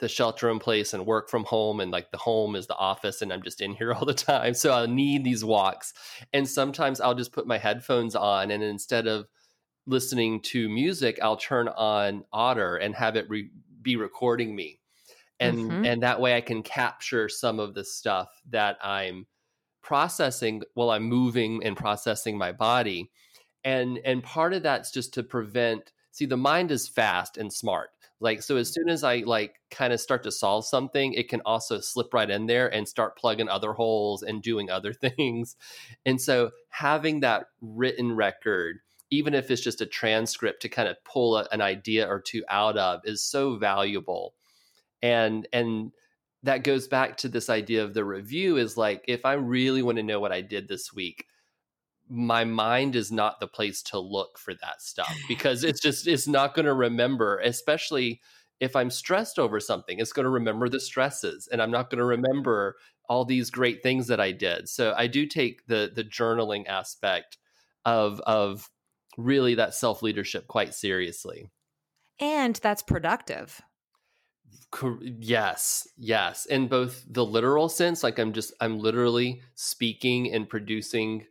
the 0.00 0.08
shelter 0.08 0.50
in 0.50 0.58
place 0.58 0.92
and 0.92 1.06
work 1.06 1.28
from 1.28 1.44
home 1.44 1.80
and 1.80 1.90
like 1.90 2.10
the 2.10 2.18
home 2.18 2.56
is 2.56 2.66
the 2.66 2.76
office 2.76 3.22
and 3.22 3.32
I'm 3.32 3.42
just 3.42 3.60
in 3.60 3.72
here 3.72 3.92
all 3.94 4.04
the 4.04 4.14
time. 4.14 4.54
So 4.54 4.72
I'll 4.72 4.88
need 4.88 5.24
these 5.24 5.44
walks. 5.44 5.92
And 6.32 6.48
sometimes 6.48 7.00
I'll 7.00 7.14
just 7.14 7.32
put 7.32 7.46
my 7.46 7.58
headphones 7.58 8.16
on 8.16 8.50
and 8.50 8.62
instead 8.62 9.06
of 9.06 9.26
listening 9.86 10.40
to 10.40 10.68
music, 10.68 11.18
I'll 11.22 11.36
turn 11.36 11.68
on 11.68 12.24
Otter 12.32 12.76
and 12.76 12.94
have 12.94 13.16
it 13.16 13.28
re- 13.28 13.50
be 13.82 13.96
recording 13.96 14.54
me. 14.54 14.80
And 15.38 15.56
mm-hmm. 15.56 15.84
and 15.86 16.02
that 16.02 16.20
way 16.20 16.36
I 16.36 16.42
can 16.42 16.62
capture 16.62 17.28
some 17.28 17.60
of 17.60 17.74
the 17.74 17.84
stuff 17.84 18.28
that 18.50 18.76
I'm 18.82 19.26
processing 19.82 20.62
while 20.74 20.90
I'm 20.90 21.04
moving 21.04 21.64
and 21.64 21.76
processing 21.76 22.36
my 22.36 22.52
body. 22.52 23.10
And 23.64 23.98
and 24.04 24.22
part 24.22 24.52
of 24.52 24.62
that's 24.62 24.90
just 24.90 25.14
to 25.14 25.22
prevent 25.22 25.92
see 26.10 26.26
the 26.26 26.36
mind 26.36 26.70
is 26.70 26.88
fast 26.88 27.38
and 27.38 27.52
smart 27.52 27.90
like 28.20 28.42
so 28.42 28.56
as 28.56 28.72
soon 28.72 28.88
as 28.88 29.02
i 29.02 29.16
like 29.18 29.60
kind 29.70 29.92
of 29.92 30.00
start 30.00 30.22
to 30.22 30.30
solve 30.30 30.64
something 30.66 31.12
it 31.14 31.28
can 31.28 31.40
also 31.44 31.80
slip 31.80 32.12
right 32.12 32.30
in 32.30 32.46
there 32.46 32.72
and 32.72 32.86
start 32.86 33.16
plugging 33.16 33.48
other 33.48 33.72
holes 33.72 34.22
and 34.22 34.42
doing 34.42 34.70
other 34.70 34.92
things. 35.16 35.56
And 36.06 36.20
so 36.20 36.50
having 36.68 37.20
that 37.20 37.46
written 37.60 38.12
record 38.12 38.80
even 39.12 39.34
if 39.34 39.50
it's 39.50 39.60
just 39.60 39.80
a 39.80 39.86
transcript 39.86 40.62
to 40.62 40.68
kind 40.68 40.88
of 40.88 41.02
pull 41.02 41.36
a, 41.36 41.44
an 41.50 41.60
idea 41.60 42.06
or 42.08 42.20
two 42.20 42.44
out 42.48 42.78
of 42.78 43.00
is 43.04 43.24
so 43.24 43.56
valuable. 43.56 44.34
And 45.02 45.48
and 45.52 45.90
that 46.42 46.64
goes 46.64 46.88
back 46.88 47.16
to 47.18 47.28
this 47.28 47.50
idea 47.50 47.82
of 47.84 47.92
the 47.92 48.04
review 48.04 48.56
is 48.56 48.76
like 48.76 49.04
if 49.06 49.26
i 49.26 49.34
really 49.34 49.82
want 49.82 49.98
to 49.98 50.02
know 50.02 50.20
what 50.20 50.32
i 50.32 50.40
did 50.40 50.68
this 50.68 50.90
week 50.90 51.26
my 52.10 52.44
mind 52.44 52.96
is 52.96 53.12
not 53.12 53.38
the 53.40 53.46
place 53.46 53.82
to 53.82 53.98
look 53.98 54.38
for 54.38 54.52
that 54.54 54.82
stuff 54.82 55.16
because 55.28 55.62
it's 55.64 55.80
just 55.80 56.06
it's 56.06 56.26
not 56.26 56.54
going 56.54 56.66
to 56.66 56.74
remember 56.74 57.38
especially 57.38 58.20
if 58.58 58.74
i'm 58.74 58.90
stressed 58.90 59.38
over 59.38 59.60
something 59.60 60.00
it's 60.00 60.12
going 60.12 60.24
to 60.24 60.30
remember 60.30 60.68
the 60.68 60.80
stresses 60.80 61.48
and 61.52 61.62
i'm 61.62 61.70
not 61.70 61.88
going 61.88 61.98
to 61.98 62.04
remember 62.04 62.76
all 63.10 63.24
these 63.24 63.50
great 63.50 63.82
things 63.82 64.06
that 64.06 64.20
i 64.20 64.30
did. 64.30 64.68
So 64.68 64.94
i 64.96 65.08
do 65.08 65.26
take 65.26 65.66
the 65.66 65.90
the 65.92 66.04
journaling 66.04 66.66
aspect 66.68 67.36
of 67.84 68.20
of 68.20 68.70
really 69.18 69.56
that 69.56 69.74
self 69.74 70.00
leadership 70.00 70.46
quite 70.46 70.72
seriously. 70.74 71.50
And 72.20 72.54
that's 72.62 72.82
productive. 72.82 73.60
Yes 75.00 75.88
yes 75.98 76.46
in 76.46 76.68
both 76.68 77.04
the 77.08 77.24
literal 77.24 77.68
sense 77.68 78.04
like 78.04 78.20
i'm 78.20 78.32
just 78.32 78.52
i'm 78.60 78.78
literally 78.78 79.42
speaking 79.56 80.32
and 80.32 80.48
producing 80.48 81.26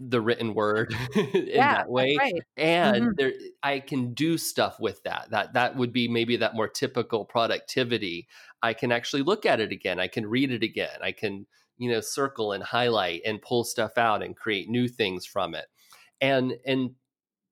the 0.00 0.20
written 0.20 0.54
word 0.54 0.94
in 1.14 1.52
Yeah, 1.54 1.72
that 1.72 1.90
way 1.90 2.18
right. 2.18 2.42
and 2.56 3.10
Mhm. 3.10 3.16
there 3.16 3.32
i 3.62 3.78
can 3.78 4.14
do 4.14 4.38
stuff 4.38 4.80
with 4.80 5.02
that 5.02 5.28
that 5.30 5.52
that 5.52 5.76
would 5.76 5.92
be 5.92 6.08
maybe 6.08 6.36
that 6.36 6.54
more 6.54 6.68
typical 6.68 7.24
productivity 7.26 8.26
i 8.62 8.72
can 8.72 8.92
actually 8.92 9.22
look 9.22 9.44
at 9.44 9.60
it 9.60 9.72
again 9.72 10.00
i 10.00 10.08
can 10.08 10.26
read 10.26 10.50
it 10.50 10.62
again 10.62 10.98
i 11.02 11.12
can 11.12 11.46
you 11.76 11.90
know 11.90 12.00
circle 12.00 12.52
and 12.52 12.64
highlight 12.64 13.20
and 13.26 13.42
pull 13.42 13.62
stuff 13.62 13.98
out 13.98 14.22
and 14.22 14.36
create 14.36 14.68
new 14.70 14.88
things 14.88 15.26
from 15.26 15.54
it 15.54 15.66
and 16.20 16.54
and 16.64 16.92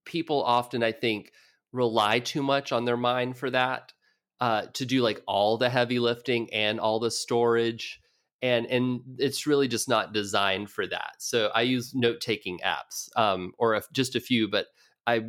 people 0.06 0.42
often 0.42 0.82
i 0.82 0.92
think 0.92 1.32
rely 1.72 2.18
too 2.18 2.42
much 2.42 2.72
on 2.72 2.86
their 2.86 2.96
mind 2.96 3.36
for 3.36 3.50
that 3.50 3.92
uh, 4.40 4.66
to 4.72 4.86
do 4.86 5.02
like 5.02 5.20
all 5.26 5.58
the 5.58 5.68
heavy 5.68 5.98
lifting 5.98 6.52
and 6.54 6.78
all 6.78 7.00
the 7.00 7.10
storage 7.10 8.00
and 8.42 8.66
and 8.66 9.00
it's 9.18 9.46
really 9.46 9.68
just 9.68 9.88
not 9.88 10.12
designed 10.12 10.70
for 10.70 10.86
that 10.86 11.12
so 11.18 11.50
i 11.54 11.62
use 11.62 11.94
note 11.94 12.20
taking 12.20 12.58
apps 12.60 13.08
um, 13.16 13.52
or 13.58 13.74
if 13.74 13.90
just 13.92 14.14
a 14.14 14.20
few 14.20 14.48
but 14.48 14.66
i 15.06 15.22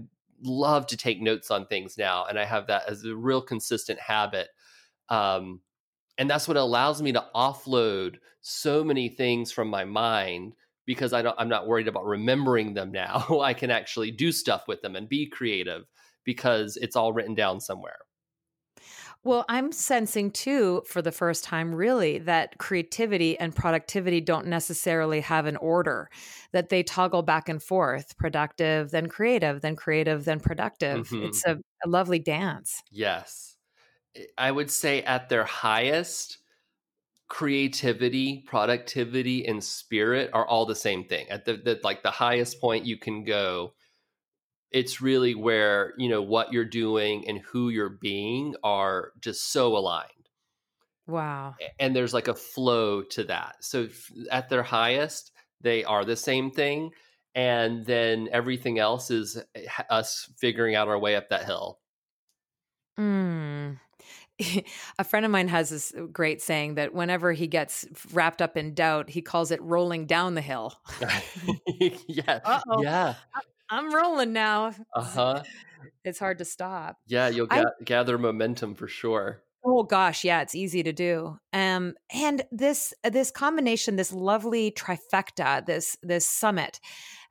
love 0.44 0.88
to 0.88 0.96
take 0.96 1.22
notes 1.22 1.52
on 1.52 1.66
things 1.66 1.98
now 1.98 2.26
and 2.26 2.40
i 2.40 2.46
have 2.46 2.68
that 2.68 2.84
as 2.88 3.04
a 3.04 3.16
real 3.16 3.42
consistent 3.42 4.00
habit 4.00 4.50
um, 5.10 5.62
and 6.18 6.30
that's 6.30 6.48
what 6.48 6.58
allows 6.58 7.02
me 7.02 7.12
to 7.14 7.26
offload 7.34 8.18
so 8.42 8.84
many 8.84 9.10
things 9.10 9.52
from 9.52 9.70
my 9.70 9.86
mind 9.86 10.54
because 10.86 11.14
I 11.14 11.22
don't, 11.22 11.36
I'm 11.38 11.50
not 11.50 11.68
worried 11.68 11.88
about 11.88 12.06
remembering 12.06 12.74
them 12.74 12.92
now. 12.92 13.40
I 13.44 13.54
can 13.54 13.70
actually 13.70 14.12
do 14.12 14.32
stuff 14.32 14.68
with 14.68 14.82
them 14.82 14.96
and 14.96 15.08
be 15.08 15.28
creative 15.28 15.86
because 16.24 16.78
it's 16.78 16.96
all 16.96 17.14
written 17.14 17.36
down 17.36 17.60
somewhere. 17.60 17.98
Well, 19.24 19.44
I'm 19.50 19.74
sensing 19.74 20.32
too, 20.32 20.82
for 20.88 21.02
the 21.02 21.12
first 21.12 21.44
time, 21.44 21.76
really, 21.76 22.20
that 22.20 22.58
creativity 22.58 23.38
and 23.38 23.54
productivity 23.54 24.22
don't 24.22 24.48
necessarily 24.48 25.20
have 25.20 25.46
an 25.46 25.58
order, 25.58 26.10
that 26.54 26.70
they 26.70 26.84
toggle 26.84 27.22
back 27.24 27.50
and 27.50 27.62
forth 27.62 28.16
productive, 28.18 28.92
then 28.92 29.08
creative, 29.10 29.60
then 29.62 29.76
creative, 29.76 30.24
then 30.24 30.40
productive. 30.40 31.10
Mhm. 31.10 31.28
It's 31.28 31.46
a, 31.46 31.60
a 31.86 31.90
lovely 31.90 32.20
dance. 32.20 32.82
Yes. 32.92 33.58
I 34.38 34.52
would 34.52 34.72
say 34.72 35.04
at 35.04 35.30
their 35.30 35.44
highest, 35.46 36.40
creativity, 37.30 38.44
productivity, 38.48 39.46
and 39.48 39.64
spirit 39.64 40.32
are 40.34 40.48
all 40.48 40.66
the 40.66 40.76
same 40.76 41.06
thing. 41.06 41.30
At 41.30 41.46
the, 41.46 41.58
the 41.58 41.80
like 41.84 42.04
the 42.04 42.12
highest 42.12 42.62
point 42.62 42.86
you 42.86 42.98
can 42.98 43.24
go, 43.24 43.74
it's 44.72 45.02
really 45.02 45.36
where, 45.36 45.94
you 45.98 46.10
know, 46.10 46.22
what 46.22 46.54
you're 46.54 46.66
doing 46.66 47.28
and 47.28 47.40
who 47.40 47.70
you're 47.70 47.90
being 47.90 48.56
are 48.64 49.12
just 49.22 49.52
so 49.52 49.76
aligned. 49.76 50.10
Wow. 51.08 51.56
And 51.80 51.96
there's 51.96 52.14
like 52.14 52.28
a 52.28 52.36
flow 52.36 53.02
to 53.02 53.24
that. 53.26 53.56
So 53.62 53.88
at 54.32 54.50
their 54.50 54.64
highest, 54.64 55.32
they 55.62 55.84
are 55.84 56.06
the 56.06 56.16
same 56.16 56.52
thing. 56.52 56.92
And 57.34 57.86
then 57.86 58.30
everything 58.32 58.80
else 58.80 59.10
is 59.10 59.42
eh, 59.56 59.66
us 59.90 60.32
figuring 60.38 60.76
out 60.76 60.88
our 60.88 61.00
way 61.00 61.16
up 61.16 61.30
that 61.30 61.46
hill. 61.46 61.80
Mm. 63.00 63.80
a 65.00 65.04
friend 65.04 65.26
of 65.26 65.32
mine 65.32 65.48
has 65.48 65.70
this 65.70 65.94
great 66.12 66.42
saying 66.42 66.76
that 66.76 66.94
whenever 66.94 67.32
he 67.34 67.48
gets 67.48 67.86
wrapped 68.14 68.42
up 68.42 68.58
in 68.58 68.74
doubt, 68.74 69.10
he 69.10 69.22
calls 69.22 69.52
it 69.52 69.62
rolling 69.62 70.06
down 70.06 70.36
the 70.36 70.42
hill. 70.42 70.80
yeah. 72.08 72.40
Uh-oh. 72.44 72.82
Yeah. 72.82 73.16
I'm 73.70 73.94
rolling 73.94 74.34
now. 74.34 74.74
Uh 74.96 75.02
huh. 75.02 75.44
It's 76.04 76.20
hard 76.20 76.40
to 76.40 76.46
stop. 76.46 76.98
Yeah. 77.08 77.30
You'll 77.30 77.48
I- 77.50 77.66
gather 77.84 78.18
momentum 78.18 78.76
for 78.76 78.88
sure. 78.88 79.44
Oh 79.64 79.84
gosh, 79.84 80.24
yeah, 80.24 80.42
it's 80.42 80.56
easy 80.56 80.84
to 80.84 80.94
do. 80.94 81.38
Um, 81.52 81.96
and 82.14 82.44
this 82.52 82.94
this 83.04 83.30
combination, 83.30 83.98
this 83.98 84.14
lovely 84.14 84.72
trifecta, 84.72 85.66
this 85.66 85.98
this 86.02 86.26
summit 86.26 86.80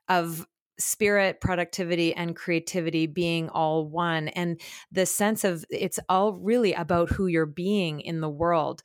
of 0.08 0.46
spirit, 0.78 1.40
productivity, 1.40 2.14
and 2.14 2.36
creativity 2.36 3.06
being 3.06 3.48
all 3.48 3.88
one, 3.88 4.28
and 4.28 4.60
the 4.92 5.06
sense 5.06 5.42
of 5.42 5.64
it's 5.70 5.98
all 6.08 6.34
really 6.34 6.74
about 6.74 7.10
who 7.10 7.26
you're 7.26 7.46
being 7.46 8.00
in 8.00 8.20
the 8.20 8.28
world. 8.28 8.82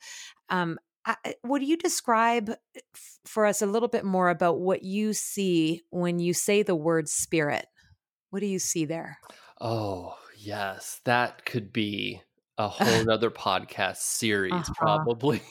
Um, 0.48 0.78
I, 1.06 1.34
would 1.44 1.62
you 1.62 1.76
describe 1.76 2.54
for 3.26 3.44
us 3.46 3.60
a 3.62 3.66
little 3.66 3.88
bit 3.88 4.04
more 4.04 4.30
about 4.30 4.58
what 4.60 4.82
you 4.82 5.12
see 5.12 5.82
when 5.90 6.18
you 6.18 6.32
say 6.32 6.62
the 6.62 6.74
word 6.74 7.08
spirit? 7.08 7.66
What 8.30 8.40
do 8.40 8.46
you 8.46 8.58
see 8.58 8.84
there? 8.84 9.18
Oh, 9.60 10.16
yes. 10.36 11.00
That 11.04 11.44
could 11.44 11.72
be 11.72 12.22
a 12.56 12.68
whole 12.68 13.10
other 13.10 13.30
podcast 13.30 13.98
series, 13.98 14.52
Uh-huh. 14.52 14.72
probably. 14.76 15.42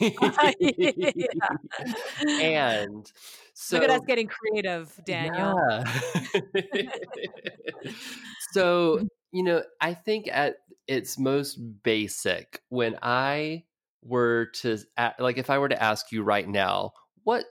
And 2.40 3.10
so 3.54 3.76
Look 3.76 3.84
at 3.84 3.90
us 3.90 4.00
getting 4.06 4.26
creative, 4.28 4.92
Daniel. 5.04 5.58
Yeah. 5.68 5.84
so, 8.52 9.06
you 9.32 9.42
know, 9.42 9.62
I 9.80 9.94
think 9.94 10.28
at 10.30 10.56
its 10.86 11.18
most 11.18 11.56
basic, 11.82 12.62
when 12.68 12.98
I 13.02 13.64
were 14.04 14.46
to 14.60 14.78
like 15.18 15.38
if 15.38 15.50
I 15.50 15.58
were 15.58 15.68
to 15.68 15.82
ask 15.82 16.12
you 16.12 16.22
right 16.22 16.48
now, 16.48 16.92
what 17.24 17.46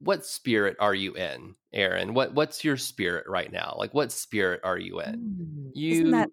what 0.00 0.24
spirit 0.24 0.76
are 0.80 0.94
you 0.94 1.14
in, 1.14 1.54
Aaron? 1.72 2.14
What 2.14 2.34
what's 2.34 2.64
your 2.64 2.76
spirit 2.76 3.26
right 3.28 3.52
now? 3.52 3.74
Like 3.76 3.94
what 3.94 4.12
spirit 4.12 4.60
are 4.64 4.78
you 4.78 5.00
in? 5.00 5.14
Mm, 5.14 5.70
You 5.74 5.92
Isn't 5.92 6.10
that 6.12 6.30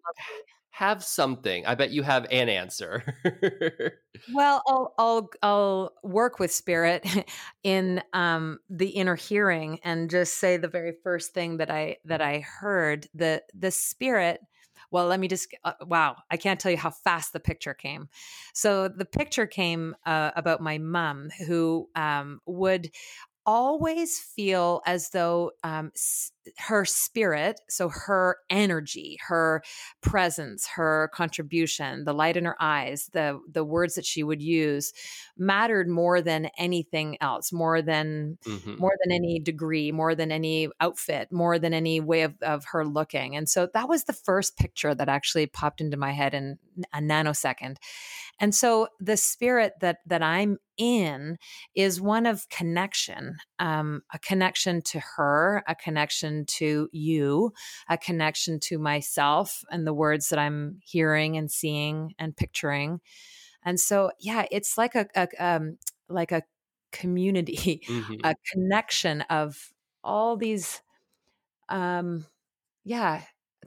have 0.72 1.03
something. 1.03 1.65
I 1.65 1.76
bet 1.76 1.89
you 1.89 2.03
have 2.03 2.26
an 2.32 2.49
answer. 2.49 3.03
Well, 4.34 4.61
I'll 4.68 4.93
I'll 4.97 5.30
I'll 5.41 5.93
work 6.03 6.39
with 6.39 6.51
spirit 6.51 7.05
in 7.63 8.01
um 8.13 8.59
the 8.70 8.89
inner 8.89 9.15
hearing 9.15 9.80
and 9.84 10.09
just 10.09 10.38
say 10.38 10.57
the 10.57 10.68
very 10.68 10.93
first 11.03 11.34
thing 11.34 11.57
that 11.57 11.72
I 11.72 11.97
that 12.05 12.22
I 12.22 12.39
heard 12.39 13.07
the 13.13 13.41
the 13.53 13.72
spirit 13.72 14.41
well 14.91 15.07
let 15.07 15.19
me 15.19 15.27
just 15.27 15.53
uh, 15.63 15.73
wow 15.85 16.17
I 16.29 16.38
can't 16.38 16.59
tell 16.59 16.71
you 16.71 16.77
how 16.77 16.91
fast 16.91 17.33
the 17.33 17.39
picture 17.39 17.73
came. 17.73 18.09
So 18.53 18.88
the 18.88 19.05
picture 19.05 19.45
came 19.47 19.95
uh, 20.05 20.31
about 20.35 20.61
my 20.61 20.77
mom 20.77 21.29
who 21.47 21.89
um 21.95 22.39
would 22.45 22.89
always 23.47 24.19
feel 24.19 24.83
as 24.85 25.11
though 25.11 25.53
um, 25.63 25.91
her 26.59 26.85
spirit, 26.85 27.59
so 27.69 27.89
her 27.89 28.37
energy, 28.49 29.17
her 29.27 29.63
presence, 30.01 30.67
her 30.67 31.09
contribution, 31.13 32.05
the 32.05 32.13
light 32.13 32.37
in 32.37 32.45
her 32.45 32.61
eyes, 32.61 33.09
the 33.13 33.39
the 33.51 33.65
words 33.65 33.95
that 33.95 34.05
she 34.05 34.23
would 34.23 34.41
use, 34.41 34.93
mattered 35.37 35.89
more 35.89 36.21
than 36.21 36.49
anything 36.57 37.17
else, 37.21 37.51
more 37.51 37.81
than 37.81 38.37
Mhm. 38.45 38.77
more 38.79 38.93
than 39.03 39.11
any 39.11 39.39
degree, 39.39 39.91
more 39.91 40.13
than 40.13 40.31
any 40.31 40.69
outfit, 40.79 41.31
more 41.31 41.57
than 41.57 41.73
any 41.73 41.99
way 41.99 42.21
of, 42.21 42.35
of 42.43 42.63
her 42.65 42.85
looking. 42.85 43.35
And 43.35 43.49
so 43.49 43.67
that 43.73 43.89
was 43.89 44.03
the 44.03 44.13
first 44.13 44.55
picture 44.55 44.93
that 44.93 45.09
actually 45.09 45.47
popped 45.47 45.81
into 45.81 45.97
my 45.97 46.11
head 46.11 46.35
in 46.35 46.59
a 46.93 46.99
nanosecond. 46.99 47.77
And 48.39 48.53
so 48.53 48.88
the 48.99 49.17
spirit 49.17 49.73
that 49.81 49.97
that 50.05 50.21
I'm 50.21 50.57
in 50.77 51.38
is 51.75 51.99
one 51.99 52.25
of 52.27 52.47
connection, 52.49 53.38
um, 53.59 54.03
a 54.13 54.19
connection 54.19 54.81
to 54.83 54.99
her, 55.17 55.63
a 55.67 55.73
connection 55.75 56.45
to 56.45 56.88
you, 56.91 57.51
a 57.89 57.97
connection 57.97 58.59
to 58.61 58.77
myself 58.77 59.63
and 59.71 59.88
the 59.88 59.93
words 59.93 60.29
that 60.29 60.39
I'm 60.39 60.79
hearing 60.83 61.35
and 61.38 61.51
seeing 61.51 62.13
and 62.19 62.35
picturing. 62.38 63.01
And 63.63 63.79
so, 63.79 64.11
yeah, 64.19 64.45
it's 64.51 64.77
like 64.77 64.95
a, 64.95 65.07
a 65.15 65.27
um, 65.39 65.77
like 66.09 66.31
a 66.31 66.43
community, 66.91 67.81
Mhm. 67.88 68.21
a 68.23 68.35
connection 68.53 69.21
of 69.23 69.71
all 70.03 70.38
these. 70.38 70.81
Um, 71.69 72.25
yeah, 72.85 73.23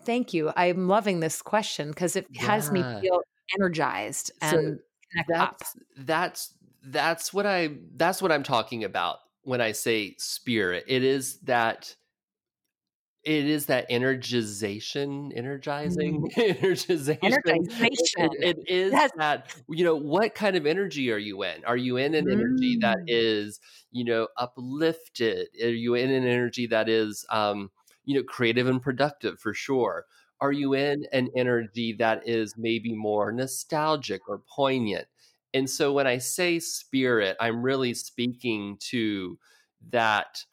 thank 0.06 0.34
you. 0.34 0.52
I'm 0.56 0.88
loving 0.88 1.20
this 1.20 1.42
question 1.42 1.90
because 1.90 2.16
it 2.16 2.28
has 2.36 2.72
me 2.72 2.84
feel 3.00 3.22
energized 3.58 4.30
So 4.42 4.58
and 4.58 4.80
up. 5.34 5.58
that's 5.58 5.76
that's 5.98 6.54
that's 6.84 7.34
what 7.34 7.46
I 7.46 7.76
that's 7.96 8.22
what 8.22 8.32
I'm 8.32 8.42
talking 8.42 8.84
about 8.84 9.18
when 9.42 9.60
I 9.60 9.72
say 9.72 10.14
spirit. 10.18 10.84
It 10.88 11.02
is 11.04 11.38
that 11.40 11.94
it 13.22 13.44
is 13.46 13.66
that 13.66 13.90
energization, 13.90 15.36
energizing, 15.36 16.30
energization. 16.36 17.18
It- 17.22 17.44
Energization. 17.44 18.30
it- 18.40 18.58
it 18.58 18.68
is 18.68 18.92
Yes. 18.92 19.10
that 19.16 19.54
you 19.68 19.84
know 19.84 19.94
what 19.96 20.34
kind 20.34 20.56
of 20.56 20.64
energy 20.66 21.12
are 21.12 21.18
you 21.18 21.42
in? 21.42 21.62
Are 21.66 21.76
you 21.76 21.98
in 21.98 22.14
an 22.14 22.30
energy 22.30 22.78
that 22.80 22.96
Mm. 23.06 23.58
you 23.90 24.04
know 24.04 24.28
uplifted? 24.38 25.48
Are 25.62 25.68
you 25.68 25.94
in 25.94 26.10
an 26.10 26.24
energy 26.26 26.66
that 26.68 26.88
is 26.88 27.26
um, 27.28 27.70
you 28.06 28.14
know 28.16 28.22
creative 28.22 28.66
and 28.68 28.80
productive 28.80 29.38
for 29.38 29.52
sure? 29.52 30.06
Are 30.40 30.52
you 30.52 30.74
in 30.74 31.06
an 31.12 31.30
energy 31.36 31.92
that 31.94 32.26
is 32.26 32.56
maybe 32.56 32.94
more 32.94 33.32
nostalgic 33.32 34.28
or 34.28 34.42
poignant? 34.54 35.06
And 35.52 35.68
so 35.68 35.92
when 35.92 36.06
I 36.06 36.18
say 36.18 36.58
spirit, 36.60 37.36
I'm 37.40 37.62
really 37.62 37.94
speaking 37.94 38.78
to 38.90 39.38
that 39.90 40.44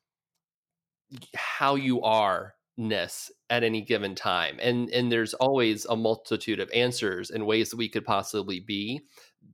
how 1.36 1.76
you 1.76 2.02
are 2.02 2.54
ness 2.78 3.32
at 3.50 3.64
any 3.64 3.82
given 3.82 4.14
time 4.14 4.60
and 4.62 4.90
and 4.92 5.12
there's 5.12 5.34
always 5.36 5.86
a 5.86 5.96
multitude 5.96 6.60
of 6.60 6.70
answers 6.74 7.32
and 7.32 7.46
ways 7.48 7.72
that 7.72 7.78
we 7.78 7.90
could 7.90 8.06
possibly 8.06 8.60
be 8.60 9.02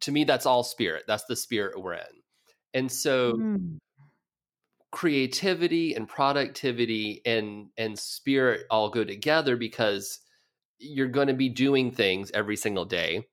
to 0.02 0.12
me 0.12 0.26
that's 0.26 0.46
all 0.46 0.62
spirit 0.62 1.04
that's 1.08 1.24
the 1.26 1.36
spirit 1.36 1.82
we're 1.82 1.94
in 1.94 2.02
and 2.74 2.92
so 2.92 3.34
Mm. 3.40 3.80
Creativity 4.94 5.96
and 5.96 6.08
productivity 6.08 7.20
and 7.26 7.68
and 7.78 7.98
spirit 7.98 8.68
all 8.70 8.92
go 8.92 9.04
together 9.04 9.58
because 9.58 10.20
you're 10.78 11.08
going 11.08 11.28
to 11.28 11.34
be 11.34 11.50
doing 11.50 11.92
things 11.92 12.30
every 12.36 12.56
single 12.56 12.86
day. 12.86 13.26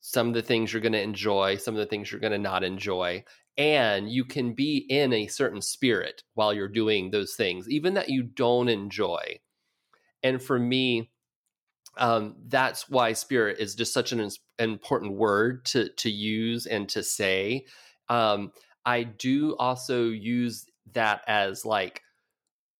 Some 0.00 0.26
of 0.26 0.34
the 0.34 0.42
things 0.42 0.72
you're 0.72 0.82
going 0.82 0.94
to 0.94 1.00
enjoy 1.00 1.58
some 1.58 1.74
of 1.74 1.78
the 1.78 1.86
things 1.86 2.10
you're 2.10 2.20
going 2.20 2.32
to 2.32 2.38
not 2.38 2.64
enjoy 2.64 3.24
and 3.56 4.10
you 4.10 4.24
can 4.24 4.52
be 4.52 4.78
in 4.88 5.12
a 5.12 5.28
certain 5.28 5.62
spirit 5.62 6.24
while 6.34 6.52
you're 6.52 6.68
doing 6.68 7.12
those 7.12 7.34
things 7.34 7.70
even 7.70 7.94
that 7.94 8.08
you 8.08 8.24
don't 8.24 8.68
enjoy. 8.68 9.38
And 10.24 10.42
for 10.42 10.58
me 10.58 11.12
um, 11.98 12.34
that's 12.48 12.90
why 12.90 13.12
spirit 13.12 13.58
is 13.60 13.76
just 13.76 13.94
such 13.94 14.10
an 14.10 14.28
important 14.58 15.12
word 15.12 15.64
to 15.66 15.88
to 15.90 16.10
use 16.10 16.66
and 16.66 16.88
to 16.88 17.04
say. 17.04 17.64
Um, 18.08 18.50
i 18.84 19.04
do 19.04 19.56
also 19.58 20.08
use 20.08 20.66
that 20.92 21.22
as 21.26 21.64
like 21.64 22.02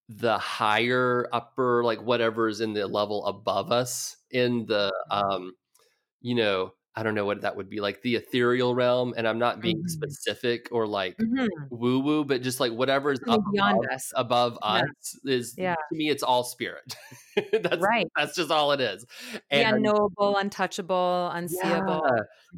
the 0.09 0.39
higher 0.39 1.29
upper 1.33 1.83
like 1.83 2.01
whatever 2.01 2.49
is 2.49 2.61
in 2.61 2.73
the 2.73 2.87
level 2.87 3.27
above 3.27 3.73
us 3.73 4.17
in 4.31 4.65
the 4.67 4.93
mm-hmm. 5.11 5.35
um 5.35 5.53
you 6.21 6.35
know 6.35 6.73
I 6.99 7.03
don't 7.03 7.15
know 7.15 7.27
what 7.27 7.43
that 7.43 7.55
would 7.55 7.69
be 7.69 7.81
like 7.81 8.01
the 8.01 8.17
ethereal 8.17 8.75
realm. 8.75 9.13
And 9.19 9.29
I'm 9.29 9.39
not 9.39 9.61
being 9.61 9.77
mm-hmm. 9.79 9.89
specific 9.89 10.69
or 10.73 10.87
like 10.87 11.19
mm-hmm. 11.19 11.47
woo 11.71 12.01
woo, 12.01 12.25
but 12.25 12.41
just 12.41 12.59
like 12.59 12.73
whatever 12.73 13.13
is 13.13 13.21
up 13.29 13.43
beyond 13.53 13.85
above, 13.85 13.95
us, 13.95 14.13
above 14.17 14.59
yeah. 14.63 14.69
us 14.69 15.19
is 15.25 15.55
yeah. 15.59 15.75
to 15.75 15.97
me, 15.97 16.09
it's 16.09 16.23
all 16.23 16.43
spirit. 16.43 16.97
that's 17.53 17.83
right. 17.83 18.07
That's 18.17 18.35
just 18.35 18.51
all 18.51 18.73
it 18.73 18.81
is. 18.81 19.05
And, 19.51 19.63
the 19.63 19.77
unknowable, 19.77 20.39
untouchable, 20.39 21.31
unseeable. 21.35 22.03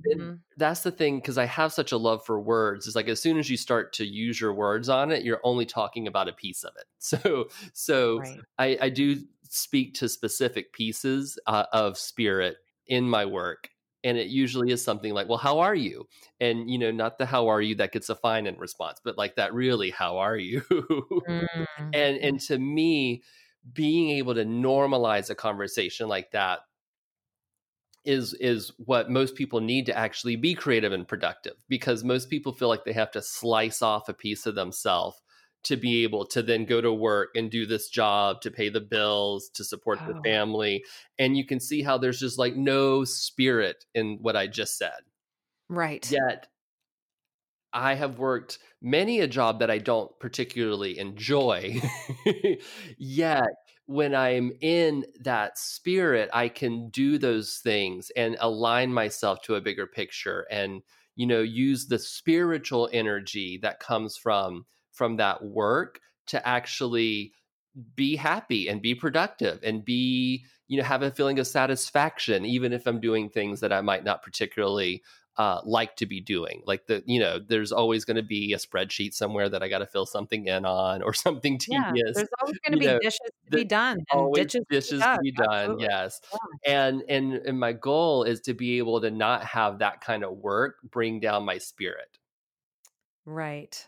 Yeah. 0.06 0.14
Mm-hmm. 0.14 0.34
That's 0.56 0.82
the 0.82 0.92
thing 0.92 1.18
because 1.18 1.36
I 1.36 1.46
have 1.46 1.72
such 1.72 1.90
a 1.90 1.96
love 1.96 2.24
for 2.24 2.40
words. 2.40 2.86
It's 2.86 2.94
like 2.94 3.08
as 3.08 3.20
soon 3.20 3.38
as 3.38 3.50
you 3.50 3.56
start 3.56 3.92
to 3.94 4.06
use 4.06 4.40
your 4.40 4.54
words 4.54 4.88
on 4.88 5.10
it, 5.10 5.24
you're 5.24 5.40
only 5.42 5.66
talking 5.66 6.06
about 6.06 6.28
a 6.28 6.32
piece 6.32 6.62
of 6.62 6.72
it. 6.78 6.84
So, 7.00 7.48
so 7.72 8.18
right. 8.18 8.40
I, 8.58 8.78
I 8.82 8.88
do 8.90 9.16
speak 9.48 9.94
to 9.94 10.10
specific 10.10 10.74
pieces 10.74 11.38
uh, 11.46 11.64
of 11.72 11.96
spirit 11.96 12.56
in 12.86 13.08
my 13.08 13.24
work 13.24 13.70
and 14.04 14.16
it 14.16 14.28
usually 14.28 14.72
is 14.72 14.82
something 14.82 15.12
like 15.12 15.28
well 15.28 15.38
how 15.38 15.60
are 15.60 15.74
you? 15.74 16.06
And 16.40 16.70
you 16.70 16.78
know 16.78 16.90
not 16.90 17.18
the 17.18 17.26
how 17.26 17.48
are 17.48 17.60
you? 17.60 17.74
that 17.76 17.92
gets 17.92 18.08
a 18.08 18.14
fine 18.14 18.46
in 18.46 18.56
response 18.58 19.00
but 19.02 19.18
like 19.18 19.36
that 19.36 19.54
really 19.54 19.90
how 19.90 20.18
are 20.18 20.36
you? 20.36 20.60
Mm-hmm. 20.70 21.64
and 21.92 22.18
and 22.18 22.40
to 22.40 22.58
me 22.58 23.22
being 23.72 24.10
able 24.10 24.34
to 24.34 24.44
normalize 24.44 25.30
a 25.30 25.34
conversation 25.34 26.08
like 26.08 26.30
that 26.32 26.60
is 28.04 28.34
is 28.34 28.72
what 28.78 29.10
most 29.10 29.34
people 29.34 29.60
need 29.60 29.86
to 29.86 29.96
actually 29.96 30.36
be 30.36 30.54
creative 30.54 30.92
and 30.92 31.06
productive 31.06 31.54
because 31.68 32.04
most 32.04 32.30
people 32.30 32.52
feel 32.52 32.68
like 32.68 32.84
they 32.84 32.92
have 32.92 33.10
to 33.10 33.20
slice 33.20 33.82
off 33.82 34.08
a 34.08 34.14
piece 34.14 34.46
of 34.46 34.54
themselves 34.54 35.20
to 35.64 35.76
be 35.76 36.02
able 36.02 36.24
to 36.26 36.42
then 36.42 36.64
go 36.64 36.80
to 36.80 36.92
work 36.92 37.30
and 37.34 37.50
do 37.50 37.66
this 37.66 37.88
job 37.88 38.40
to 38.40 38.50
pay 38.50 38.68
the 38.68 38.80
bills 38.80 39.50
to 39.54 39.64
support 39.64 39.98
oh. 40.02 40.12
the 40.12 40.20
family 40.22 40.84
and 41.18 41.36
you 41.36 41.44
can 41.44 41.60
see 41.60 41.82
how 41.82 41.98
there's 41.98 42.20
just 42.20 42.38
like 42.38 42.56
no 42.56 43.04
spirit 43.04 43.84
in 43.94 44.18
what 44.20 44.36
i 44.36 44.46
just 44.46 44.78
said. 44.78 45.00
Right. 45.68 46.10
Yet 46.10 46.46
i 47.72 47.94
have 47.94 48.18
worked 48.18 48.58
many 48.80 49.20
a 49.20 49.26
job 49.26 49.58
that 49.60 49.70
i 49.70 49.78
don't 49.78 50.10
particularly 50.20 50.98
enjoy. 50.98 51.80
Yet 52.98 53.48
when 53.86 54.14
i'm 54.14 54.52
in 54.60 55.02
that 55.20 55.56
spirit 55.58 56.28
i 56.34 56.46
can 56.46 56.90
do 56.90 57.16
those 57.16 57.60
things 57.64 58.10
and 58.14 58.36
align 58.38 58.92
myself 58.92 59.40
to 59.42 59.54
a 59.54 59.62
bigger 59.62 59.86
picture 59.86 60.46
and 60.50 60.82
you 61.16 61.26
know 61.26 61.40
use 61.40 61.86
the 61.86 61.98
spiritual 61.98 62.88
energy 62.92 63.58
that 63.62 63.80
comes 63.80 64.16
from 64.16 64.66
from 64.98 65.16
that 65.16 65.42
work 65.42 66.00
to 66.26 66.46
actually 66.46 67.32
be 67.94 68.16
happy 68.16 68.68
and 68.68 68.82
be 68.82 68.94
productive 68.94 69.60
and 69.62 69.84
be 69.84 70.44
you 70.66 70.76
know 70.76 70.82
have 70.82 71.02
a 71.02 71.10
feeling 71.12 71.38
of 71.38 71.46
satisfaction 71.46 72.44
even 72.44 72.72
if 72.72 72.86
i'm 72.86 73.00
doing 73.00 73.30
things 73.30 73.60
that 73.60 73.72
i 73.72 73.80
might 73.80 74.02
not 74.02 74.22
particularly 74.22 75.00
uh, 75.38 75.60
like 75.64 75.94
to 75.94 76.04
be 76.04 76.20
doing. 76.20 76.62
Like 76.66 76.86
the 76.86 77.02
you 77.06 77.20
know 77.20 77.38
there's 77.38 77.70
always 77.70 78.04
going 78.04 78.16
to 78.16 78.24
be 78.24 78.52
a 78.52 78.56
spreadsheet 78.56 79.14
somewhere 79.14 79.48
that 79.48 79.62
i 79.62 79.68
got 79.68 79.78
to 79.78 79.86
fill 79.86 80.04
something 80.04 80.48
in 80.48 80.64
on 80.64 81.00
or 81.00 81.14
something 81.14 81.58
tedious 81.58 81.92
yeah, 81.94 82.12
there's 82.12 82.28
always 82.42 82.58
going 82.66 82.72
to 82.72 82.78
be 82.78 82.86
know, 82.86 82.98
dishes 83.00 83.20
to 83.50 83.56
be 83.56 83.64
done 83.64 83.98
always 84.10 84.46
dishes, 84.46 84.64
dishes 84.68 85.00
to 85.00 85.18
be 85.22 85.30
done, 85.30 85.70
to 85.70 85.76
be 85.76 85.84
done 85.84 85.90
yes. 85.90 86.20
yeah. 86.66 86.86
and 86.86 87.04
and 87.08 87.34
and 87.34 87.58
my 87.58 87.72
goal 87.72 88.24
is 88.24 88.40
to 88.40 88.52
be 88.52 88.78
able 88.78 89.00
to 89.00 89.12
not 89.12 89.44
have 89.44 89.78
that 89.78 90.00
kind 90.00 90.24
of 90.24 90.32
work 90.38 90.78
bring 90.90 91.20
down 91.20 91.44
my 91.44 91.58
spirit. 91.58 92.18
Right 93.24 93.86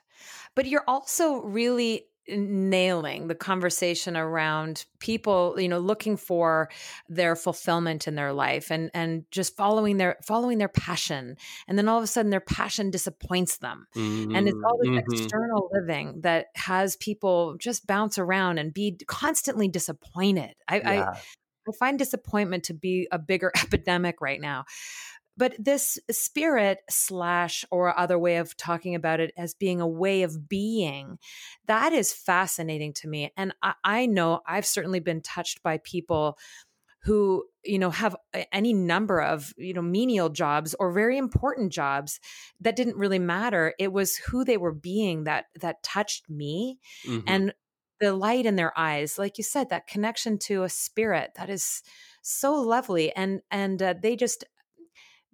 but 0.55 0.67
you're 0.67 0.85
also 0.87 1.43
really 1.43 2.07
nailing 2.29 3.29
the 3.29 3.35
conversation 3.35 4.17
around 4.17 4.85
people 4.99 5.57
you 5.59 5.69
know 5.69 5.79
looking 5.79 6.17
for 6.17 6.69
their 7.09 7.35
fulfillment 7.35 8.07
in 8.07 8.15
their 8.15 8.33
life 8.33 8.71
and 8.71 8.91
and 8.95 9.25
just 9.31 9.57
following 9.57 9.97
their 9.97 10.17
following 10.25 10.59
their 10.59 10.69
passion 10.69 11.37
and 11.67 11.79
then 11.79 11.89
all 11.89 11.99
of 11.99 12.05
a 12.05 12.07
sudden 12.07 12.31
their 12.31 12.41
passion 12.41 12.91
disappoints 12.91 13.59
them 13.59 13.87
mm-hmm. 13.97 14.35
and 14.35 14.49
it's 14.49 14.59
all 14.65 14.79
this 14.79 14.91
mm-hmm. 14.91 15.13
external 15.13 15.71
living 15.73 16.21
that 16.21 16.47
has 16.55 16.97
people 16.97 17.57
just 17.59 17.87
bounce 17.87 18.19
around 18.19 18.59
and 18.59 18.73
be 18.73 18.97
constantly 19.07 19.69
disappointed 19.69 20.55
i 20.69 20.79
yeah. 20.79 21.11
I, 21.11 21.19
I 21.69 21.73
find 21.79 21.99
disappointment 21.99 22.65
to 22.65 22.75
be 22.75 23.09
a 23.11 23.19
bigger 23.19 23.51
epidemic 23.63 24.21
right 24.21 24.41
now 24.41 24.65
but 25.37 25.55
this 25.59 25.99
spirit 26.11 26.81
slash 26.91 27.65
or 27.71 27.99
other 27.99 28.19
way 28.19 28.37
of 28.37 28.57
talking 28.57 28.95
about 28.95 29.21
it 29.21 29.33
as 29.37 29.55
being 29.55 29.81
a 29.81 29.89
way 29.89 30.23
of 30.23 30.49
being, 30.49 31.19
that 31.67 31.93
is 31.93 32.13
fascinating 32.13 32.93
to 32.95 33.09
me. 33.09 33.33
And 33.37 33.55
I, 33.63 33.75
I 33.85 34.07
know 34.07 34.41
I've 34.47 34.67
certainly 34.67 35.01
been 35.01 35.23
touched 35.23 35.63
by 35.63 35.79
people 35.79 36.37
who 37.05 37.45
you 37.65 37.79
know 37.79 37.91
have 37.91 38.15
any 38.53 38.73
number 38.73 39.21
of 39.21 39.53
you 39.57 39.73
know 39.73 39.83
menial 39.83 40.29
jobs 40.29 40.75
or 40.79 40.93
very 40.93 41.17
important 41.17 41.73
jobs 41.73 42.21
that 42.61 42.77
didn't 42.77 42.97
really 42.97 43.19
matter 43.19 43.75
it 43.79 43.93
was 43.93 44.17
who 44.17 44.45
they 44.45 44.57
were 44.57 44.73
being 44.73 45.25
that 45.25 45.47
that 45.61 45.83
touched 45.83 46.29
me 46.29 46.79
mm-hmm. 47.07 47.27
and 47.27 47.55
the 48.01 48.13
light 48.13 48.47
in 48.47 48.57
their 48.57 48.79
eyes 48.79 49.19
like 49.19 49.39
you 49.39 49.45
said 49.45 49.71
that 49.71 49.87
connection 49.87 50.39
to 50.39 50.63
a 50.63 50.69
spirit 50.69 51.31
that 51.37 51.49
is 51.51 51.83
so 52.23 52.55
lovely 52.55 53.15
and 53.15 53.41
and 53.51 53.83
uh, 53.83 53.95
they 54.03 54.15
just 54.15 54.45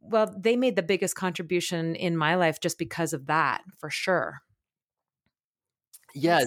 well, 0.08 0.34
they 0.36 0.56
made 0.56 0.76
the 0.76 0.82
biggest 0.82 1.14
contribution 1.14 1.94
in 1.94 2.16
my 2.16 2.34
life 2.34 2.60
just 2.60 2.78
because 2.78 3.12
of 3.12 3.26
that, 3.26 3.62
for 3.78 3.90
sure. 3.90 4.40
Yeah, 6.14 6.40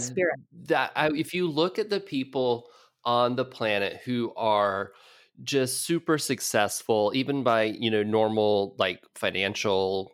that 0.68 0.92
I, 0.96 1.10
if 1.10 1.34
you 1.34 1.48
look 1.48 1.78
at 1.78 1.90
the 1.90 2.00
people 2.00 2.70
on 3.06 3.36
the 3.36 3.46
planet 3.46 4.02
who 4.04 4.34
are 4.36 4.94
just 5.44 5.84
super 5.84 6.18
successful, 6.18 7.12
even 7.14 7.44
by 7.44 7.64
you 7.64 7.92
know 7.92 8.04
normal 8.04 8.76
like 8.80 9.02
financial 9.16 10.12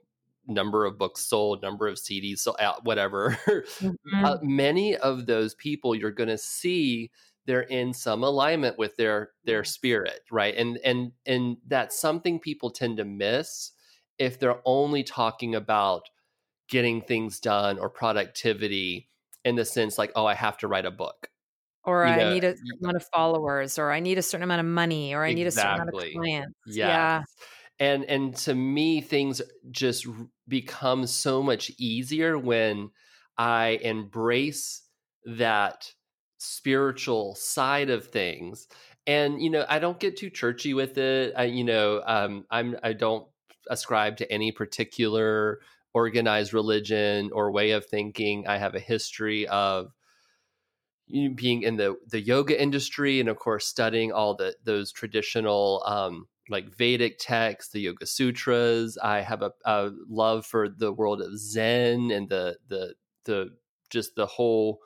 number 0.47 0.85
of 0.85 0.97
books 0.97 1.21
sold, 1.21 1.61
number 1.61 1.87
of 1.87 1.95
CDs 1.95 2.39
sold, 2.39 2.57
whatever. 2.83 3.37
Mm-hmm. 3.81 4.25
uh, 4.25 4.37
many 4.41 4.95
of 4.95 5.25
those 5.25 5.55
people 5.55 5.95
you're 5.95 6.11
going 6.11 6.29
to 6.29 6.37
see 6.37 7.11
they're 7.45 7.61
in 7.61 7.93
some 7.93 8.23
alignment 8.23 8.77
with 8.77 8.95
their 8.97 9.31
their 9.43 9.61
mm-hmm. 9.61 9.67
spirit 9.67 10.21
right 10.31 10.55
and 10.55 10.77
and 10.83 11.11
and 11.25 11.57
that's 11.67 11.99
something 11.99 12.39
people 12.39 12.69
tend 12.69 12.97
to 12.97 13.05
miss 13.05 13.71
if 14.17 14.39
they're 14.39 14.61
only 14.65 15.03
talking 15.03 15.55
about 15.55 16.03
getting 16.69 17.01
things 17.01 17.39
done 17.39 17.77
or 17.79 17.89
productivity 17.89 19.09
in 19.43 19.55
the 19.55 19.65
sense 19.65 19.97
like 19.97 20.11
oh 20.15 20.25
i 20.25 20.33
have 20.33 20.57
to 20.57 20.67
write 20.67 20.85
a 20.85 20.91
book 20.91 21.29
or 21.85 22.05
you 22.05 22.13
I 22.13 22.17
know, 22.17 22.33
need 22.33 22.43
a 22.43 22.51
certain 22.51 22.79
amount 22.81 22.95
of 22.95 23.05
followers, 23.13 23.77
or 23.77 23.91
I 23.91 23.99
need 23.99 24.17
a 24.17 24.21
certain 24.21 24.43
amount 24.43 24.59
of 24.59 24.65
money, 24.65 25.13
or 25.13 25.23
I 25.23 25.33
need 25.33 25.45
exactly. 25.45 25.69
a 25.69 25.75
certain 25.75 25.89
amount 25.89 26.05
of 26.05 26.21
clients. 26.21 26.59
Yes. 26.65 26.75
Yeah. 26.77 27.21
And 27.79 28.05
and 28.05 28.35
to 28.37 28.55
me, 28.55 29.01
things 29.01 29.41
just 29.69 30.07
become 30.47 31.05
so 31.05 31.43
much 31.43 31.71
easier 31.77 32.37
when 32.37 32.89
I 33.37 33.79
embrace 33.81 34.81
that 35.25 35.91
spiritual 36.45 37.35
side 37.35 37.89
of 37.89 38.07
things 38.07 38.67
and 39.07 39.41
you 39.41 39.49
know 39.49 39.65
i 39.69 39.79
don't 39.79 39.99
get 39.99 40.17
too 40.17 40.29
churchy 40.29 40.73
with 40.73 40.97
it 40.97 41.33
i 41.37 41.43
you 41.43 41.63
know 41.63 42.01
um 42.05 42.45
i'm 42.51 42.75
i 42.83 42.93
don't 42.93 43.27
ascribe 43.69 44.17
to 44.17 44.31
any 44.31 44.51
particular 44.51 45.59
organized 45.93 46.53
religion 46.53 47.29
or 47.33 47.51
way 47.51 47.71
of 47.71 47.85
thinking 47.85 48.47
i 48.47 48.57
have 48.57 48.75
a 48.75 48.79
history 48.79 49.47
of 49.47 49.91
you 51.07 51.29
know, 51.29 51.35
being 51.35 51.63
in 51.63 51.77
the 51.77 51.95
the 52.09 52.19
yoga 52.19 52.59
industry 52.59 53.19
and 53.19 53.29
of 53.29 53.37
course 53.37 53.67
studying 53.67 54.11
all 54.11 54.35
the 54.35 54.55
those 54.63 54.91
traditional 54.91 55.83
um 55.85 56.27
like 56.49 56.75
Vedic 56.75 57.17
texts, 57.19 57.71
the 57.71 57.79
Yoga 57.79 58.05
Sutras. 58.05 58.97
I 59.01 59.21
have 59.21 59.41
a, 59.41 59.51
a 59.65 59.91
love 60.07 60.45
for 60.45 60.69
the 60.69 60.91
world 60.91 61.21
of 61.21 61.37
Zen 61.37 62.11
and 62.11 62.29
the 62.29 62.57
the 62.67 62.95
the 63.25 63.49
just 63.89 64.15
the 64.15 64.25
whole 64.25 64.79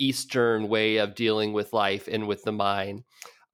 Eastern 0.00 0.68
way 0.68 0.96
of 0.96 1.14
dealing 1.14 1.52
with 1.52 1.72
life 1.72 2.08
and 2.10 2.26
with 2.26 2.42
the 2.42 2.52
mind. 2.52 3.04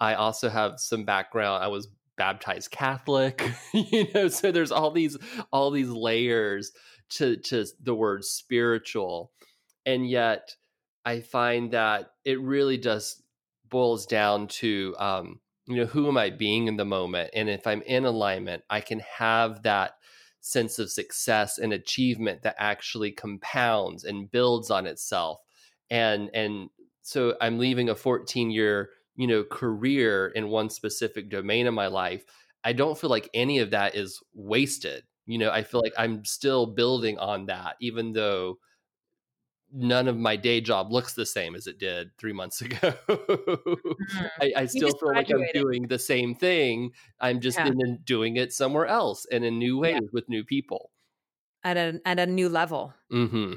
I 0.00 0.14
also 0.14 0.48
have 0.48 0.78
some 0.78 1.04
background. 1.04 1.64
I 1.64 1.68
was 1.68 1.88
baptized 2.16 2.70
Catholic, 2.70 3.42
you 3.72 4.08
know, 4.14 4.28
so 4.28 4.50
there's 4.50 4.72
all 4.72 4.90
these 4.90 5.16
all 5.52 5.70
these 5.70 5.90
layers 5.90 6.72
to 7.10 7.36
to 7.36 7.66
the 7.82 7.94
word 7.94 8.24
spiritual. 8.24 9.32
And 9.84 10.08
yet 10.08 10.56
I 11.04 11.20
find 11.20 11.70
that 11.72 12.10
it 12.24 12.40
really 12.40 12.78
just 12.78 13.22
boils 13.68 14.06
down 14.06 14.48
to 14.48 14.94
um, 14.98 15.40
you 15.66 15.76
know 15.76 15.86
who 15.86 16.08
am 16.08 16.16
I 16.16 16.30
being 16.30 16.68
in 16.68 16.76
the 16.76 16.84
moment, 16.84 17.30
and 17.34 17.48
if 17.48 17.66
I'm 17.66 17.82
in 17.82 18.04
alignment, 18.04 18.62
I 18.70 18.80
can 18.80 19.00
have 19.00 19.62
that 19.62 19.92
sense 20.40 20.78
of 20.78 20.90
success 20.90 21.58
and 21.58 21.72
achievement 21.72 22.42
that 22.42 22.54
actually 22.58 23.10
compounds 23.10 24.04
and 24.04 24.30
builds 24.30 24.70
on 24.70 24.86
itself 24.86 25.40
and 25.90 26.30
and 26.34 26.68
so 27.02 27.34
i'm 27.40 27.58
leaving 27.58 27.88
a 27.88 27.94
14 27.94 28.50
year 28.50 28.90
you 29.14 29.26
know 29.26 29.44
career 29.44 30.28
in 30.28 30.48
one 30.48 30.70
specific 30.70 31.30
domain 31.30 31.66
of 31.66 31.74
my 31.74 31.86
life 31.86 32.24
i 32.64 32.72
don't 32.72 32.98
feel 32.98 33.10
like 33.10 33.30
any 33.34 33.58
of 33.58 33.70
that 33.70 33.94
is 33.94 34.22
wasted 34.34 35.02
you 35.26 35.38
know 35.38 35.50
i 35.50 35.62
feel 35.62 35.80
like 35.82 35.94
i'm 35.98 36.24
still 36.24 36.66
building 36.66 37.18
on 37.18 37.46
that 37.46 37.76
even 37.80 38.12
though 38.12 38.58
none 39.72 40.08
of 40.08 40.16
my 40.16 40.36
day 40.36 40.60
job 40.60 40.92
looks 40.92 41.14
the 41.14 41.26
same 41.26 41.54
as 41.54 41.66
it 41.66 41.78
did 41.78 42.10
three 42.18 42.32
months 42.32 42.60
ago. 42.62 42.76
mm-hmm. 42.76 44.26
I, 44.40 44.52
I, 44.56 44.66
still 44.66 44.90
feel 44.98 45.12
like 45.12 45.30
I'm 45.30 45.44
doing 45.52 45.86
the 45.88 45.98
same 45.98 46.34
thing. 46.34 46.92
I'm 47.20 47.40
just 47.40 47.58
yeah. 47.58 47.66
in, 47.66 47.98
doing 48.04 48.36
it 48.36 48.52
somewhere 48.52 48.86
else 48.86 49.26
and 49.30 49.44
in 49.44 49.58
new 49.58 49.78
ways 49.78 49.98
yeah. 50.00 50.08
with 50.12 50.28
new 50.28 50.44
people. 50.44 50.90
At 51.64 51.76
a 51.76 52.00
at 52.04 52.20
a 52.20 52.26
new 52.26 52.48
level. 52.48 52.94
Mm-hmm. 53.12 53.54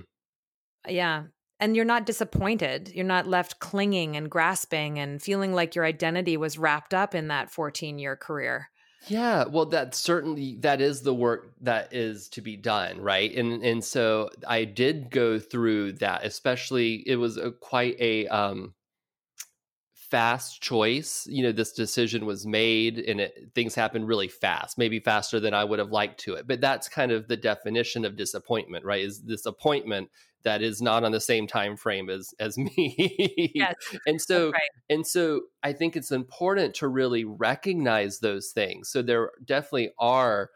Yeah. 0.88 1.26
And 1.60 1.76
you're 1.76 1.86
not 1.86 2.05
disappointed. 2.05 2.91
You're 2.93 3.05
not 3.05 3.28
left 3.28 3.60
clinging 3.60 4.16
and 4.16 4.30
grasping 4.30 4.97
and 4.97 5.22
feeling 5.22 5.53
like 5.53 5.76
your 5.76 5.86
identity 5.86 6.38
was 6.38 6.57
wrapped 6.57 6.93
up 6.93 7.14
in 7.14 7.28
that 7.28 7.51
14 7.51 7.99
year 7.99 8.16
career. 8.16 8.70
Yeah, 9.07 9.45
well, 9.45 9.66
that 9.68 9.95
certainly 9.95 10.57
that 10.60 10.82
is 10.82 11.01
the 11.01 11.14
work 11.14 11.53
that 11.62 11.93
is 11.93 12.28
to 12.30 12.41
be 12.41 12.57
done, 12.57 13.01
right? 13.01 13.34
And 13.34 13.64
and 13.64 13.84
so 13.84 14.30
I 14.47 14.66
did 14.66 15.10
go 15.10 15.39
through 15.39 15.93
that. 15.93 16.26
Especially, 16.26 16.95
it 17.07 17.16
was 17.16 17.38
a, 17.38 17.51
quite 17.51 17.95
a 17.99 18.28
um, 18.28 18.74
fast 20.10 20.62
choice. 20.62 21.28
You 21.30 21.43
know, 21.43 21.51
this 21.51 21.72
decision 21.72 22.26
was 22.26 22.45
made, 22.45 22.99
and 22.99 23.22
it, 23.22 23.51
things 23.55 23.76
happened 23.76 24.07
really 24.07 24.28
fast, 24.28 24.78
maybe 24.78 24.99
faster 24.99 25.39
than 25.39 25.53
I 25.53 25.64
would 25.64 25.80
have 25.80 25.91
liked 25.91 26.20
to 26.22 26.34
it. 26.34 26.47
But 26.47 26.62
that's 26.62 26.89
kind 26.89 27.12
of 27.12 27.28
the 27.28 27.38
definition 27.38 28.05
of 28.05 28.16
disappointment, 28.16 28.86
right? 28.86 29.03
Is 29.03 29.20
disappointment 29.20 30.10
that 30.43 30.62
is 30.62 30.82
not 30.82 31.03
on 31.03 31.12
the 31.12 31.20
same 31.20 31.47
time 31.47 31.76
frame 31.76 32.10
as 32.10 32.34
as 32.39 32.57
me 32.78 33.51
yes, 33.53 33.76
and 34.05 34.22
so 34.22 34.51
right. 34.51 34.62
and 34.89 35.05
so 35.05 35.41
i 35.64 35.74
think 35.74 35.95
it's 35.95 36.12
important 36.12 36.74
to 36.74 36.88
really 36.88 37.26
recognize 37.26 38.20
those 38.20 38.51
things 38.51 38.89
so 38.89 39.01
there 39.01 39.32
definitely 39.45 39.91
are 39.99 40.49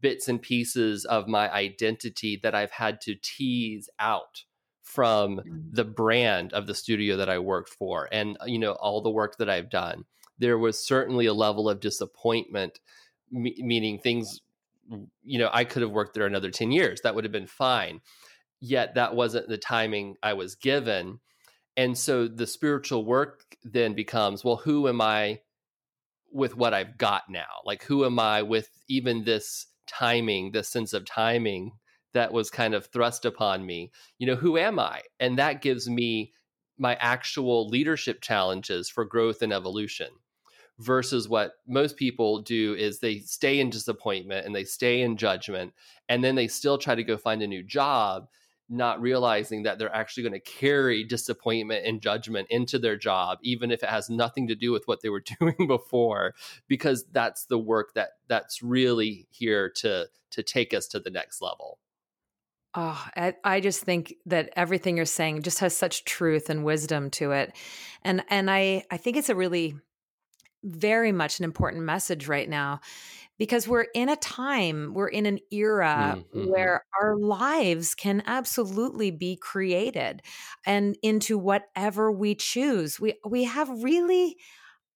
bits 0.00 0.28
and 0.28 0.42
pieces 0.42 1.04
of 1.04 1.28
my 1.28 1.52
identity 1.52 2.38
that 2.42 2.54
i've 2.54 2.70
had 2.70 3.00
to 3.00 3.14
tease 3.22 3.88
out 3.98 4.44
from 4.88 5.36
mm-hmm. 5.36 5.58
the 5.70 5.84
brand 5.84 6.52
of 6.52 6.66
the 6.66 6.74
studio 6.74 7.16
that 7.16 7.28
i 7.28 7.38
worked 7.38 7.70
for 7.70 8.08
and 8.10 8.36
you 8.46 8.58
know 8.58 8.72
all 8.72 9.00
the 9.00 9.10
work 9.10 9.36
that 9.38 9.50
i've 9.50 9.70
done 9.70 10.04
there 10.38 10.58
was 10.58 10.86
certainly 10.86 11.26
a 11.26 11.34
level 11.34 11.68
of 11.68 11.80
disappointment 11.80 12.80
me- 13.30 13.56
meaning 13.58 13.98
things 13.98 14.40
you 15.24 15.38
know 15.38 15.50
i 15.52 15.64
could 15.64 15.82
have 15.82 15.90
worked 15.90 16.14
there 16.14 16.26
another 16.26 16.50
10 16.50 16.72
years 16.72 17.00
that 17.02 17.14
would 17.14 17.24
have 17.24 17.32
been 17.32 17.46
fine 17.46 18.00
yet 18.60 18.94
that 18.94 19.14
wasn't 19.14 19.48
the 19.48 19.58
timing 19.58 20.16
I 20.22 20.34
was 20.34 20.54
given. 20.54 21.20
And 21.76 21.96
so 21.96 22.26
the 22.26 22.46
spiritual 22.46 23.04
work 23.04 23.56
then 23.62 23.94
becomes 23.94 24.44
well, 24.44 24.56
who 24.56 24.88
am 24.88 25.00
I 25.00 25.40
with 26.32 26.56
what 26.56 26.74
I've 26.74 26.98
got 26.98 27.24
now? 27.28 27.62
Like, 27.64 27.84
who 27.84 28.04
am 28.04 28.18
I 28.18 28.42
with 28.42 28.70
even 28.88 29.24
this 29.24 29.66
timing, 29.86 30.52
this 30.52 30.68
sense 30.68 30.92
of 30.92 31.04
timing 31.04 31.72
that 32.14 32.32
was 32.32 32.50
kind 32.50 32.74
of 32.74 32.86
thrust 32.86 33.24
upon 33.24 33.64
me? 33.64 33.90
You 34.18 34.26
know, 34.26 34.36
who 34.36 34.56
am 34.56 34.78
I? 34.78 35.02
And 35.20 35.38
that 35.38 35.62
gives 35.62 35.88
me 35.88 36.32
my 36.78 36.96
actual 37.00 37.68
leadership 37.68 38.20
challenges 38.20 38.88
for 38.88 39.04
growth 39.04 39.42
and 39.42 39.52
evolution 39.52 40.08
versus 40.78 41.28
what 41.28 41.54
most 41.66 41.96
people 41.96 42.40
do 42.40 42.74
is 42.74 43.00
they 43.00 43.18
stay 43.18 43.58
in 43.58 43.68
disappointment 43.68 44.46
and 44.46 44.54
they 44.54 44.64
stay 44.64 45.00
in 45.00 45.16
judgment 45.16 45.72
and 46.08 46.22
then 46.22 46.36
they 46.36 46.46
still 46.46 46.78
try 46.78 46.94
to 46.94 47.02
go 47.02 47.16
find 47.16 47.42
a 47.42 47.46
new 47.46 47.62
job 47.62 48.28
not 48.70 49.00
realizing 49.00 49.62
that 49.62 49.78
they're 49.78 49.94
actually 49.94 50.22
going 50.22 50.32
to 50.34 50.40
carry 50.40 51.02
disappointment 51.02 51.86
and 51.86 52.02
judgment 52.02 52.46
into 52.50 52.78
their 52.78 52.96
job 52.96 53.38
even 53.42 53.72
if 53.72 53.82
it 53.82 53.88
has 53.88 54.08
nothing 54.08 54.46
to 54.46 54.54
do 54.54 54.70
with 54.70 54.86
what 54.86 55.00
they 55.02 55.08
were 55.08 55.24
doing 55.40 55.66
before 55.66 56.34
because 56.68 57.04
that's 57.10 57.46
the 57.46 57.58
work 57.58 57.92
that 57.94 58.10
that's 58.28 58.62
really 58.62 59.26
here 59.30 59.68
to 59.68 60.06
to 60.30 60.42
take 60.42 60.72
us 60.72 60.86
to 60.86 61.00
the 61.00 61.10
next 61.10 61.42
level 61.42 61.78
Oh, 62.74 63.02
I, 63.16 63.34
I 63.44 63.60
just 63.60 63.82
think 63.82 64.14
that 64.26 64.50
everything 64.54 64.96
you're 64.96 65.06
saying 65.06 65.42
just 65.42 65.60
has 65.60 65.76
such 65.76 66.04
truth 66.04 66.50
and 66.50 66.64
wisdom 66.64 67.10
to 67.12 67.32
it. 67.32 67.56
And 68.02 68.22
and 68.28 68.50
I 68.50 68.84
I 68.90 68.98
think 68.98 69.16
it's 69.16 69.30
a 69.30 69.34
really 69.34 69.74
very 70.62 71.12
much 71.12 71.38
an 71.38 71.44
important 71.44 71.84
message 71.84 72.28
right 72.28 72.48
now 72.48 72.80
because 73.38 73.68
we're 73.68 73.86
in 73.94 74.08
a 74.08 74.16
time, 74.16 74.92
we're 74.94 75.08
in 75.08 75.24
an 75.24 75.38
era 75.52 76.18
mm-hmm. 76.18 76.50
where 76.50 76.84
our 77.00 77.16
lives 77.16 77.94
can 77.94 78.22
absolutely 78.26 79.12
be 79.12 79.36
created 79.36 80.22
and 80.66 80.98
into 81.02 81.38
whatever 81.38 82.12
we 82.12 82.34
choose. 82.34 83.00
We 83.00 83.14
we 83.24 83.44
have 83.44 83.68
really 83.82 84.36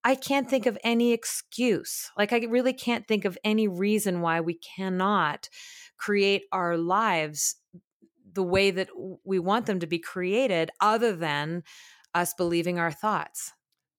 I 0.03 0.15
can't 0.15 0.49
think 0.49 0.65
of 0.65 0.77
any 0.83 1.13
excuse. 1.13 2.11
Like 2.17 2.33
I 2.33 2.39
really 2.39 2.73
can't 2.73 3.07
think 3.07 3.23
of 3.23 3.37
any 3.43 3.67
reason 3.69 4.19
why 4.19 4.41
we 4.41 4.55
cannot 4.55 5.47
create 5.97 6.43
our 6.51 6.77
lives 6.77 7.55
the 8.33 8.43
way 8.43 8.71
that 8.71 8.89
we 9.23 9.39
want 9.39 9.65
them 9.65 9.79
to 9.79 9.87
be 9.87 9.99
created 9.99 10.71
other 10.79 11.15
than 11.15 11.63
us 12.13 12.33
believing 12.33 12.79
our 12.79 12.91
thoughts. 12.91 13.53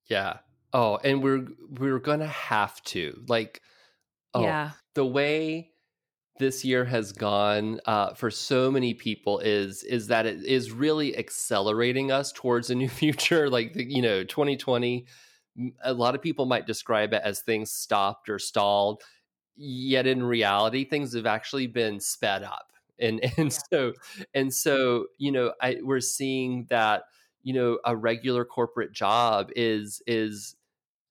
Yeah. 0.09 0.39
Oh, 0.73 0.99
and 1.05 1.23
we're 1.23 1.47
we're 1.71 1.99
going 1.99 2.21
to 2.21 2.27
have 2.27 2.83
to. 2.85 3.23
Like 3.29 3.61
Oh, 4.35 4.43
yeah. 4.43 4.71
The 4.95 5.07
way 5.07 5.71
this 6.41 6.65
year 6.65 6.85
has 6.85 7.13
gone 7.13 7.81
uh, 7.87 8.15
for 8.15 8.31
so 8.31 8.71
many 8.71 8.93
people 8.93 9.39
is 9.39 9.85
is 9.85 10.09
that 10.09 10.27
it 10.27 10.45
is 10.45 10.73
really 10.73 11.17
accelerating 11.17 12.11
us 12.11 12.33
towards 12.33 12.71
a 12.71 12.75
new 12.75 12.89
future. 13.03 13.49
Like 13.49 13.73
the, 13.75 13.85
you 13.85 14.03
know, 14.03 14.25
2020, 14.25 15.07
a 15.83 15.95
lot 15.95 16.15
of 16.15 16.23
people 16.23 16.47
might 16.47 16.67
describe 16.67 17.13
it 17.13 17.23
as 17.25 17.41
things 17.41 17.71
stopped 17.71 18.29
or 18.29 18.39
stalled. 18.39 19.03
Yet 19.57 20.09
in 20.09 20.25
reality, 20.25 20.85
things 20.85 21.15
have 21.15 21.27
actually 21.27 21.69
been 21.69 22.01
sped 22.01 22.43
up, 22.43 22.73
and 23.01 23.21
and 23.39 23.53
yeah. 23.53 23.59
so 23.71 23.93
and 24.35 24.53
so 24.53 25.07
you 25.19 25.33
know, 25.33 25.53
I, 25.61 25.79
we're 25.83 26.01
seeing 26.01 26.67
that 26.71 27.05
you 27.43 27.53
know 27.53 27.79
a 27.85 27.97
regular 27.97 28.45
corporate 28.45 28.93
job 28.93 29.51
is 29.55 30.03
is 30.07 30.57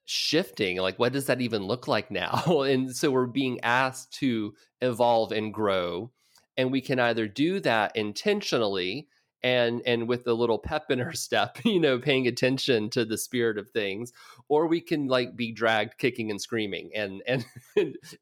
shifting 0.05 0.77
like 0.77 0.99
what 0.99 1.13
does 1.13 1.27
that 1.27 1.39
even 1.39 1.63
look 1.63 1.88
like 1.88 2.11
now 2.11 2.61
and 2.63 2.93
so 2.93 3.09
we're 3.09 3.25
being 3.25 3.57
asked 3.61 4.13
to 4.13 4.53
evolve 4.81 5.31
and 5.31 5.53
grow 5.53 6.11
and 6.57 6.71
we 6.71 6.81
can 6.81 6.99
either 6.99 7.25
do 7.25 7.59
that 7.61 7.95
intentionally 7.95 9.07
and 9.43 9.81
and 9.85 10.07
with 10.07 10.25
a 10.25 10.33
little 10.33 10.57
pep 10.57 10.89
in 10.89 10.99
her 10.99 11.13
step 11.13 11.57
you 11.65 11.79
know 11.79 11.99
paying 11.99 12.27
attention 12.27 12.89
to 12.89 13.05
the 13.05 13.17
spirit 13.17 13.57
of 13.57 13.69
things 13.69 14.13
or 14.47 14.67
we 14.67 14.81
can 14.81 15.07
like 15.07 15.35
be 15.35 15.51
dragged 15.51 15.97
kicking 15.97 16.31
and 16.31 16.41
screaming 16.41 16.89
and 16.95 17.21
and 17.27 17.45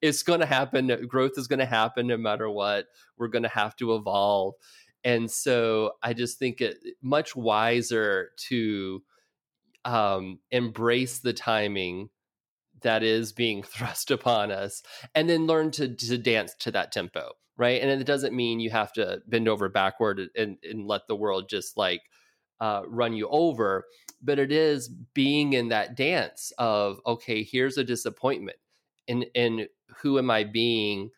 it's 0.02 0.24
going 0.24 0.40
to 0.40 0.46
happen 0.46 1.08
growth 1.08 1.34
is 1.38 1.48
going 1.48 1.60
to 1.60 1.66
happen 1.66 2.08
no 2.08 2.18
matter 2.18 2.50
what 2.50 2.88
we're 3.18 3.28
going 3.28 3.44
to 3.44 3.50
have 3.50 3.76
to 3.76 3.96
evolve 3.96 4.56
and 5.04 5.30
so 5.30 5.92
i 6.02 6.14
just 6.14 6.40
think 6.40 6.62
it 6.62 6.78
much 7.02 7.36
wiser 7.36 8.32
to 8.38 9.02
um, 9.84 10.38
embrace 10.52 11.20
the 11.20 11.34
timing 11.34 12.10
that 12.82 13.02
is 13.02 13.32
being 13.32 13.64
thrust 13.64 14.12
upon 14.12 14.52
us 14.52 14.84
and 15.16 15.30
then 15.30 15.48
learn 15.48 15.72
to, 15.72 15.88
to 15.88 16.18
dance 16.18 16.54
to 16.60 16.72
that 16.72 16.92
tempo 16.92 17.32
right? 17.58 17.82
And 17.82 17.90
it 17.90 18.06
doesn't 18.06 18.36
mean 18.36 18.60
you 18.60 18.70
have 18.70 18.94
to 18.94 19.22
bend 19.28 19.48
over 19.48 19.70
backward 19.70 20.30
and, 20.36 20.58
and 20.64 20.88
let 20.88 21.08
the 21.08 21.16
world 21.16 21.50
just 21.50 21.78
like 21.78 22.02
uh, 22.60 22.84
run 22.88 23.14
you 23.14 23.28
over 23.30 23.86
but 24.24 24.38
it 24.38 24.52
is 24.52 24.88
being 25.16 25.54
in 25.54 25.70
that 25.70 25.98
dance 25.98 26.54
of 26.60 27.02
okay 27.08 27.42
here's 27.42 27.76
a 27.76 27.84
disappointment 27.84 28.58
and 29.08 29.26
and 29.34 29.68
who 29.98 30.20
am 30.20 30.30
i 30.30 30.44
being 30.44 31.10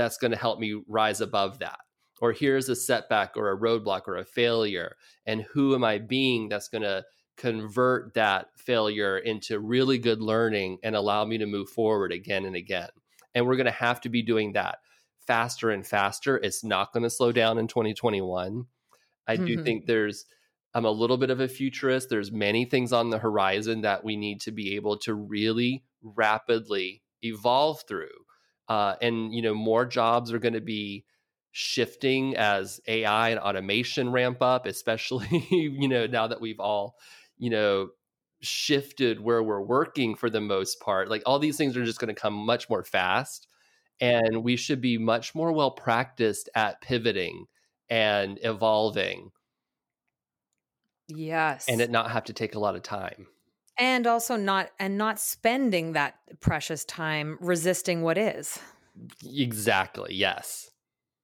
that's 0.00 0.16
going 0.16 0.30
to 0.30 0.36
help 0.36 0.58
me 0.58 0.82
rise 0.88 1.20
above 1.20 1.58
that? 1.58 1.78
Or 2.20 2.32
here's 2.32 2.68
a 2.68 2.76
setback 2.76 3.36
or 3.36 3.50
a 3.50 3.58
roadblock 3.58 4.02
or 4.06 4.16
a 4.16 4.24
failure 4.24 4.96
and 5.26 5.42
who 5.42 5.74
am 5.74 5.84
i 5.84 5.98
being 5.98 6.48
that's 6.48 6.68
going 6.68 6.82
to 6.82 7.04
convert 7.36 8.12
that 8.14 8.48
failure 8.56 9.16
into 9.16 9.58
really 9.58 9.96
good 9.96 10.20
learning 10.20 10.78
and 10.82 10.94
allow 10.94 11.24
me 11.24 11.38
to 11.38 11.46
move 11.46 11.70
forward 11.70 12.12
again 12.12 12.44
and 12.44 12.56
again. 12.56 12.90
And 13.34 13.46
we're 13.46 13.56
going 13.56 13.64
to 13.64 13.72
have 13.72 14.00
to 14.02 14.10
be 14.10 14.22
doing 14.22 14.52
that 14.52 14.78
faster 15.30 15.70
and 15.70 15.86
faster. 15.86 16.38
It's 16.38 16.64
not 16.64 16.92
going 16.92 17.04
to 17.04 17.10
slow 17.10 17.30
down 17.30 17.56
in 17.56 17.68
2021. 17.68 18.66
I 19.28 19.36
do 19.36 19.44
mm-hmm. 19.44 19.62
think 19.62 19.86
there's 19.86 20.26
I'm 20.74 20.84
a 20.84 20.90
little 20.90 21.18
bit 21.18 21.30
of 21.30 21.38
a 21.38 21.46
futurist. 21.46 22.08
There's 22.08 22.32
many 22.32 22.64
things 22.64 22.92
on 22.92 23.10
the 23.10 23.18
horizon 23.18 23.82
that 23.82 24.02
we 24.02 24.16
need 24.16 24.40
to 24.40 24.50
be 24.50 24.74
able 24.74 24.98
to 24.98 25.14
really 25.14 25.84
rapidly 26.02 27.02
evolve 27.22 27.84
through. 27.86 28.08
Uh, 28.68 28.96
and 29.00 29.32
you 29.32 29.40
know, 29.40 29.54
more 29.54 29.86
jobs 29.86 30.32
are 30.32 30.40
going 30.40 30.54
to 30.54 30.60
be 30.60 31.04
shifting 31.52 32.36
as 32.36 32.80
AI 32.88 33.30
and 33.30 33.38
automation 33.38 34.10
ramp 34.10 34.42
up, 34.42 34.66
especially, 34.66 35.46
you 35.52 35.86
know, 35.86 36.08
now 36.08 36.26
that 36.26 36.40
we've 36.40 36.60
all, 36.60 36.96
you 37.38 37.50
know, 37.50 37.90
shifted 38.42 39.20
where 39.20 39.44
we're 39.44 39.62
working 39.62 40.16
for 40.16 40.28
the 40.28 40.40
most 40.40 40.80
part. 40.80 41.08
Like 41.08 41.22
all 41.24 41.38
these 41.38 41.56
things 41.56 41.76
are 41.76 41.84
just 41.84 42.00
going 42.00 42.12
to 42.12 42.20
come 42.20 42.34
much 42.34 42.68
more 42.68 42.82
fast. 42.82 43.46
And 44.00 44.42
we 44.44 44.56
should 44.56 44.80
be 44.80 44.98
much 44.98 45.34
more 45.34 45.52
well 45.52 45.70
practiced 45.70 46.48
at 46.54 46.80
pivoting 46.80 47.46
and 47.88 48.38
evolving. 48.42 49.32
Yes. 51.08 51.66
And 51.68 51.80
it 51.80 51.90
not 51.90 52.10
have 52.10 52.24
to 52.24 52.32
take 52.34 52.54
a 52.54 52.58
lot 52.58 52.76
of 52.76 52.82
time. 52.82 53.28
And 53.78 54.06
also 54.06 54.36
not 54.36 54.70
and 54.78 54.98
not 54.98 55.18
spending 55.18 55.92
that 55.92 56.16
precious 56.40 56.84
time 56.84 57.38
resisting 57.40 58.02
what 58.02 58.18
is. 58.18 58.60
Exactly. 59.24 60.14
Yes. 60.14 60.69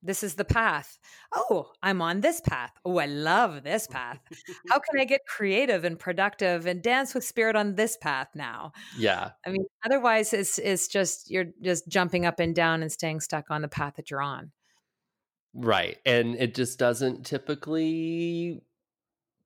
This 0.03 0.23
is 0.23 0.35
the 0.35 0.45
path. 0.45 0.99
Oh, 1.33 1.71
I'm 1.81 2.01
on 2.01 2.21
this 2.21 2.39
path. 2.39 2.71
Oh, 2.85 2.97
I 2.97 3.07
love 3.07 3.63
this 3.63 3.87
path. 3.87 4.19
How 4.69 4.79
can 4.79 4.99
I 4.99 5.05
get 5.05 5.25
creative 5.25 5.83
and 5.83 5.97
productive 5.97 6.67
and 6.67 6.81
dance 6.81 7.13
with 7.13 7.23
spirit 7.23 7.55
on 7.55 7.75
this 7.75 7.97
path 7.97 8.29
now? 8.35 8.73
Yeah. 8.97 9.31
I 9.45 9.49
mean, 9.49 9.65
otherwise 9.83 10.33
it's 10.33 10.59
it's 10.59 10.87
just 10.87 11.31
you're 11.31 11.47
just 11.63 11.87
jumping 11.87 12.25
up 12.25 12.39
and 12.39 12.55
down 12.55 12.81
and 12.83 12.91
staying 12.91 13.21
stuck 13.21 13.49
on 13.49 13.61
the 13.61 13.67
path 13.67 13.95
that 13.95 14.11
you're 14.11 14.21
on. 14.21 14.51
Right. 15.53 15.97
And 16.05 16.35
it 16.35 16.53
just 16.53 16.77
doesn't 16.77 17.25
typically 17.25 18.61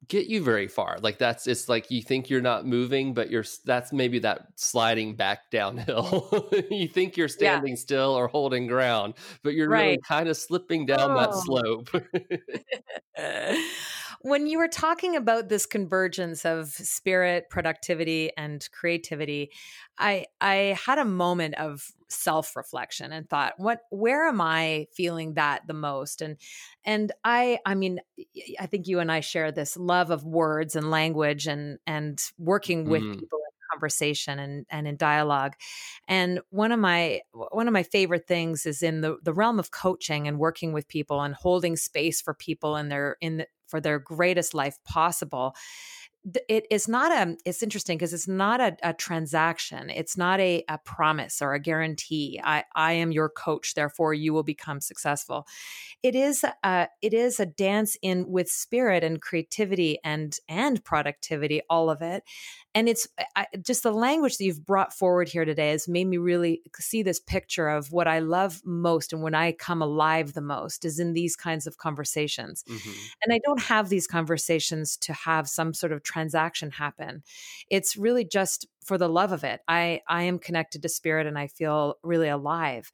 get 0.07 0.27
you 0.27 0.43
very 0.43 0.67
far. 0.67 0.97
Like 1.01 1.17
that's 1.17 1.47
it's 1.47 1.69
like 1.69 1.91
you 1.91 2.01
think 2.01 2.29
you're 2.29 2.41
not 2.41 2.65
moving, 2.65 3.13
but 3.13 3.29
you're 3.29 3.45
that's 3.65 3.93
maybe 3.93 4.19
that 4.19 4.47
sliding 4.55 5.15
back 5.15 5.49
downhill. 5.51 6.49
you 6.69 6.87
think 6.87 7.17
you're 7.17 7.27
standing 7.27 7.73
yeah. 7.73 7.79
still 7.79 8.13
or 8.13 8.27
holding 8.27 8.67
ground, 8.67 9.15
but 9.43 9.53
you're 9.53 9.69
right. 9.69 9.83
really 9.83 9.97
kind 9.99 10.29
of 10.29 10.37
slipping 10.37 10.85
down 10.85 11.11
oh. 11.11 11.19
that 11.19 11.33
slope. 11.33 11.89
when 14.23 14.47
you 14.47 14.57
were 14.57 14.67
talking 14.67 15.15
about 15.15 15.49
this 15.49 15.65
convergence 15.65 16.45
of 16.45 16.69
spirit, 16.69 17.49
productivity, 17.49 18.31
and 18.37 18.67
creativity, 18.71 19.51
I 19.97 20.25
I 20.39 20.77
had 20.85 20.99
a 20.99 21.05
moment 21.05 21.55
of 21.55 21.91
self-reflection 22.09 23.11
and 23.11 23.29
thought, 23.29 23.53
what 23.57 23.81
where 23.89 24.27
am 24.27 24.41
I 24.41 24.87
feeling 24.93 25.35
that 25.35 25.67
the 25.67 25.73
most? 25.73 26.21
And 26.21 26.37
and 26.83 27.11
I 27.23 27.59
I 27.65 27.75
mean, 27.75 27.99
I 28.59 28.65
think 28.65 28.87
you 28.87 28.99
and 28.99 29.11
I 29.11 29.21
share 29.21 29.51
this 29.51 29.77
love 29.77 30.11
of 30.11 30.23
words 30.23 30.75
and 30.75 30.91
language 30.91 31.47
and 31.47 31.79
and 31.87 32.21
working 32.37 32.85
with 32.85 33.03
mm. 33.03 33.19
people 33.19 33.39
conversation 33.71 34.39
and, 34.39 34.65
and 34.69 34.87
in 34.87 34.97
dialogue. 34.97 35.53
And 36.07 36.41
one 36.49 36.71
of 36.71 36.79
my 36.79 37.21
one 37.31 37.67
of 37.67 37.73
my 37.73 37.83
favorite 37.83 38.27
things 38.27 38.65
is 38.65 38.83
in 38.83 39.01
the, 39.01 39.17
the 39.23 39.33
realm 39.33 39.59
of 39.59 39.71
coaching 39.71 40.27
and 40.27 40.37
working 40.37 40.73
with 40.73 40.87
people 40.87 41.21
and 41.21 41.33
holding 41.33 41.75
space 41.75 42.21
for 42.21 42.33
people 42.33 42.75
in 42.75 42.89
their 42.89 43.17
in 43.21 43.37
the, 43.37 43.47
for 43.71 43.81
their 43.81 43.99
greatest 43.99 44.53
life 44.53 44.77
possible 44.85 45.55
it 46.47 46.67
is 46.69 46.87
not 46.87 47.11
a 47.11 47.35
it's 47.45 47.63
interesting 47.63 47.97
because 47.97 48.13
it's 48.13 48.27
not 48.27 48.61
a, 48.61 48.77
a, 48.83 48.93
transaction. 48.93 49.89
It's 49.89 50.15
not 50.15 50.39
a, 50.39 50.63
a 50.69 50.77
promise 50.77 51.41
or 51.41 51.53
a 51.53 51.59
guarantee. 51.59 52.39
I 52.43 52.63
i 52.75 52.93
am 52.93 53.11
your 53.11 53.29
coach 53.29 53.73
therefore 53.73 54.13
you 54.13 54.31
will 54.31 54.43
become 54.43 54.81
successful. 54.81 55.47
It 56.03 56.15
is 56.15 56.45
a 56.63 56.87
it 57.01 57.13
is 57.13 57.39
a 57.39 57.45
dance 57.45 57.97
in 58.03 58.29
with 58.29 58.49
spirit 58.49 59.03
and 59.03 59.19
creativity 59.19 59.97
and 60.03 60.37
and 60.47 60.83
productivity 60.83 61.61
all 61.69 61.89
of 61.89 62.01
it. 62.03 62.23
And 62.75 62.87
it's 62.87 63.07
I, 63.35 63.47
just 63.61 63.83
the 63.83 63.91
language 63.91 64.37
that 64.37 64.45
you've 64.45 64.65
brought 64.65 64.93
forward 64.93 65.27
here 65.27 65.43
today 65.43 65.71
has 65.71 65.87
made 65.87 66.07
me 66.07 66.17
really 66.17 66.61
see 66.79 67.01
this 67.01 67.19
picture 67.19 67.67
of 67.67 67.91
what 67.91 68.07
i 68.07 68.19
love 68.19 68.61
most 68.63 69.11
and 69.11 69.21
when 69.21 69.35
i 69.35 69.51
come 69.51 69.81
alive 69.81 70.33
the 70.33 70.41
most 70.41 70.85
is 70.85 70.99
in 70.99 71.13
these 71.13 71.35
kinds 71.35 71.67
of 71.67 71.77
conversations. 71.77 72.63
Mm-hmm. 72.69 72.91
and 73.23 73.33
i 73.33 73.39
don't 73.43 73.61
have 73.61 73.89
these 73.89 74.07
conversations 74.07 74.97
to 74.97 75.13
have 75.13 75.49
some 75.49 75.73
sort 75.73 75.91
of 75.91 76.03
transaction 76.11 76.71
happen. 76.71 77.23
It's 77.69 77.95
really 77.97 78.25
just 78.25 78.67
for 78.83 78.97
the 78.97 79.09
love 79.09 79.31
of 79.31 79.43
it. 79.43 79.61
I 79.67 80.01
i 80.07 80.23
am 80.23 80.39
connected 80.39 80.81
to 80.81 80.89
spirit 80.89 81.27
and 81.27 81.37
i 81.37 81.47
feel 81.47 81.95
really 82.03 82.29
alive. 82.29 82.91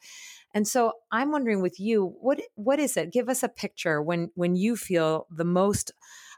And 0.53 0.68
so 0.68 0.93
i'm 1.11 1.32
wondering 1.32 1.61
with 1.61 1.80
you 1.80 2.15
what 2.22 2.41
what 2.55 2.80
is 2.80 2.97
it? 2.97 3.11
Give 3.11 3.30
us 3.30 3.43
a 3.43 3.49
picture 3.49 4.01
when 4.01 4.32
when 4.36 4.55
you 4.55 4.76
feel 4.76 5.28
the 5.32 5.45
most 5.45 5.91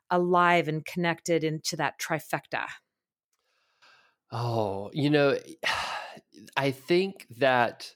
alive 0.10 0.68
and 0.68 0.86
connected 0.86 1.44
into 1.44 1.76
that 1.76 2.00
trifecta. 2.00 2.66
Oh, 4.32 4.90
you 4.94 5.10
know, 5.10 5.38
I 6.58 6.72
think 6.72 7.28
that 7.38 7.94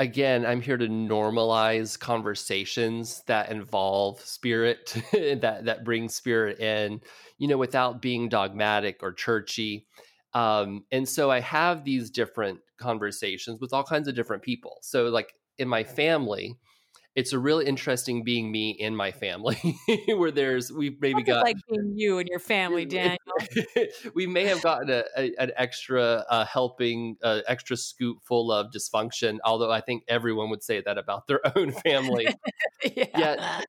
again, 0.00 0.46
I'm 0.46 0.62
here 0.62 0.78
to 0.78 0.88
normalize 0.88 1.98
conversations 1.98 3.22
that 3.26 3.50
involve 3.52 4.18
spirit, 4.20 4.96
that 5.12 5.66
that 5.66 5.84
bring 5.84 6.08
spirit 6.08 6.58
in, 6.58 7.00
you 7.38 7.46
know, 7.46 7.58
without 7.58 8.02
being 8.02 8.28
dogmatic 8.28 9.02
or 9.02 9.12
churchy. 9.12 9.86
Um, 10.32 10.84
and 10.90 11.08
so 11.08 11.30
I 11.30 11.40
have 11.40 11.84
these 11.84 12.10
different 12.10 12.60
conversations 12.78 13.60
with 13.60 13.72
all 13.74 13.84
kinds 13.84 14.08
of 14.08 14.14
different 14.14 14.42
people. 14.42 14.78
So, 14.80 15.04
like 15.04 15.34
in 15.58 15.68
my 15.68 15.84
family, 15.84 16.56
it's 17.16 17.32
a 17.32 17.38
really 17.38 17.66
interesting 17.66 18.22
being 18.22 18.52
me 18.52 18.78
and 18.80 18.96
my 18.96 19.10
family 19.10 19.78
where 20.16 20.30
there's 20.30 20.72
we've 20.72 21.00
maybe 21.00 21.22
got 21.22 21.42
like 21.42 21.56
being 21.68 21.92
you 21.96 22.18
and 22.18 22.28
your 22.28 22.38
family 22.38 22.84
daniel. 22.86 23.18
we 24.14 24.26
may 24.26 24.44
have 24.44 24.62
gotten 24.62 24.90
a, 24.90 25.04
a, 25.16 25.34
an 25.38 25.50
extra 25.56 26.24
uh, 26.28 26.44
helping 26.44 27.16
uh, 27.22 27.40
extra 27.48 27.76
scoop 27.76 28.18
full 28.22 28.52
of 28.52 28.70
dysfunction 28.70 29.38
although 29.44 29.70
i 29.70 29.80
think 29.80 30.04
everyone 30.08 30.50
would 30.50 30.62
say 30.62 30.80
that 30.80 30.98
about 30.98 31.26
their 31.26 31.40
own 31.56 31.72
family. 31.72 32.28
Yeah. 32.84 33.06
Yet, 33.18 33.66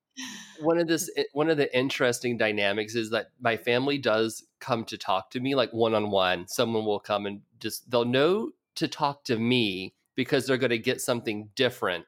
one 0.59 0.77
of 0.77 0.87
this 0.87 1.09
eh, 1.17 1.23
one 1.33 1.49
of 1.49 1.57
the 1.57 1.75
interesting 1.75 2.37
dynamics 2.37 2.95
is 2.95 3.09
that 3.09 3.27
my 3.39 3.57
family 3.57 3.97
does 3.97 4.43
come 4.59 4.85
to 4.85 4.97
talk 4.97 5.31
to 5.31 5.39
me 5.39 5.55
like 5.55 5.71
one 5.71 5.95
on 5.95 6.11
one 6.11 6.47
someone 6.47 6.85
will 6.85 6.99
come 6.99 7.25
and 7.25 7.41
just 7.59 7.89
they'll 7.89 8.05
know 8.05 8.51
to 8.75 8.87
talk 8.87 9.23
to 9.25 9.37
me 9.37 9.93
because 10.15 10.45
they're 10.45 10.57
going 10.57 10.69
to 10.69 10.77
get 10.77 11.01
something 11.01 11.49
different 11.55 12.05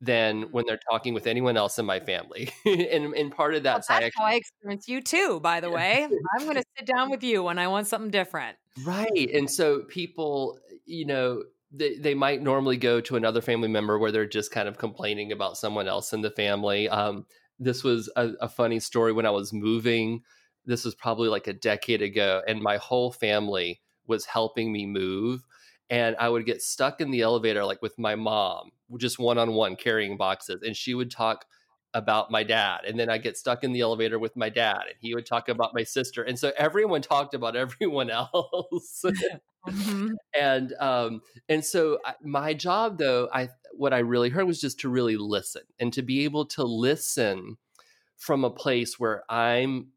than 0.00 0.42
when 0.52 0.64
they're 0.66 0.80
talking 0.90 1.14
with 1.14 1.26
anyone 1.26 1.56
else 1.56 1.78
in 1.78 1.86
my 1.86 2.00
family. 2.00 2.50
and, 2.64 3.14
and 3.14 3.32
part 3.34 3.54
of 3.54 3.62
that, 3.62 3.84
well, 3.88 4.00
that's 4.00 4.14
how 4.16 4.24
I 4.24 4.34
experience 4.34 4.88
you 4.88 5.00
too, 5.00 5.40
by 5.40 5.60
the 5.60 5.70
way. 5.70 6.04
I'm 6.04 6.44
going 6.44 6.56
to 6.56 6.64
sit 6.76 6.86
down 6.86 7.10
with 7.10 7.22
you 7.22 7.42
when 7.42 7.58
I 7.58 7.68
want 7.68 7.86
something 7.86 8.10
different. 8.10 8.56
Right. 8.84 9.30
And 9.32 9.50
so 9.50 9.80
people, 9.80 10.58
you 10.84 11.06
know, 11.06 11.44
they, 11.72 11.96
they 11.96 12.14
might 12.14 12.42
normally 12.42 12.76
go 12.76 13.00
to 13.00 13.16
another 13.16 13.40
family 13.40 13.68
member 13.68 13.98
where 13.98 14.12
they're 14.12 14.26
just 14.26 14.50
kind 14.50 14.68
of 14.68 14.78
complaining 14.78 15.32
about 15.32 15.56
someone 15.56 15.88
else 15.88 16.12
in 16.12 16.20
the 16.20 16.30
family. 16.30 16.88
Um, 16.88 17.26
this 17.58 17.82
was 17.82 18.10
a, 18.16 18.30
a 18.40 18.48
funny 18.48 18.80
story 18.80 19.12
when 19.12 19.26
I 19.26 19.30
was 19.30 19.52
moving. 19.52 20.22
This 20.66 20.84
was 20.84 20.94
probably 20.94 21.28
like 21.28 21.46
a 21.46 21.52
decade 21.52 22.02
ago, 22.02 22.42
and 22.46 22.60
my 22.60 22.76
whole 22.76 23.12
family 23.12 23.80
was 24.06 24.26
helping 24.26 24.72
me 24.72 24.84
move 24.84 25.42
and 25.90 26.16
I 26.18 26.28
would 26.28 26.46
get 26.46 26.62
stuck 26.62 27.00
in 27.00 27.10
the 27.10 27.22
elevator 27.22 27.64
like 27.64 27.82
with 27.82 27.98
my 27.98 28.14
mom, 28.14 28.70
just 28.96 29.18
one 29.18 29.38
on 29.38 29.52
one 29.52 29.76
carrying 29.76 30.16
boxes, 30.16 30.62
and 30.62 30.76
she 30.76 30.94
would 30.94 31.10
talk 31.10 31.46
about 31.94 32.30
my 32.30 32.42
dad, 32.42 32.80
and 32.86 32.98
then 32.98 33.08
I 33.08 33.18
get 33.18 33.36
stuck 33.36 33.64
in 33.64 33.72
the 33.72 33.80
elevator 33.80 34.18
with 34.18 34.36
my 34.36 34.48
dad, 34.48 34.82
and 34.86 34.96
he 35.00 35.14
would 35.14 35.26
talk 35.26 35.48
about 35.48 35.74
my 35.74 35.82
sister, 35.84 36.22
and 36.22 36.38
so 36.38 36.52
everyone 36.56 37.02
talked 37.02 37.34
about 37.34 37.56
everyone 37.56 38.10
else. 38.10 39.04
mm-hmm. 39.66 40.08
And 40.38 40.72
um, 40.80 41.22
and 41.48 41.64
so 41.64 41.98
I, 42.04 42.14
my 42.22 42.54
job, 42.54 42.98
though, 42.98 43.28
I 43.32 43.48
what 43.72 43.92
I 43.92 43.98
really 43.98 44.30
heard 44.30 44.46
was 44.46 44.60
just 44.60 44.80
to 44.80 44.88
really 44.88 45.16
listen 45.16 45.62
and 45.78 45.92
to 45.92 46.02
be 46.02 46.24
able 46.24 46.46
to 46.46 46.64
listen 46.64 47.56
from 48.16 48.44
a 48.44 48.50
place 48.50 48.98
where 48.98 49.22
I'm 49.28 49.88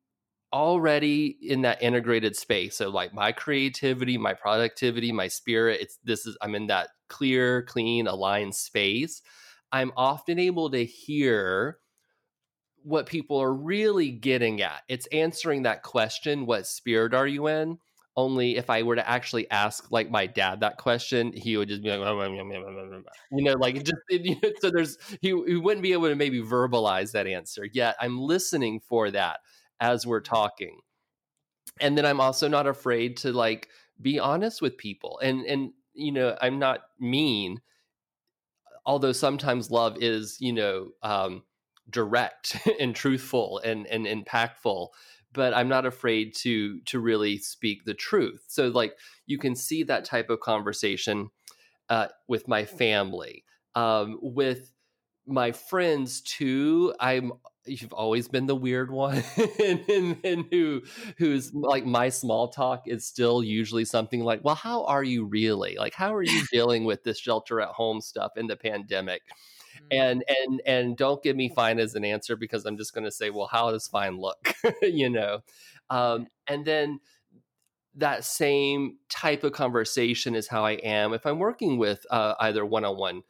already 0.52 1.38
in 1.42 1.62
that 1.62 1.82
integrated 1.82 2.36
space. 2.36 2.78
So 2.78 2.90
like 2.90 3.14
my 3.14 3.32
creativity 3.32 4.18
my 4.18 4.34
productivity 4.34 5.12
my 5.12 5.28
spirit 5.28 5.82
it's 5.82 6.00
this 6.04 6.26
is 6.26 6.38
i'm 6.42 6.56
in 6.56 6.68
that 6.68 6.90
clear 7.08 7.64
clean 7.64 8.08
aligned 8.08 8.56
space. 8.56 9.22
I'm 9.72 9.92
often 9.96 10.40
able 10.40 10.72
to 10.72 10.84
hear 10.84 11.78
what 12.82 13.06
people 13.06 13.40
are 13.40 13.54
really 13.54 14.10
getting 14.10 14.62
at. 14.62 14.82
It's 14.88 15.06
answering 15.08 15.64
that 15.64 15.84
question 15.84 16.46
what 16.46 16.66
spirit 16.66 17.14
are 17.14 17.28
you 17.28 17.48
in? 17.48 17.78
Only 18.16 18.58
if 18.58 18.70
i 18.70 18.82
were 18.84 18.96
to 18.96 19.08
actually 19.08 19.50
ask 19.52 19.92
like 19.92 20.10
my 20.10 20.26
dad 20.26 20.62
that 20.62 20.78
question 20.78 21.32
he 21.32 21.56
would 21.56 21.70
just 21.70 21.84
be 21.84 21.90
like 21.90 22.00
you 23.32 23.44
know 23.44 23.54
like 23.54 23.76
just 23.76 24.02
you 24.10 24.36
know, 24.42 24.50
so 24.60 24.70
there's 24.72 24.98
he, 25.22 25.30
he 25.30 25.56
wouldn't 25.56 25.84
be 25.84 25.94
able 25.94 26.10
to 26.10 26.16
maybe 26.16 26.42
verbalize 26.42 27.12
that 27.12 27.28
answer. 27.28 27.66
Yet 27.72 27.96
i'm 28.02 28.20
listening 28.20 28.82
for 28.82 29.12
that 29.12 29.40
as 29.80 30.06
we're 30.06 30.22
talking. 30.22 30.80
And 31.80 31.98
then 31.98 32.06
i'm 32.06 32.20
also 32.20 32.48
not 32.48 32.68
afraid 32.68 33.18
to 33.18 33.32
like 33.32 33.70
be 34.02 34.20
honest 34.20 34.62
with 34.62 34.78
people 34.78 35.20
and 35.24 35.46
and 35.46 35.72
you 35.94 36.12
know 36.12 36.36
i'm 36.42 36.60
not 36.60 36.82
mean 37.00 37.62
although 38.86 39.12
sometimes 39.12 39.72
love 39.72 39.96
is 40.02 40.38
you 40.42 40.52
know 40.52 40.90
um 41.04 41.44
direct 41.90 42.58
and 42.80 42.96
truthful 42.96 43.60
and 43.60 43.88
and 43.88 44.06
impactful 44.06 44.90
but 45.34 45.54
i'm 45.54 45.70
not 45.70 45.86
afraid 45.86 46.34
to 46.36 46.80
to 46.82 47.00
really 47.00 47.38
speak 47.38 47.86
the 47.86 47.94
truth. 47.94 48.46
So 48.48 48.68
like 48.70 48.96
you 49.26 49.38
can 49.38 49.56
see 49.56 49.84
that 49.84 50.06
type 50.06 50.30
of 50.30 50.40
conversation 50.40 51.30
uh, 51.90 52.08
with 52.28 52.48
my 52.48 52.66
family 52.66 53.44
um, 53.76 54.20
with 54.22 54.74
my 55.30 55.52
friends 55.52 56.22
too 56.22 56.94
i'm 57.00 57.32
you've 57.70 57.94
always 57.94 58.28
been 58.28 58.48
the 58.48 58.56
weird 58.56 58.92
one 58.92 59.24
and, 59.64 59.82
and, 59.90 60.18
and, 60.24 60.46
who 60.52 60.82
who's 61.18 61.54
like 61.54 61.86
my 61.86 62.10
small 62.10 62.48
talk 62.48 62.84
is 62.88 63.06
still 63.06 63.44
usually 63.44 63.86
something 63.86 64.22
like 64.22 64.44
well 64.44 64.56
how 64.56 64.86
are 64.86 65.04
you 65.04 65.26
really? 65.26 65.76
Like 65.78 65.94
how 65.94 66.14
are 66.14 66.24
you 66.24 66.44
dealing 66.52 66.86
with 66.86 67.04
this 67.04 67.20
shelter 67.20 67.62
at 67.62 67.70
home 67.70 68.02
stuff 68.02 68.32
in 68.36 68.48
the 68.48 68.56
pandemic? 68.58 69.22
Mm-hmm. 69.76 69.86
and 69.92 70.24
and 70.28 70.62
and 70.66 70.98
don't 70.98 71.24
give 71.24 71.36
me 71.36 71.50
fine 71.50 71.80
as 71.80 71.96
an 71.96 72.04
answer 72.04 72.36
because 72.36 72.66
i'm 72.66 72.76
just 72.76 72.94
going 72.94 73.06
to 73.06 73.12
say 73.12 73.30
well 73.30 73.48
how 73.48 73.72
does 73.72 73.88
fine 73.88 74.18
look? 74.18 74.54
You 74.82 75.10
know? 75.10 75.40
Um, 75.90 76.28
and 76.48 76.66
then 76.66 77.00
that 77.96 78.24
same 78.24 78.98
type 79.10 79.44
of 79.44 79.54
conversation 79.54 80.36
is 80.36 80.48
how 80.48 80.66
i 80.66 80.74
am. 80.74 81.14
If 81.14 81.26
i'm 81.26 81.40
working 81.40 81.78
with 81.78 82.06
uh, 82.10 82.36
either 82.40 82.66
one-on-one 82.66 83.24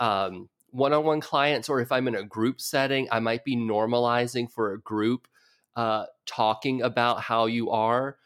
um, 0.00 0.48
one-on-one 0.72 1.20
clients 1.20 1.68
or 1.68 1.80
if 1.80 1.92
i'm 1.92 2.08
in 2.08 2.14
a 2.14 2.24
group 2.24 2.60
setting 2.60 3.06
i 3.12 3.20
might 3.20 3.44
be 3.44 3.56
normalizing 3.56 4.50
for 4.50 4.72
a 4.72 4.80
group 4.80 5.28
uh, 5.76 6.06
talking 6.26 6.82
about 6.82 7.22
how 7.22 7.46
you 7.46 7.70
are. 7.70 8.18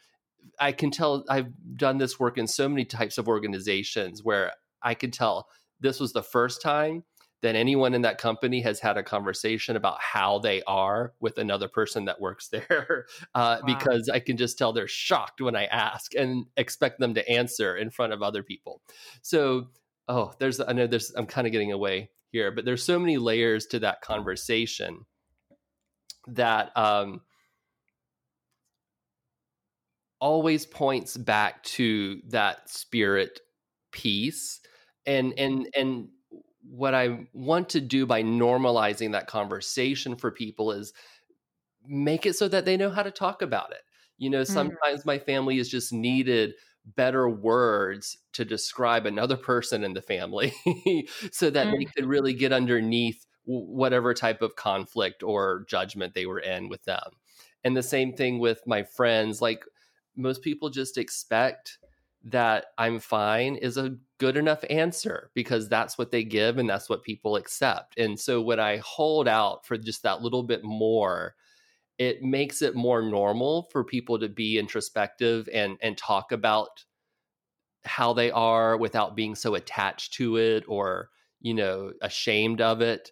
I 0.59 0.71
can 0.71 0.91
tell 0.91 1.23
i've 1.29 1.51
done 1.75 1.97
this 1.97 2.19
work 2.19 2.37
in 2.37 2.47
so 2.47 2.67
many 2.67 2.83
types 2.83 3.17
of 3.17 3.27
organizations 3.27 4.23
where 4.23 4.53
i 4.81 4.93
can 4.95 5.11
tell 5.11 5.49
this 5.79 5.99
was 5.99 6.13
the 6.13 6.23
first 6.23 6.61
time 6.61 7.03
that 7.43 7.55
anyone 7.55 7.93
in 7.93 8.01
that 8.01 8.17
company 8.17 8.61
has 8.61 8.79
had 8.79 8.97
a 8.97 9.03
conversation 9.03 9.75
about 9.75 10.01
how 10.01 10.39
they 10.39 10.63
are 10.63 11.13
with 11.19 11.37
another 11.37 11.67
person 11.67 12.05
that 12.05 12.19
works 12.19 12.47
there 12.51 13.05
uh, 13.35 13.59
wow. 13.59 13.61
because 13.65 14.09
i 14.09 14.19
can 14.19 14.35
just 14.35 14.57
tell 14.57 14.73
they're 14.73 14.87
shocked 14.87 15.41
when 15.41 15.55
i 15.55 15.65
ask 15.65 16.15
and 16.15 16.45
expect 16.55 16.99
them 16.99 17.13
to 17.13 17.29
answer 17.29 17.77
in 17.77 17.91
front 17.91 18.13
of 18.13 18.23
other 18.23 18.41
people. 18.41 18.81
So 19.21 19.67
oh 20.07 20.33
there's 20.39 20.59
i 20.59 20.71
know 20.73 20.87
there's 20.87 21.11
i'm 21.15 21.27
kind 21.27 21.45
of 21.45 21.51
getting 21.51 21.71
away 21.71 22.09
here, 22.31 22.51
but 22.51 22.65
there's 22.65 22.83
so 22.83 22.99
many 22.99 23.17
layers 23.17 23.65
to 23.67 23.79
that 23.79 24.01
conversation 24.01 25.05
that 26.27 26.75
um, 26.75 27.21
always 30.19 30.65
points 30.65 31.15
back 31.15 31.63
to 31.63 32.21
that 32.29 32.69
spirit 32.69 33.39
piece 33.91 34.59
and 35.05 35.33
and 35.37 35.67
and 35.75 36.09
what 36.69 36.93
I 36.93 37.27
want 37.33 37.69
to 37.69 37.81
do 37.81 38.05
by 38.05 38.23
normalizing 38.23 39.13
that 39.13 39.27
conversation 39.27 40.17
for 40.17 40.31
people 40.31 40.73
is 40.73 40.91
make 41.85 42.25
it 42.25 42.35
so 42.35 42.49
that 42.49 42.65
they 42.65 42.75
know 42.75 42.89
how 42.89 43.03
to 43.03 43.11
talk 43.11 43.41
about 43.41 43.71
it. 43.71 43.81
You 44.17 44.29
know, 44.29 44.41
mm. 44.41 44.47
sometimes 44.47 44.99
mm-hmm. 44.99 45.09
my 45.09 45.19
family 45.19 45.59
is 45.59 45.69
just 45.69 45.93
needed 45.93 46.53
better 46.95 47.27
words 47.27 48.17
to 48.33 48.45
describe 48.45 49.05
another 49.05 49.35
person 49.37 49.83
in 49.83 49.93
the 49.93 50.01
family 50.01 50.53
so 51.31 51.49
that 51.49 51.67
mm. 51.67 51.77
they 51.77 51.85
could 51.85 52.05
really 52.05 52.33
get 52.33 52.53
underneath 52.53 53.25
whatever 53.45 54.13
type 54.13 54.41
of 54.41 54.55
conflict 54.55 55.23
or 55.23 55.65
judgment 55.67 56.13
they 56.13 56.25
were 56.25 56.39
in 56.39 56.69
with 56.69 56.83
them. 56.83 57.11
And 57.63 57.75
the 57.75 57.83
same 57.83 58.13
thing 58.13 58.39
with 58.39 58.61
my 58.65 58.83
friends. 58.83 59.41
Like 59.41 59.63
most 60.15 60.41
people 60.41 60.69
just 60.69 60.97
expect 60.97 61.77
that 62.23 62.65
I'm 62.77 62.99
fine 62.99 63.55
is 63.55 63.77
a 63.77 63.95
good 64.17 64.35
enough 64.35 64.63
answer 64.69 65.31
because 65.33 65.69
that's 65.69 65.97
what 65.97 66.11
they 66.11 66.23
give 66.23 66.57
and 66.57 66.69
that's 66.69 66.89
what 66.89 67.03
people 67.03 67.35
accept. 67.35 67.97
And 67.97 68.19
so 68.19 68.41
when 68.41 68.59
I 68.59 68.77
hold 68.77 69.27
out 69.27 69.65
for 69.65 69.77
just 69.77 70.03
that 70.03 70.21
little 70.21 70.43
bit 70.43 70.63
more, 70.63 71.35
it 71.97 72.21
makes 72.21 72.61
it 72.61 72.75
more 72.75 73.01
normal 73.01 73.63
for 73.71 73.83
people 73.83 74.19
to 74.19 74.29
be 74.29 74.59
introspective 74.59 75.49
and 75.53 75.77
and 75.81 75.97
talk 75.97 76.31
about 76.31 76.83
how 77.85 78.13
they 78.13 78.31
are 78.31 78.77
without 78.77 79.15
being 79.15 79.33
so 79.35 79.55
attached 79.55 80.13
to 80.13 80.37
it 80.37 80.63
or 80.67 81.09
you 81.41 81.53
know 81.53 81.91
ashamed 82.01 82.61
of 82.61 82.81
it. 82.81 83.11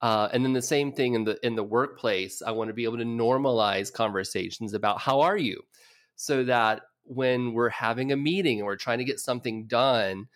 Uh, 0.00 0.28
and 0.32 0.44
then 0.44 0.52
the 0.52 0.62
same 0.62 0.92
thing 0.92 1.14
in 1.14 1.24
the 1.24 1.38
in 1.46 1.54
the 1.54 1.62
workplace 1.62 2.42
i 2.42 2.50
want 2.50 2.68
to 2.68 2.74
be 2.74 2.84
able 2.84 2.98
to 2.98 3.04
normalize 3.04 3.92
conversations 3.92 4.74
about 4.74 5.00
how 5.00 5.20
are 5.20 5.36
you? 5.36 5.60
So 6.16 6.44
that 6.44 6.82
when 7.04 7.52
we're 7.52 7.68
having 7.68 8.12
a 8.12 8.16
meeting 8.16 8.58
and 8.58 8.66
we're 8.66 8.76
trying 8.76 8.98
to 8.98 9.04
get 9.04 9.20
something 9.20 9.66
done 9.66 10.28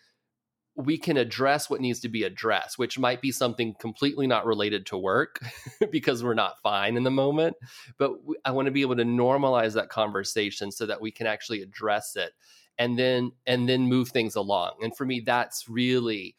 we 0.77 0.99
can 0.99 1.17
address 1.17 1.71
what 1.71 1.81
needs 1.81 2.01
to 2.01 2.09
be 2.09 2.25
addressed, 2.25 2.79
which 2.79 2.99
might 2.99 3.23
be 3.23 3.33
something 3.33 3.75
completely 3.81 4.27
not 4.27 4.45
related 4.45 4.85
to 4.87 4.99
work 4.99 5.41
because 5.91 6.23
we're 6.23 6.35
not 6.35 6.61
fine 6.63 6.97
in 6.97 7.03
the 7.03 7.11
moment. 7.11 7.57
But 7.97 8.13
I 8.45 8.51
want 8.51 8.67
to 8.67 8.73
be 8.73 8.83
able 8.83 8.97
to 8.97 9.05
normalize 9.05 9.73
that 9.75 9.89
conversation 9.89 10.71
so 10.71 10.85
that 10.87 11.01
we 11.01 11.11
can 11.11 11.27
actually 11.27 11.63
address 11.63 12.15
it 12.15 12.33
and 12.79 12.99
then 12.99 13.33
and 13.47 13.67
then 13.67 13.83
move 13.83 14.11
things 14.11 14.37
along. 14.37 14.73
And 14.83 14.95
for 14.95 15.07
me, 15.07 15.21
that's 15.21 15.69
really 15.69 16.37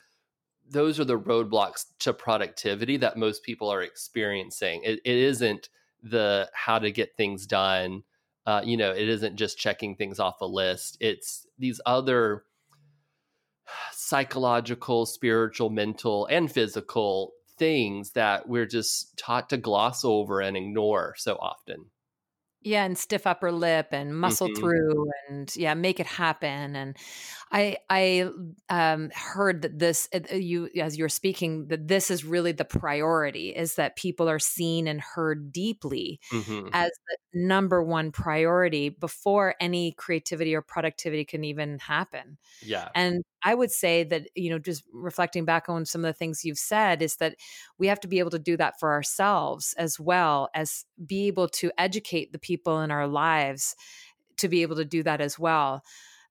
those 0.70 1.00
are 1.00 1.06
the 1.06 1.20
roadblocks 1.20 1.86
to 2.00 2.14
productivity 2.14 2.98
that 2.98 3.18
most 3.18 3.42
people 3.42 3.70
are 3.70 3.82
experiencing. 3.82 4.82
it, 4.84 5.00
it 5.06 5.16
isn't 5.16 5.70
the 6.04 6.50
how 6.54 6.78
to 6.78 6.92
get 6.92 7.16
things 7.18 7.48
done. 7.48 8.04
Uh, 8.46 8.62
you 8.64 8.78
know, 8.78 8.92
it 8.92 9.10
isn't 9.10 9.36
just 9.36 9.58
checking 9.58 9.96
things 9.96 10.20
off 10.20 10.42
a 10.42 10.46
list. 10.46 10.98
It's 11.00 11.48
these 11.58 11.82
other 11.86 12.44
psychological, 14.08 15.06
spiritual, 15.06 15.70
mental, 15.70 16.26
and 16.28 16.50
physical 16.50 17.34
things 17.58 18.12
that 18.12 18.48
we're 18.48 18.66
just 18.66 19.18
taught 19.18 19.50
to 19.50 19.58
gloss 19.58 20.06
over 20.06 20.40
and 20.40 20.56
ignore 20.56 21.14
so 21.18 21.36
often. 21.36 21.86
Yeah, 22.62 22.86
and 22.86 22.98
stiff 22.98 23.28
upper 23.28 23.52
lip 23.52 23.90
and 23.92 24.18
muscle 24.18 24.48
mm-hmm. 24.48 24.60
through 24.60 25.12
and 25.28 25.54
yeah, 25.56 25.74
make 25.74 26.00
it 26.00 26.06
happen. 26.06 26.76
And 26.76 26.98
I 27.52 27.78
I 27.90 28.30
um, 28.70 29.10
heard 29.12 29.62
that 29.62 29.80
this 29.80 30.10
uh, 30.14 30.36
you 30.36 30.70
as 30.80 30.98
you're 30.98 31.10
speaking 31.10 31.68
that 31.68 31.88
this 31.88 32.12
is 32.12 32.26
really 32.26 32.52
the 32.52 32.66
priority 32.66 33.50
is 33.50 33.76
that 33.76 33.96
people 33.96 34.28
are 34.28 34.40
seen 34.40 34.88
and 34.88 35.00
heard 35.00 35.52
deeply 35.52 36.20
mm-hmm. 36.32 36.68
as 36.74 36.92
the 37.08 37.18
number 37.34 37.82
one 37.82 38.12
priority 38.12 38.90
before 38.90 39.56
any 39.60 39.94
creativity 39.94 40.56
or 40.56 40.62
productivity 40.62 41.24
can 41.24 41.44
even 41.44 41.80
happen. 41.80 42.38
Yeah. 42.62 42.90
And 42.96 43.24
I 43.44 43.56
would 43.56 43.72
say 43.72 44.04
that, 44.04 44.28
you 44.36 44.50
know, 44.50 44.60
just 44.60 44.84
reflecting 44.92 45.46
back 45.46 45.70
on 45.70 45.86
some 45.86 46.04
of 46.04 46.10
the 46.10 46.18
things 46.18 46.44
you've 46.44 46.58
said 46.58 47.02
is 47.02 47.16
that 47.18 47.36
we 47.78 47.88
have 47.88 48.00
to 48.02 48.08
be 48.08 48.20
able 48.20 48.32
to 48.32 48.40
do 48.40 48.58
that 48.58 48.80
for 48.80 48.92
ourselves 48.92 49.74
as 49.78 50.00
well 50.00 50.50
as 50.54 50.86
be 51.06 51.28
able 51.28 51.48
to 51.50 51.72
educate 51.78 52.34
the 52.34 52.40
people 52.40 52.82
in 52.82 52.92
our 52.92 53.08
lives 53.08 53.76
to 54.38 54.50
be 54.50 54.64
able 54.64 54.76
to 54.76 54.86
do 54.86 55.04
that 55.04 55.22
as 55.22 55.40
well. 55.40 55.84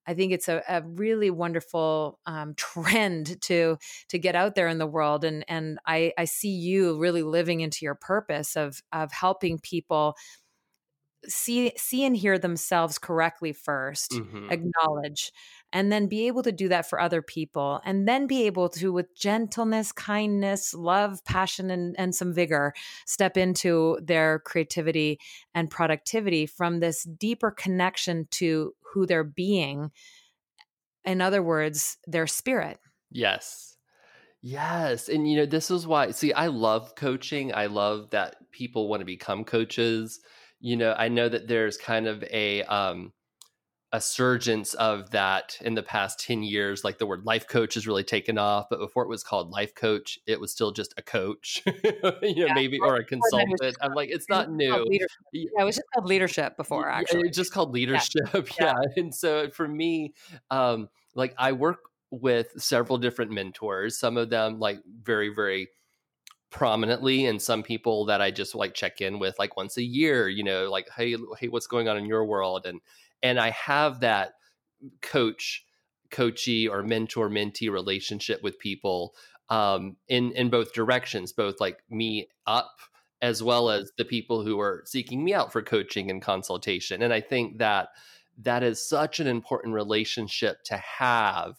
I 0.07 0.15
think 0.15 0.33
it's 0.33 0.49
a, 0.49 0.63
a 0.69 0.83
really 0.83 1.31
wonderful 1.31 2.19
um, 2.27 2.55
trend 2.57 3.41
to 3.43 3.79
to 4.09 4.19
get 4.19 4.37
out 4.37 4.55
there 4.55 4.69
in 4.69 4.79
the 4.79 4.87
world, 4.87 5.25
and 5.25 5.45
and 5.49 5.79
I, 5.87 6.13
I 6.19 6.25
see 6.25 6.51
you 6.51 6.99
really 6.99 7.23
living 7.23 7.61
into 7.61 7.85
your 7.85 7.95
purpose 7.95 8.57
of 8.57 8.83
of 8.93 9.13
helping 9.13 9.59
people 9.59 10.17
see 11.29 11.73
see 11.77 12.05
and 12.05 12.17
hear 12.17 12.39
themselves 12.39 12.99
correctly 12.99 13.53
1st 13.53 14.09
mm-hmm. 14.09 14.51
acknowledge 14.51 15.33
and 15.73 15.91
then 15.91 16.07
be 16.07 16.27
able 16.27 16.43
to 16.43 16.53
do 16.53 16.69
that 16.69 16.89
for 16.89 17.01
other 17.01 17.23
people 17.23 17.81
and 17.85 18.07
then 18.07 18.27
be 18.27 18.47
able 18.47 18.69
to 18.69 18.93
with 18.93 19.15
gentleness 19.17 19.93
kindness 19.93 20.75
love 20.75 21.25
passion 21.25 21.71
and, 21.71 21.97
and 21.99 22.15
some 22.15 22.33
vigor 22.33 22.73
step 23.07 23.37
into 23.37 23.99
their 24.03 24.41
creativity 24.41 25.19
and 25.55 25.71
productivity 25.71 26.47
from 26.47 26.81
this 26.81 27.05
deeper 27.05 27.51
connection 27.51 28.27
to 28.31 28.73
who 28.97 29.07
they're 29.07 29.23
being. 29.23 29.91
In 31.05 31.21
other 31.21 31.43
words 31.43 31.99
their 32.07 32.27
spirit. 32.27 32.81
Yes. 33.11 33.77
Yes 34.41 35.11
and 35.11 35.31
you 35.31 35.37
know 35.37 35.47
this 35.47 35.71
is 35.71 35.87
why 35.87 36.13
see 36.13 36.33
i 36.33 36.47
love 36.47 36.95
coaching 36.95 37.53
i 37.53 37.67
love 37.67 38.11
that 38.11 38.37
people 38.53 38.89
want 38.89 39.01
to 39.01 39.05
become 39.05 39.45
coaches 39.45 40.21
you 40.61 40.77
know 40.77 40.95
i 40.99 41.09
know 41.09 41.29
that 41.29 41.49
there's 41.49 41.77
kind 41.77 42.07
of 42.07 42.23
a 42.31 42.63
um 42.65 43.13
a 43.97 44.01
surgence 44.01 44.75
of 44.75 45.11
that 45.13 45.57
in 45.63 45.75
the 45.75 45.83
past 45.83 46.21
10 46.21 46.43
years 46.43 46.85
like 46.85 46.99
the 46.99 47.07
word 47.07 47.25
life 47.25 47.49
coach 47.49 47.73
has 47.75 47.87
really 47.87 48.05
taken 48.05 48.37
off 48.37 48.67
but 48.69 48.79
before 48.79 49.03
it 49.03 49.09
was 49.09 49.23
called 49.23 49.51
life 49.51 49.75
coach 49.75 50.19
it 50.27 50.39
was 50.39 50.53
still 50.53 50.71
just 50.71 50.93
a 50.99 51.03
coach. 51.03 51.63
You 51.87 52.01
know 52.03 52.47
yeah. 52.47 52.55
maybe 52.55 52.79
or 52.79 52.97
a 52.97 53.05
consultant. 53.05 53.77
I'm 53.81 53.95
like 53.95 54.11
it's 54.11 54.29
not 54.29 54.51
new. 54.51 54.87
yeah 55.33 55.49
it 55.61 55.65
was 55.65 55.77
just 55.77 55.87
called 55.95 56.07
leadership 56.07 56.57
before 56.57 56.89
actually. 56.89 57.29
it's 57.29 57.37
just 57.37 57.53
called 57.53 57.73
leadership. 57.73 58.21
Yeah. 58.35 58.43
yeah. 58.61 58.75
and 58.97 59.15
so 59.15 59.49
for 59.51 59.67
me 59.67 60.13
um 60.51 60.89
like 61.15 61.35
i 61.39 61.53
work 61.53 61.79
with 62.11 62.53
several 62.57 62.99
different 62.99 63.31
mentors. 63.33 63.99
Some 63.99 64.17
of 64.17 64.31
them 64.31 64.59
like 64.59 64.81
very 65.03 65.33
very 65.33 65.69
prominently 66.51 67.27
and 67.27 67.43
some 67.43 67.63
people 67.63 68.07
that 68.07 68.23
I 68.23 68.31
just 68.31 68.55
like 68.55 68.73
check 68.73 69.01
in 69.01 69.19
with 69.19 69.39
like 69.39 69.57
once 69.57 69.77
a 69.77 69.83
year, 69.83 70.29
you 70.29 70.45
know, 70.45 70.71
like 70.71 70.89
hey 70.97 71.17
hey 71.39 71.49
what's 71.49 71.67
going 71.67 71.89
on 71.89 71.97
in 71.97 72.07
your 72.07 72.25
world? 72.25 72.67
And 72.67 72.81
and 73.23 73.39
I 73.39 73.51
have 73.51 74.01
that 74.01 74.33
coach 75.03 75.65
coachy 76.11 76.69
or 76.69 76.83
mentor 76.83 77.29
mentee 77.29 77.71
relationship 77.71 78.43
with 78.43 78.59
people 78.59 79.15
um 79.49 79.97
in 80.09 80.33
in 80.33 80.51
both 80.51 80.73
directions, 80.73 81.33
both 81.33 81.61
like 81.61 81.79
me 81.91 82.29
up 82.47 82.73
as 83.23 83.43
well 83.43 83.71
as 83.71 83.91
the 83.97 84.05
people 84.05 84.45
who 84.45 84.61
are 84.61 84.83
seeking 84.85 85.25
me 85.25 85.33
out 85.33 85.53
for 85.53 85.63
coaching 85.63 86.11
and 86.11 86.21
consultation. 86.21 87.03
And 87.03 87.13
I 87.13 87.21
think 87.21 87.59
that 87.59 87.89
that 88.39 88.63
is 88.63 88.87
such 88.87 89.21
an 89.21 89.27
important 89.27 89.75
relationship 89.75 90.63
to 90.65 90.77
have 90.77 91.57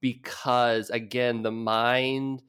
because 0.00 0.90
again 0.90 1.42
the 1.42 1.50
mind 1.50 2.42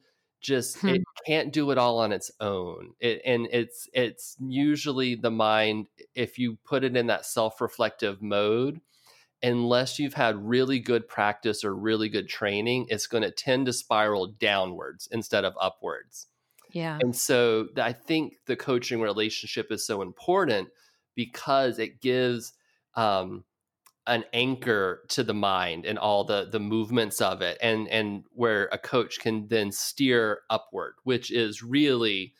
just 0.46 0.78
Hmm. 0.80 0.96
it 0.96 1.02
can't 1.26 1.52
do 1.52 1.70
it 1.72 1.78
all 1.78 1.98
on 1.98 2.12
its 2.12 2.30
own 2.40 2.94
it, 3.00 3.20
and 3.26 3.48
it's 3.52 3.88
it's 3.94 4.36
usually 4.40 5.16
the 5.16 5.30
mind 5.30 5.88
if 6.14 6.38
you 6.38 6.56
put 6.64 6.84
it 6.84 6.96
in 6.96 7.08
that 7.08 7.26
self-reflective 7.26 8.22
mode 8.22 8.80
unless 9.42 9.98
you've 9.98 10.14
had 10.14 10.36
really 10.48 10.80
good 10.80 11.08
practice 11.08 11.64
or 11.64 11.74
really 11.76 12.08
good 12.08 12.28
training 12.28 12.86
it's 12.90 13.06
going 13.06 13.22
to 13.24 13.30
tend 13.30 13.66
to 13.66 13.72
spiral 13.72 14.28
downwards 14.28 15.08
instead 15.12 15.44
of 15.44 15.54
upwards 15.60 16.28
Yeah. 16.72 16.98
and 17.02 17.16
so 17.16 17.68
I 17.76 17.92
think 17.92 18.38
the 18.46 18.56
coaching 18.56 19.00
relationship 19.02 19.72
is 19.72 19.86
so 19.86 20.02
important 20.02 20.70
because 21.14 21.78
it 21.78 22.00
gives 22.00 22.54
um, 22.94 23.44
an 24.06 24.24
anchor 24.32 25.02
to 25.08 25.24
the 25.24 25.34
mind 25.34 25.84
and 25.84 25.98
all 25.98 26.24
the 26.24 26.48
the 26.50 26.60
movements 26.60 27.20
of 27.20 27.42
it, 27.42 27.58
and 27.60 27.88
and 27.88 28.24
where 28.32 28.68
a 28.72 28.78
coach 28.78 29.18
can 29.18 29.48
then 29.48 29.72
steer 29.72 30.40
upward, 30.50 30.94
which 31.04 31.30
is 31.30 31.62
really 31.62 32.34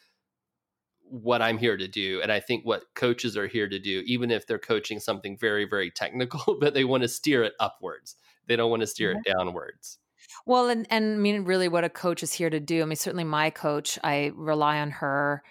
what 1.08 1.42
I'm 1.42 1.58
here 1.58 1.76
to 1.76 1.86
do. 1.86 2.20
And 2.22 2.32
I 2.32 2.40
think 2.40 2.64
what 2.64 2.82
coaches 2.94 3.36
are 3.36 3.46
here 3.46 3.68
to 3.68 3.78
do, 3.78 4.02
even 4.06 4.30
if 4.30 4.46
they're 4.46 4.58
coaching 4.58 5.00
something 5.00 5.36
very 5.36 5.64
very 5.64 5.90
technical, 5.90 6.56
but 6.60 6.74
they 6.74 6.84
want 6.84 7.02
to 7.02 7.08
steer 7.08 7.42
it 7.42 7.54
upwards. 7.60 8.16
They 8.46 8.56
don't 8.56 8.70
want 8.70 8.80
to 8.80 8.86
steer 8.86 9.12
it 9.12 9.18
mm-hmm. 9.18 9.38
downwards. 9.38 9.98
Well, 10.44 10.68
and 10.68 10.86
and 10.90 11.14
I 11.14 11.16
mean, 11.16 11.44
really, 11.44 11.68
what 11.68 11.84
a 11.84 11.88
coach 11.88 12.22
is 12.22 12.32
here 12.32 12.50
to 12.50 12.60
do. 12.60 12.82
I 12.82 12.84
mean, 12.84 12.96
certainly 12.96 13.24
my 13.24 13.50
coach, 13.50 13.98
I 14.02 14.32
rely 14.34 14.78
on 14.78 14.90
her 14.92 15.42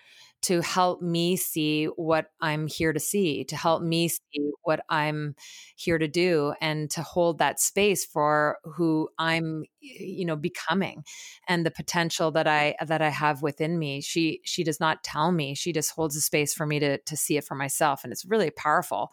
to 0.46 0.62
help 0.62 1.02
me 1.02 1.36
see 1.38 1.86
what 1.86 2.32
I'm 2.42 2.68
here 2.68 2.94
to 2.94 3.00
see, 3.00 3.44
to 3.46 3.56
help 3.56 3.84
me 3.84 4.08
see 4.10 4.52
what 4.64 4.82
I'm 4.90 5.36
here 5.76 5.98
to 6.00 6.08
do, 6.08 6.54
and 6.62 6.90
to 6.92 7.02
hold 7.04 7.40
that 7.40 7.60
space 7.60 8.06
for 8.06 8.58
who 8.64 9.10
I'm, 9.20 9.64
you 9.82 10.26
know, 10.26 10.36
becoming, 10.36 11.04
and 11.48 11.66
the 11.66 11.72
potential 11.72 12.32
that 12.32 12.48
I 12.48 12.76
that 12.86 13.02
I 13.02 13.10
have 13.10 13.42
within 13.42 13.78
me. 13.80 14.02
She 14.02 14.42
she 14.44 14.64
does 14.64 14.80
not 14.80 15.04
tell 15.04 15.32
me; 15.32 15.56
she 15.56 15.74
just 15.74 15.92
holds 15.92 16.16
a 16.16 16.22
space 16.22 16.54
for 16.54 16.66
me 16.66 16.80
to 16.80 16.98
to 17.00 17.18
see 17.18 17.38
it 17.38 17.44
for 17.46 17.56
myself, 17.56 18.04
and 18.04 18.12
it's 18.14 18.26
really 18.26 18.52
powerful 18.52 19.12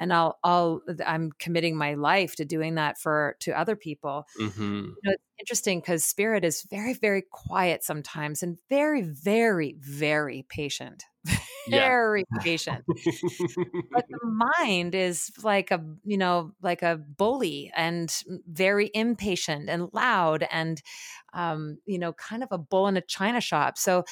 and 0.00 0.12
I'll 0.12 0.38
I'll 0.44 0.82
I'm 1.04 1.32
committing 1.38 1.76
my 1.76 1.94
life 1.94 2.36
to 2.36 2.44
doing 2.44 2.74
that 2.76 2.98
for 2.98 3.36
to 3.40 3.58
other 3.58 3.76
people. 3.76 4.26
hmm 4.38 4.96
You 5.02 5.10
know, 5.10 5.14
it's 5.14 5.24
interesting 5.40 5.80
because 5.80 6.04
spirit 6.04 6.44
is 6.44 6.64
very 6.70 6.94
very 6.94 7.22
quiet 7.30 7.84
sometimes 7.84 8.42
and 8.42 8.58
very 8.70 9.02
very 9.02 9.76
very 9.80 10.46
patient. 10.48 11.04
Yeah. 11.66 11.90
Very 11.90 12.24
patient. 12.40 12.84
But 13.94 14.04
the 14.10 14.26
mind 14.54 14.94
is 14.94 15.30
like 15.42 15.70
a, 15.70 15.82
you 16.04 16.18
know, 16.18 16.52
like 16.60 16.82
a 16.82 16.96
bully 16.96 17.72
and 17.74 18.14
very 18.46 18.90
impatient 18.92 19.70
and 19.70 19.88
loud 19.94 20.46
and 20.50 20.82
um, 21.32 21.78
you 21.86 21.98
know, 21.98 22.12
kind 22.14 22.42
of 22.42 22.48
a 22.50 22.58
bull 22.58 22.88
in 22.88 22.96
a 22.98 23.00
china 23.00 23.40
shop. 23.40 23.78
So, 23.78 24.04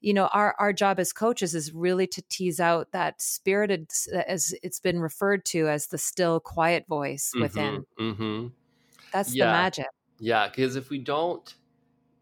you 0.00 0.14
know, 0.14 0.28
our 0.28 0.54
our 0.60 0.72
job 0.72 1.00
as 1.00 1.12
coaches 1.12 1.54
is 1.54 1.72
really 1.72 2.06
to 2.08 2.22
tease 2.30 2.60
out 2.60 2.92
that 2.92 3.22
spirited 3.22 3.90
as 4.28 4.54
it's 4.62 4.80
been 4.80 5.00
referred 5.00 5.44
to 5.46 5.68
as 5.68 5.88
the 5.88 5.98
still 5.98 6.40
quiet 6.40 6.86
voice 6.88 7.34
within. 7.38 7.84
hmm 7.98 8.48
That's 9.12 9.34
Yeah. 9.34 9.36
the 9.36 9.46
magic. 9.46 9.86
Yeah, 10.20 10.48
because 10.48 10.76
if 10.76 10.90
we 10.90 10.98
don't 10.98 11.54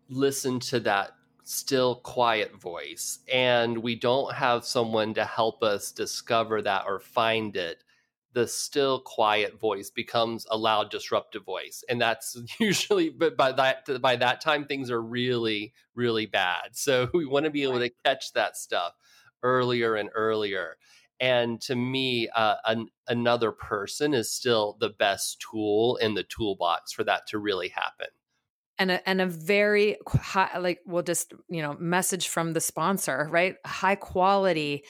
listen 0.08 0.60
to 0.60 0.80
that 0.80 1.15
still 1.48 1.96
quiet 1.96 2.60
voice 2.60 3.20
and 3.32 3.78
we 3.78 3.94
don't 3.94 4.34
have 4.34 4.64
someone 4.64 5.14
to 5.14 5.24
help 5.24 5.62
us 5.62 5.92
discover 5.92 6.60
that 6.60 6.84
or 6.88 6.98
find 6.98 7.56
it, 7.56 7.84
the 8.32 8.48
still 8.48 9.00
quiet 9.00 9.58
voice 9.60 9.88
becomes 9.88 10.44
a 10.50 10.56
loud 10.56 10.90
disruptive 10.90 11.44
voice. 11.44 11.84
And 11.88 12.00
that's 12.00 12.36
usually 12.60 13.10
but 13.10 13.36
by 13.36 13.52
that 13.52 14.02
by 14.02 14.16
that 14.16 14.40
time 14.40 14.64
things 14.64 14.90
are 14.90 15.00
really, 15.00 15.72
really 15.94 16.26
bad. 16.26 16.70
So 16.72 17.08
we 17.14 17.24
want 17.24 17.44
to 17.44 17.50
be 17.50 17.62
able 17.62 17.78
to 17.78 17.92
catch 18.04 18.32
that 18.32 18.56
stuff 18.56 18.94
earlier 19.44 19.94
and 19.94 20.10
earlier. 20.16 20.76
And 21.20 21.60
to 21.62 21.76
me, 21.76 22.28
uh, 22.34 22.56
an, 22.66 22.88
another 23.06 23.52
person 23.52 24.14
is 24.14 24.30
still 24.30 24.76
the 24.80 24.90
best 24.90 25.40
tool 25.40 25.96
in 25.96 26.14
the 26.14 26.24
toolbox 26.24 26.92
for 26.92 27.04
that 27.04 27.28
to 27.28 27.38
really 27.38 27.68
happen. 27.68 28.08
And 28.78 28.90
a, 28.90 29.08
and 29.08 29.20
a 29.20 29.26
very 29.26 29.96
high, 30.08 30.58
like 30.58 30.80
we'll 30.86 31.02
just 31.02 31.32
you 31.48 31.62
know 31.62 31.74
message 31.74 32.28
from 32.28 32.52
the 32.52 32.60
sponsor 32.60 33.28
right 33.30 33.56
high 33.66 33.94
quality 33.96 34.84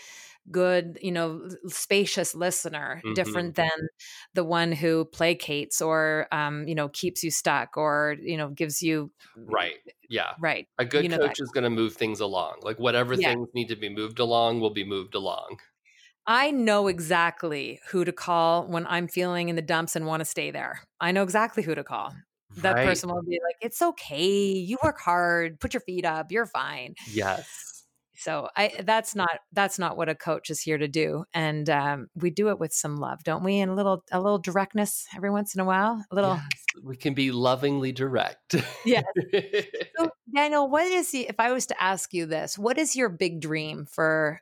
good 0.51 0.99
you 1.03 1.13
know 1.13 1.49
spacious 1.69 2.35
listener 2.35 3.03
Mhm. 3.03 3.15
different 3.15 3.57
than 3.57 3.71
the 4.35 4.45
one 4.45 4.73
who 4.73 5.05
placates 5.07 5.81
or 5.81 6.29
um 6.33 6.67
you 6.69 6.75
know 6.75 6.89
keeps 6.91 7.23
you 7.25 7.31
stuck 7.31 7.77
or 7.77 8.17
you 8.21 8.37
know 8.37 8.51
gives 8.51 8.83
you 8.83 9.11
Right. 9.37 9.77
Yeah. 10.09 10.35
right 10.37 10.69
A 10.79 10.85
good 10.85 11.05
You 11.05 11.09
know 11.09 11.19
coach 11.19 11.35
that. 11.35 11.37
is 11.39 11.51
going 11.53 11.65
to 11.65 11.71
move 11.71 11.95
things 11.95 12.21
along. 12.21 12.59
Like 12.63 12.79
whatever 12.79 13.17
Yeah. 13.17 13.35
things 13.35 13.49
need 13.55 13.69
to 13.69 13.77
be 13.77 13.89
moved 13.89 14.19
along 14.19 14.61
will 14.61 14.71
be 14.71 14.85
moved 14.85 15.15
along. 15.15 15.59
i 16.27 16.51
know 16.51 16.87
exactly 16.89 17.81
who 17.91 18.05
to 18.05 18.13
call 18.13 18.67
when 18.67 18.87
i'm 18.87 19.09
feeling 19.09 19.49
in 19.49 19.57
the 19.57 19.63
dumps 19.63 19.97
and 19.97 20.07
want 20.07 20.21
to 20.21 20.25
stay 20.25 20.51
there 20.51 20.81
i 21.01 21.13
know 21.13 21.23
exactly 21.23 21.63
who 21.63 21.75
to 21.75 21.85
call 21.85 22.13
that 22.57 22.75
Right. 22.77 22.87
person 22.87 23.11
will 23.11 23.23
be 23.23 23.41
like 23.45 23.57
it's 23.61 23.83
okay 23.83 24.27
you 24.29 24.79
work 24.83 24.99
hard 25.01 25.61
put 25.61 25.75
your 25.75 25.81
feet 25.81 26.05
up 26.05 26.31
you're 26.33 26.47
fine 26.47 26.95
Yes. 27.11 27.85
so 28.17 28.49
i 28.57 28.73
that's 28.85 29.15
not 29.15 29.41
that's 29.53 29.79
not 29.79 29.97
what 29.97 30.09
a 30.09 30.15
coach 30.15 30.49
is 30.51 30.61
here 30.61 30.79
to 30.79 30.89
do 30.89 31.25
and 31.35 31.69
um, 31.69 32.09
we 32.15 32.31
do 32.31 32.49
it 32.49 32.59
with 32.59 32.73
some 32.73 32.97
love 32.97 33.23
don't 33.25 33.45
we 33.45 33.59
and 33.59 33.71
a 33.71 33.75
little 33.75 34.05
a 34.13 34.21
little 34.21 34.39
directness 34.39 35.07
every 35.15 35.31
once 35.31 35.55
in 35.55 35.61
a 35.61 35.65
while 35.65 36.03
a 36.11 36.15
little 36.15 36.35
Yes. 36.35 36.63
We 36.83 36.95
can 36.97 37.15
be 37.15 37.31
lovingly 37.31 37.93
direct. 37.93 38.55
Yes. 38.85 39.05
so 39.97 40.11
daniel 40.35 40.69
what 40.69 40.87
is 40.87 41.11
the 41.11 41.27
if 41.29 41.37
i 41.39 41.53
was 41.53 41.67
to 41.67 41.83
ask 41.83 42.13
you 42.13 42.27
this 42.27 42.59
what 42.59 42.79
is 42.79 42.95
your 42.97 43.09
big 43.09 43.41
dream 43.41 43.87
for 43.91 44.41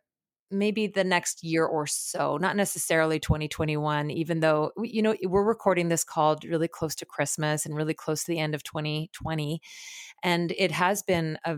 maybe 0.59 0.87
the 0.87 1.05
next 1.05 1.43
year 1.45 1.65
or 1.65 1.87
so 1.87 2.37
not 2.37 2.57
necessarily 2.57 3.19
2021 3.21 4.11
even 4.11 4.41
though 4.41 4.71
you 4.83 5.03
know 5.03 5.15
we're 5.25 5.45
recording 5.45 5.89
this 5.89 6.05
called 6.05 6.45
really 6.45 6.69
close 6.69 6.95
to 6.95 7.07
christmas 7.07 7.67
and 7.67 7.75
really 7.77 7.95
close 7.95 8.25
to 8.25 8.31
the 8.33 8.39
end 8.39 8.55
of 8.55 8.63
2020 8.63 9.61
and 10.23 10.53
it 10.57 10.71
has 10.71 11.03
been 11.03 11.39
a, 11.45 11.57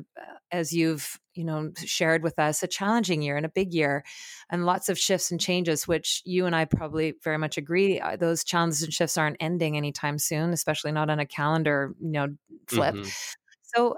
as 0.50 0.72
you've 0.72 1.18
you 1.34 1.44
know 1.44 1.70
shared 1.76 2.22
with 2.22 2.38
us 2.38 2.62
a 2.62 2.66
challenging 2.66 3.22
year 3.22 3.36
and 3.36 3.46
a 3.46 3.50
big 3.50 3.72
year 3.74 4.04
and 4.50 4.64
lots 4.66 4.88
of 4.88 4.98
shifts 4.98 5.30
and 5.30 5.40
changes 5.40 5.86
which 5.86 6.22
you 6.24 6.46
and 6.46 6.56
i 6.56 6.64
probably 6.64 7.14
very 7.22 7.38
much 7.38 7.56
agree 7.58 8.00
uh, 8.00 8.16
those 8.16 8.44
challenges 8.44 8.82
and 8.82 8.92
shifts 8.92 9.18
aren't 9.18 9.36
ending 9.40 9.76
anytime 9.76 10.18
soon 10.18 10.50
especially 10.52 10.92
not 10.92 11.10
on 11.10 11.18
a 11.20 11.26
calendar 11.26 11.94
you 12.00 12.10
know 12.10 12.28
flip 12.66 12.96
Mhm. 12.96 13.12
so, 13.62 13.96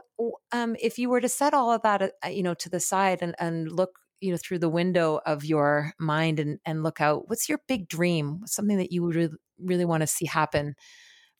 um, 0.53 0.77
if 0.81 0.99
you 0.99 1.09
were 1.11 1.21
to 1.21 1.29
set 1.29 1.55
all 1.55 1.71
of 1.71 1.83
that, 1.83 2.03
uh, 2.25 2.29
you 2.29 2.43
know, 2.43 2.55
to 2.55 2.69
the 2.69 2.81
side 2.81 3.19
and, 3.23 3.35
and 3.39 3.71
look, 3.71 3.99
you 4.21 4.31
know, 4.31 4.39
through 4.43 4.59
the 4.59 4.69
window 4.69 5.21
of 5.25 5.45
your 5.45 5.93
mind 5.99 6.41
and, 6.41 6.59
and 6.65 6.83
look 6.83 7.01
out, 7.01 7.29
what's 7.29 7.49
your 7.49 7.61
big 7.69 7.89
dream? 7.89 8.41
Something 8.47 8.79
that 8.79 8.93
you 8.93 9.03
would 9.03 9.15
really, 9.15 9.35
really 9.59 9.85
want 9.85 10.03
to 10.03 10.07
see 10.07 10.27
happen 10.27 10.75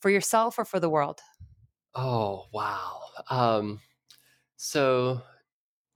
for 0.01 0.11
yourself 0.11 0.59
or 0.59 0.65
for 0.65 0.81
the 0.81 0.91
world? 0.91 1.21
Oh, 1.95 2.45
wow. 2.53 3.01
Um, 3.31 3.81
so 4.57 5.23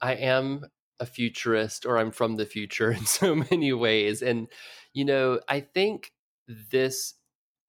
I 0.01 0.15
am 0.15 0.65
a 0.99 1.07
futurist 1.07 1.87
or 1.87 1.99
I'm 1.99 2.11
from 2.11 2.37
the 2.37 2.47
future 2.47 2.91
in 2.93 3.07
so 3.07 3.35
many 3.35 3.73
ways. 3.73 4.23
And, 4.23 4.49
you 4.93 5.05
know, 5.05 5.41
I 5.49 5.61
think 5.61 6.13
this 6.49 7.15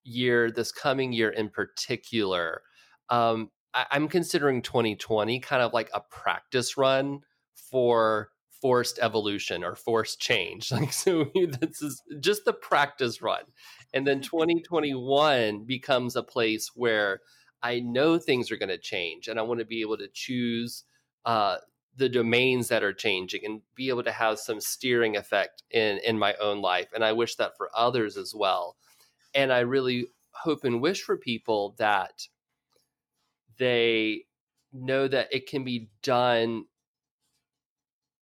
year, 0.03 0.51
this 0.51 0.71
coming 0.71 1.13
year 1.13 1.29
in 1.29 1.49
particular, 1.49 2.61
um, 3.09 3.51
I, 3.73 3.85
I'm 3.91 4.07
considering 4.07 4.61
2020 4.61 5.39
kind 5.39 5.61
of 5.61 5.73
like 5.73 5.89
a 5.93 6.01
practice 6.01 6.77
run 6.77 7.21
for 7.55 8.29
forced 8.63 8.97
evolution 8.99 9.61
or 9.61 9.75
forced 9.75 10.21
change. 10.21 10.71
Like, 10.71 10.93
so 10.93 11.25
this 11.35 11.81
is 11.81 12.01
just 12.21 12.45
the 12.45 12.53
practice 12.53 13.21
run. 13.21 13.43
And 13.93 14.07
then 14.07 14.21
2021 14.21 15.65
becomes 15.65 16.15
a 16.15 16.23
place 16.23 16.71
where 16.73 17.19
I 17.61 17.81
know 17.81 18.17
things 18.17 18.51
are 18.51 18.57
going 18.57 18.69
to 18.69 18.77
change 18.77 19.27
and 19.27 19.37
I 19.37 19.43
want 19.43 19.59
to 19.59 19.65
be 19.65 19.81
able 19.81 19.97
to 19.97 20.07
choose 20.07 20.85
uh, 21.25 21.57
the 21.97 22.07
domains 22.07 22.69
that 22.69 22.83
are 22.83 22.93
changing 22.93 23.45
and 23.45 23.61
be 23.75 23.89
able 23.89 24.03
to 24.03 24.11
have 24.13 24.39
some 24.39 24.61
steering 24.61 25.17
effect 25.17 25.63
in, 25.69 25.99
in 25.99 26.17
my 26.17 26.33
own 26.35 26.61
life. 26.61 26.87
And 26.95 27.03
I 27.03 27.11
wish 27.11 27.35
that 27.35 27.57
for 27.57 27.69
others 27.75 28.15
as 28.15 28.33
well. 28.33 28.77
And 29.35 29.51
I 29.51 29.59
really 29.59 30.07
hope 30.31 30.63
and 30.63 30.81
wish 30.81 31.03
for 31.03 31.17
people 31.17 31.75
that 31.79 32.27
they 33.57 34.23
know 34.71 35.07
that 35.09 35.33
it 35.33 35.47
can 35.47 35.65
be 35.65 35.89
done 36.01 36.65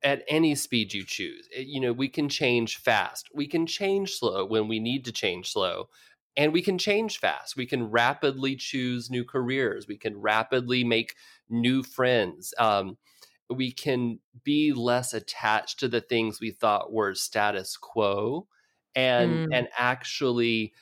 at 0.04 0.24
any 0.28 0.56
speed 0.56 0.94
you 0.94 1.06
choose. 1.06 1.48
It- 1.52 1.68
you 1.68 1.80
know, 1.80 1.94
we 1.94 2.10
can 2.10 2.30
change 2.30 2.78
fast. 2.78 3.30
We 3.34 3.48
can 3.48 3.66
change 3.68 4.14
slow 4.14 4.46
when 4.46 4.68
we 4.68 4.80
need 4.80 5.06
to 5.06 5.12
change 5.12 5.52
slow. 5.52 5.90
And 6.38 6.54
we 6.54 6.62
can 6.62 6.78
change 6.78 7.20
fast. 7.20 7.58
We 7.58 7.66
can 7.66 7.90
rapidly 7.90 8.56
choose 8.56 9.10
new 9.10 9.26
careers. 9.26 9.86
We 9.88 9.98
can 9.98 10.18
rapidly 10.20 10.84
make 10.84 11.16
new 11.50 11.84
friends. 11.84 12.54
Um, 12.58 12.98
we 13.50 13.72
can 13.72 14.20
be 14.44 14.72
less 14.74 15.14
attached 15.14 15.80
to 15.80 15.90
the 15.90 16.02
things 16.02 16.40
we 16.40 16.52
thought 16.52 16.94
were 16.94 17.16
status 17.16 17.76
quo 17.78 18.48
and 18.96 19.42
Mm. 19.42 19.54
and 19.54 19.68
actually 19.78 20.74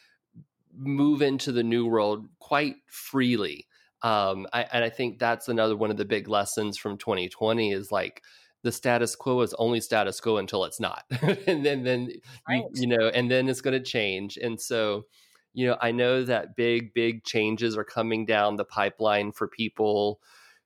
move 0.73 1.21
into 1.21 1.51
the 1.51 1.63
new 1.63 1.85
world 1.85 2.27
quite 2.39 2.77
freely 2.87 3.67
Um, 4.01 4.47
I, 4.53 4.63
and 4.71 4.83
I 4.83 4.89
think 4.89 5.19
that's 5.19 5.49
another 5.49 5.75
one 5.75 5.91
of 5.91 5.97
the 5.97 6.05
big 6.05 6.27
lessons 6.29 6.77
from 6.77 6.97
2020 6.97 7.71
is 7.73 7.91
like 7.91 8.23
the 8.63 8.71
status 8.71 9.15
quo 9.15 9.41
is 9.41 9.53
only 9.57 9.79
status 9.81 10.19
quo 10.19 10.37
until 10.37 10.65
it's 10.65 10.79
not, 10.79 11.03
and 11.47 11.65
then 11.65 11.83
then 11.83 12.11
right. 12.47 12.63
you, 12.73 12.81
you 12.81 12.87
know, 12.87 13.07
and 13.07 13.29
then 13.29 13.47
it's 13.47 13.61
going 13.61 13.77
to 13.77 13.83
change. 13.83 14.37
And 14.37 14.59
so, 14.59 15.05
you 15.53 15.67
know, 15.67 15.77
I 15.81 15.91
know 15.91 16.23
that 16.23 16.55
big 16.55 16.93
big 16.93 17.23
changes 17.23 17.77
are 17.77 17.83
coming 17.83 18.25
down 18.25 18.55
the 18.55 18.65
pipeline 18.65 19.31
for 19.31 19.47
people 19.47 20.19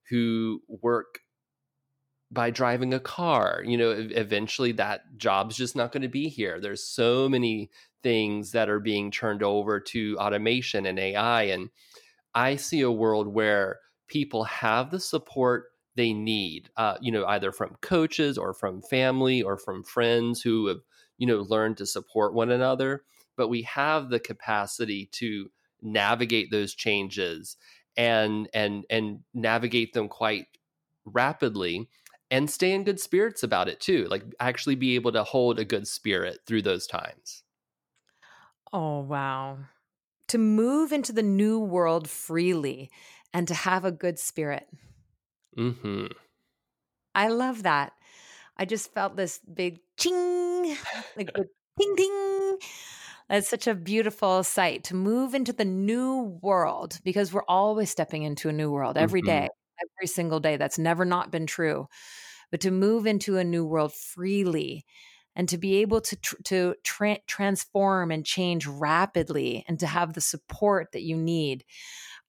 who 0.09 0.61
work 0.67 1.19
by 2.33 2.49
driving 2.49 2.93
a 2.93 2.99
car. 2.99 3.61
You 3.65 3.77
know, 3.77 3.91
eventually 3.91 4.71
that 4.73 5.01
job's 5.17 5.55
just 5.55 5.75
not 5.75 5.91
going 5.91 6.01
to 6.01 6.09
be 6.09 6.29
here. 6.29 6.59
There's 6.59 6.83
so 6.83 7.29
many 7.29 7.69
things 8.01 8.51
that 8.51 8.69
are 8.69 8.79
being 8.79 9.11
turned 9.11 9.43
over 9.43 9.79
to 9.79 10.17
automation 10.17 10.85
and 10.85 10.99
AI. 10.99 11.43
And 11.43 11.69
I 12.33 12.55
see 12.55 12.81
a 12.81 12.91
world 12.91 13.27
where 13.27 13.79
people 14.07 14.43
have 14.43 14.91
the 14.91 14.99
support 14.99 15.65
they 15.95 16.13
need, 16.13 16.69
uh, 16.77 16.97
you 17.01 17.11
know, 17.11 17.25
either 17.25 17.51
from 17.51 17.77
coaches 17.81 18.37
or 18.37 18.53
from 18.53 18.81
family 18.81 19.41
or 19.41 19.57
from 19.57 19.83
friends 19.83 20.41
who 20.41 20.67
have, 20.67 20.79
you 21.17 21.27
know, 21.27 21.41
learned 21.41 21.77
to 21.77 21.85
support 21.85 22.33
one 22.33 22.49
another. 22.51 23.03
But 23.35 23.49
we 23.49 23.63
have 23.63 24.09
the 24.09 24.19
capacity 24.19 25.07
to 25.13 25.49
navigate 25.81 26.49
those 26.49 26.73
changes 26.73 27.57
and 27.97 28.49
and 28.53 28.85
and 28.89 29.19
navigate 29.33 29.93
them 29.93 30.07
quite 30.07 30.47
rapidly 31.05 31.89
and 32.31 32.49
stay 32.49 32.71
in 32.71 32.83
good 32.83 32.99
spirits 32.99 33.43
about 33.43 33.67
it 33.67 33.79
too 33.79 34.07
like 34.09 34.23
actually 34.39 34.75
be 34.75 34.95
able 34.95 35.11
to 35.11 35.23
hold 35.23 35.59
a 35.59 35.65
good 35.65 35.87
spirit 35.87 36.39
through 36.47 36.61
those 36.61 36.87
times 36.87 37.43
oh 38.71 39.01
wow 39.01 39.59
to 40.27 40.37
move 40.37 40.91
into 40.91 41.11
the 41.13 41.21
new 41.21 41.59
world 41.59 42.09
freely 42.09 42.89
and 43.33 43.47
to 43.47 43.53
have 43.53 43.85
a 43.85 43.91
good 43.91 44.17
spirit 44.17 44.67
hmm 45.55 46.05
i 47.15 47.27
love 47.27 47.63
that 47.63 47.93
i 48.57 48.65
just 48.65 48.93
felt 48.93 49.15
this 49.15 49.39
big 49.53 49.79
ching 49.97 50.75
like 51.17 51.33
the 51.33 51.45
ting 51.79 51.95
ding 51.95 52.57
it's 53.29 53.49
such 53.49 53.67
a 53.67 53.73
beautiful 53.73 54.43
sight 54.43 54.83
to 54.83 54.95
move 54.95 55.33
into 55.33 55.53
the 55.53 55.65
new 55.65 56.37
world 56.41 56.99
because 57.03 57.33
we're 57.33 57.45
always 57.47 57.89
stepping 57.89 58.23
into 58.23 58.49
a 58.49 58.53
new 58.53 58.69
world 58.69 58.97
every 58.97 59.21
mm-hmm. 59.21 59.29
day 59.29 59.49
every 59.97 60.07
single 60.07 60.39
day. 60.39 60.57
That's 60.57 60.79
never 60.79 61.05
not 61.05 61.31
been 61.31 61.47
true. 61.47 61.87
But 62.51 62.61
to 62.61 62.71
move 62.71 63.07
into 63.07 63.37
a 63.37 63.43
new 63.43 63.65
world 63.65 63.93
freely 63.93 64.85
and 65.35 65.49
to 65.49 65.57
be 65.57 65.77
able 65.77 66.01
to 66.01 66.15
tr- 66.15 66.41
to 66.45 66.75
tra- 66.83 67.19
transform 67.25 68.11
and 68.11 68.25
change 68.25 68.67
rapidly 68.67 69.65
and 69.67 69.79
to 69.79 69.87
have 69.87 70.13
the 70.13 70.21
support 70.21 70.91
that 70.91 71.01
you 71.01 71.17
need. 71.17 71.63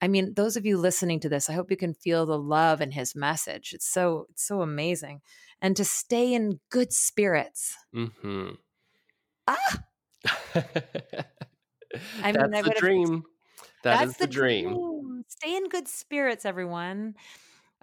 I 0.01 0.09
mean, 0.09 0.35
those 0.35 0.57
of 0.57 0.67
you 0.67 0.77
listening 0.77 1.21
to 1.21 1.29
this, 1.29 1.49
I 1.49 1.55
hope 1.55 1.71
you 1.71 1.77
can 1.77 1.95
feel 1.95 2.27
the 2.27 2.39
love 2.39 2.81
in 2.81 2.91
his 2.91 3.15
message. 3.15 3.73
It's 3.73 3.87
so 3.87 4.27
it's 4.31 4.47
so 4.47 4.61
amazing. 4.61 5.21
And 5.63 5.77
to 5.77 5.85
stay 5.85 6.35
in 6.35 6.61
good 6.71 6.93
spirits. 6.93 7.75
Mm-hmm. 7.95 8.51
Ah. 9.47 9.85
I 12.23 12.33
mean, 12.33 12.51
that's 12.51 12.69
the 12.69 12.75
dream. 12.77 13.25
That 13.83 14.01
that's 14.01 14.17
the, 14.17 14.27
the 14.27 14.33
dream. 14.33 14.69
dream. 14.69 15.25
Stay 15.29 15.57
in 15.57 15.69
good 15.69 15.89
spirits, 15.89 16.45
everyone. 16.45 17.15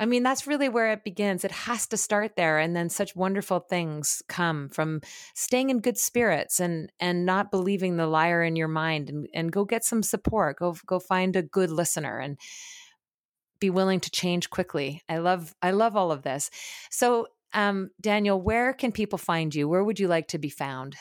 I 0.01 0.07
mean, 0.07 0.23
that's 0.23 0.47
really 0.47 0.67
where 0.67 0.91
it 0.93 1.03
begins. 1.03 1.45
It 1.45 1.51
has 1.51 1.85
to 1.89 1.97
start 1.97 2.35
there, 2.35 2.57
and 2.57 2.75
then 2.75 2.89
such 2.89 3.15
wonderful 3.15 3.59
things 3.59 4.23
come 4.27 4.67
from 4.69 5.01
staying 5.35 5.69
in 5.69 5.79
good 5.79 5.99
spirits 5.99 6.59
and 6.59 6.91
and 6.99 7.23
not 7.23 7.51
believing 7.51 7.97
the 7.97 8.07
liar 8.07 8.41
in 8.41 8.55
your 8.55 8.67
mind, 8.67 9.11
and 9.11 9.27
and 9.31 9.51
go 9.51 9.63
get 9.63 9.83
some 9.83 10.01
support. 10.01 10.57
Go 10.57 10.75
go 10.87 10.99
find 10.99 11.35
a 11.35 11.43
good 11.43 11.69
listener 11.69 12.17
and 12.17 12.39
be 13.59 13.69
willing 13.69 13.99
to 13.99 14.09
change 14.09 14.49
quickly. 14.49 15.03
I 15.07 15.19
love 15.19 15.53
I 15.61 15.69
love 15.69 15.95
all 15.95 16.11
of 16.11 16.23
this. 16.23 16.49
So, 16.89 17.27
um, 17.53 17.91
Daniel, 18.01 18.41
where 18.41 18.73
can 18.73 18.91
people 18.91 19.19
find 19.19 19.53
you? 19.53 19.69
Where 19.69 19.83
would 19.83 19.99
you 19.99 20.07
like 20.07 20.29
to 20.29 20.39
be 20.39 20.49
found? 20.49 20.95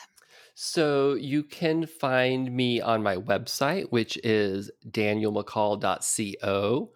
So 0.53 1.15
you 1.15 1.41
can 1.41 1.87
find 1.87 2.55
me 2.55 2.81
on 2.81 3.01
my 3.01 3.15
website, 3.15 3.89
which 3.89 4.19
is 4.23 4.69
danielmccall.co 4.87 6.91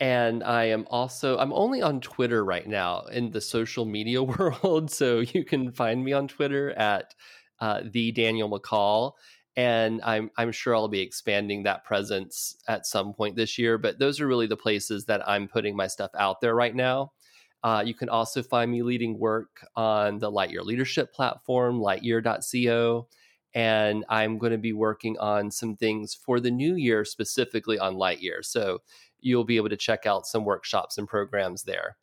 and 0.00 0.44
I 0.44 0.64
am 0.66 0.86
also 0.90 1.38
I'm 1.38 1.52
only 1.52 1.82
on 1.82 2.00
Twitter 2.00 2.44
right 2.44 2.66
now 2.66 3.02
in 3.06 3.30
the 3.30 3.40
social 3.40 3.84
media 3.84 4.22
world, 4.22 4.90
so 4.90 5.20
you 5.20 5.44
can 5.44 5.72
find 5.72 6.04
me 6.04 6.12
on 6.12 6.28
Twitter 6.28 6.70
at 6.72 7.14
uh, 7.60 7.82
the 7.84 8.12
Daniel 8.12 8.50
McCall, 8.50 9.12
and 9.56 10.00
I'm 10.02 10.30
I'm 10.36 10.52
sure 10.52 10.74
I'll 10.74 10.88
be 10.88 11.00
expanding 11.00 11.64
that 11.64 11.84
presence 11.84 12.56
at 12.68 12.86
some 12.86 13.12
point 13.12 13.36
this 13.36 13.58
year. 13.58 13.78
But 13.78 13.98
those 13.98 14.20
are 14.20 14.28
really 14.28 14.46
the 14.46 14.56
places 14.56 15.06
that 15.06 15.28
I'm 15.28 15.48
putting 15.48 15.76
my 15.76 15.88
stuff 15.88 16.10
out 16.16 16.40
there 16.40 16.54
right 16.54 16.74
now. 16.74 17.12
Uh, 17.64 17.82
you 17.84 17.94
can 17.94 18.08
also 18.08 18.40
find 18.40 18.70
me 18.70 18.82
leading 18.82 19.18
work 19.18 19.66
on 19.74 20.18
the 20.20 20.30
Lightyear 20.30 20.62
Leadership 20.62 21.12
platform, 21.12 21.80
lightyear.co. 21.80 23.08
And 23.54 24.04
I'm 24.08 24.38
going 24.38 24.52
to 24.52 24.58
be 24.58 24.72
working 24.72 25.18
on 25.18 25.50
some 25.50 25.76
things 25.76 26.14
for 26.14 26.38
the 26.40 26.50
new 26.50 26.74
year, 26.74 27.04
specifically 27.04 27.78
on 27.78 27.94
Lightyear. 27.94 28.44
So 28.44 28.82
you'll 29.20 29.44
be 29.44 29.56
able 29.56 29.70
to 29.70 29.76
check 29.76 30.06
out 30.06 30.26
some 30.26 30.44
workshops 30.44 30.98
and 30.98 31.08
programs 31.08 31.64
there. 31.64 31.96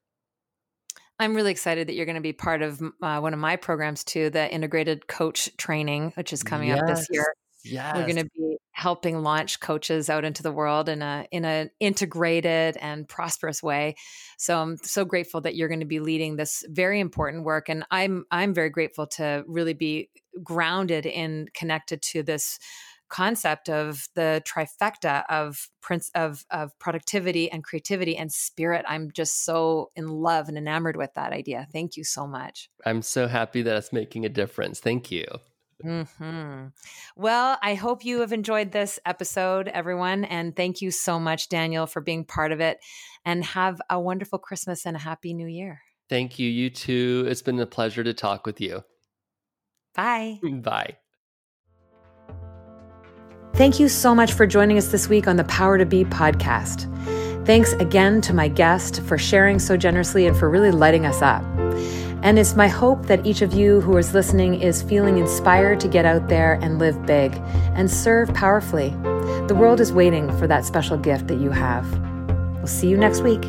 I'm 1.17 1.33
really 1.33 1.51
excited 1.51 1.87
that 1.87 1.93
you're 1.93 2.05
going 2.05 2.15
to 2.15 2.21
be 2.21 2.33
part 2.33 2.61
of 2.61 2.81
uh, 3.01 3.19
one 3.19 3.33
of 3.33 3.39
my 3.39 3.55
programs 3.55 4.03
too, 4.03 4.29
the 4.29 4.51
integrated 4.53 5.07
coach 5.07 5.55
training, 5.57 6.11
which 6.15 6.33
is 6.33 6.43
coming 6.43 6.69
yes. 6.69 6.81
up 6.81 6.87
this 6.87 7.07
year. 7.09 7.33
Yes. 7.65 7.95
We're 7.95 8.03
going 8.03 8.15
to 8.17 8.29
be 8.35 8.57
helping 8.71 9.23
launch 9.23 9.61
coaches 9.61 10.09
out 10.09 10.25
into 10.25 10.43
the 10.43 10.51
world 10.51 10.89
in 10.89 11.01
a 11.01 11.25
in 11.31 11.45
an 11.45 11.69
integrated 11.79 12.77
and 12.77 13.07
prosperous 13.07 13.63
way. 13.63 13.95
So 14.37 14.61
I'm 14.61 14.77
so 14.77 15.05
grateful 15.05 15.41
that 15.41 15.55
you're 15.55 15.69
going 15.69 15.79
to 15.79 15.85
be 15.85 16.01
leading 16.01 16.35
this 16.35 16.63
very 16.67 16.99
important 16.99 17.45
work 17.45 17.69
and 17.69 17.85
I'm 17.89 18.25
I'm 18.31 18.53
very 18.53 18.69
grateful 18.69 19.07
to 19.07 19.43
really 19.47 19.73
be 19.73 20.09
grounded 20.43 21.07
and 21.07 21.51
connected 21.53 22.01
to 22.01 22.21
this 22.21 22.59
concept 23.07 23.69
of 23.69 24.07
the 24.15 24.43
trifecta 24.45 25.23
of 25.29 25.69
prince 25.81 26.11
of 26.13 26.43
of 26.51 26.77
productivity 26.77 27.49
and 27.49 27.63
creativity 27.63 28.17
and 28.17 28.29
spirit. 28.29 28.83
I'm 28.89 29.09
just 29.11 29.45
so 29.45 29.89
in 29.95 30.07
love 30.07 30.49
and 30.49 30.57
enamored 30.57 30.97
with 30.97 31.13
that 31.15 31.31
idea. 31.31 31.65
Thank 31.71 31.95
you 31.95 32.03
so 32.03 32.27
much. 32.27 32.69
I'm 32.85 33.01
so 33.01 33.27
happy 33.27 33.61
that 33.61 33.77
it's 33.77 33.93
making 33.93 34.25
a 34.25 34.29
difference. 34.29 34.81
Thank 34.81 35.11
you 35.11 35.25
hmm 35.81 36.65
Well, 37.15 37.57
I 37.61 37.75
hope 37.75 38.05
you 38.05 38.21
have 38.21 38.33
enjoyed 38.33 38.71
this 38.71 38.99
episode, 39.05 39.67
everyone. 39.67 40.25
And 40.25 40.55
thank 40.55 40.81
you 40.81 40.91
so 40.91 41.19
much, 41.19 41.49
Daniel, 41.49 41.87
for 41.87 42.01
being 42.01 42.25
part 42.25 42.51
of 42.51 42.59
it. 42.59 42.79
And 43.25 43.43
have 43.43 43.81
a 43.89 43.99
wonderful 43.99 44.39
Christmas 44.39 44.85
and 44.85 44.95
a 44.95 44.99
happy 44.99 45.33
new 45.33 45.47
year. 45.47 45.81
Thank 46.09 46.37
you. 46.37 46.49
You 46.49 46.69
too. 46.69 47.25
It's 47.27 47.41
been 47.41 47.59
a 47.59 47.65
pleasure 47.65 48.03
to 48.03 48.13
talk 48.13 48.45
with 48.45 48.61
you. 48.61 48.83
Bye. 49.95 50.39
Bye. 50.43 50.97
Thank 53.55 53.79
you 53.79 53.87
so 53.87 54.13
much 54.13 54.33
for 54.33 54.45
joining 54.45 54.77
us 54.77 54.89
this 54.89 55.07
week 55.07 55.27
on 55.27 55.37
the 55.37 55.45
Power 55.45 55.77
to 55.77 55.85
Be 55.85 56.03
podcast. 56.03 56.91
Thanks 57.45 57.71
again 57.73 58.19
to 58.21 58.33
my 58.33 58.47
guest 58.47 59.01
for 59.03 59.17
sharing 59.17 59.59
so 59.59 59.77
generously 59.77 60.27
and 60.27 60.35
for 60.35 60.49
really 60.49 60.71
lighting 60.71 61.05
us 61.05 61.21
up. 61.21 61.43
And 62.25 62.39
it's 62.39 62.55
my 62.55 62.67
hope 62.67 63.05
that 63.05 63.23
each 63.23 63.43
of 63.43 63.53
you 63.53 63.81
who 63.81 63.95
is 63.97 64.15
listening 64.15 64.59
is 64.59 64.81
feeling 64.81 65.19
inspired 65.19 65.79
to 65.81 65.87
get 65.87 66.05
out 66.05 66.27
there 66.27 66.55
and 66.59 66.79
live 66.79 67.05
big 67.05 67.35
and 67.75 67.89
serve 67.89 68.33
powerfully. 68.33 68.89
The 69.47 69.53
world 69.55 69.79
is 69.79 69.93
waiting 69.93 70.35
for 70.39 70.47
that 70.47 70.65
special 70.65 70.97
gift 70.97 71.27
that 71.27 71.39
you 71.39 71.51
have. 71.51 71.85
We'll 72.55 72.65
see 72.65 72.87
you 72.87 72.97
next 72.97 73.21
week. 73.21 73.43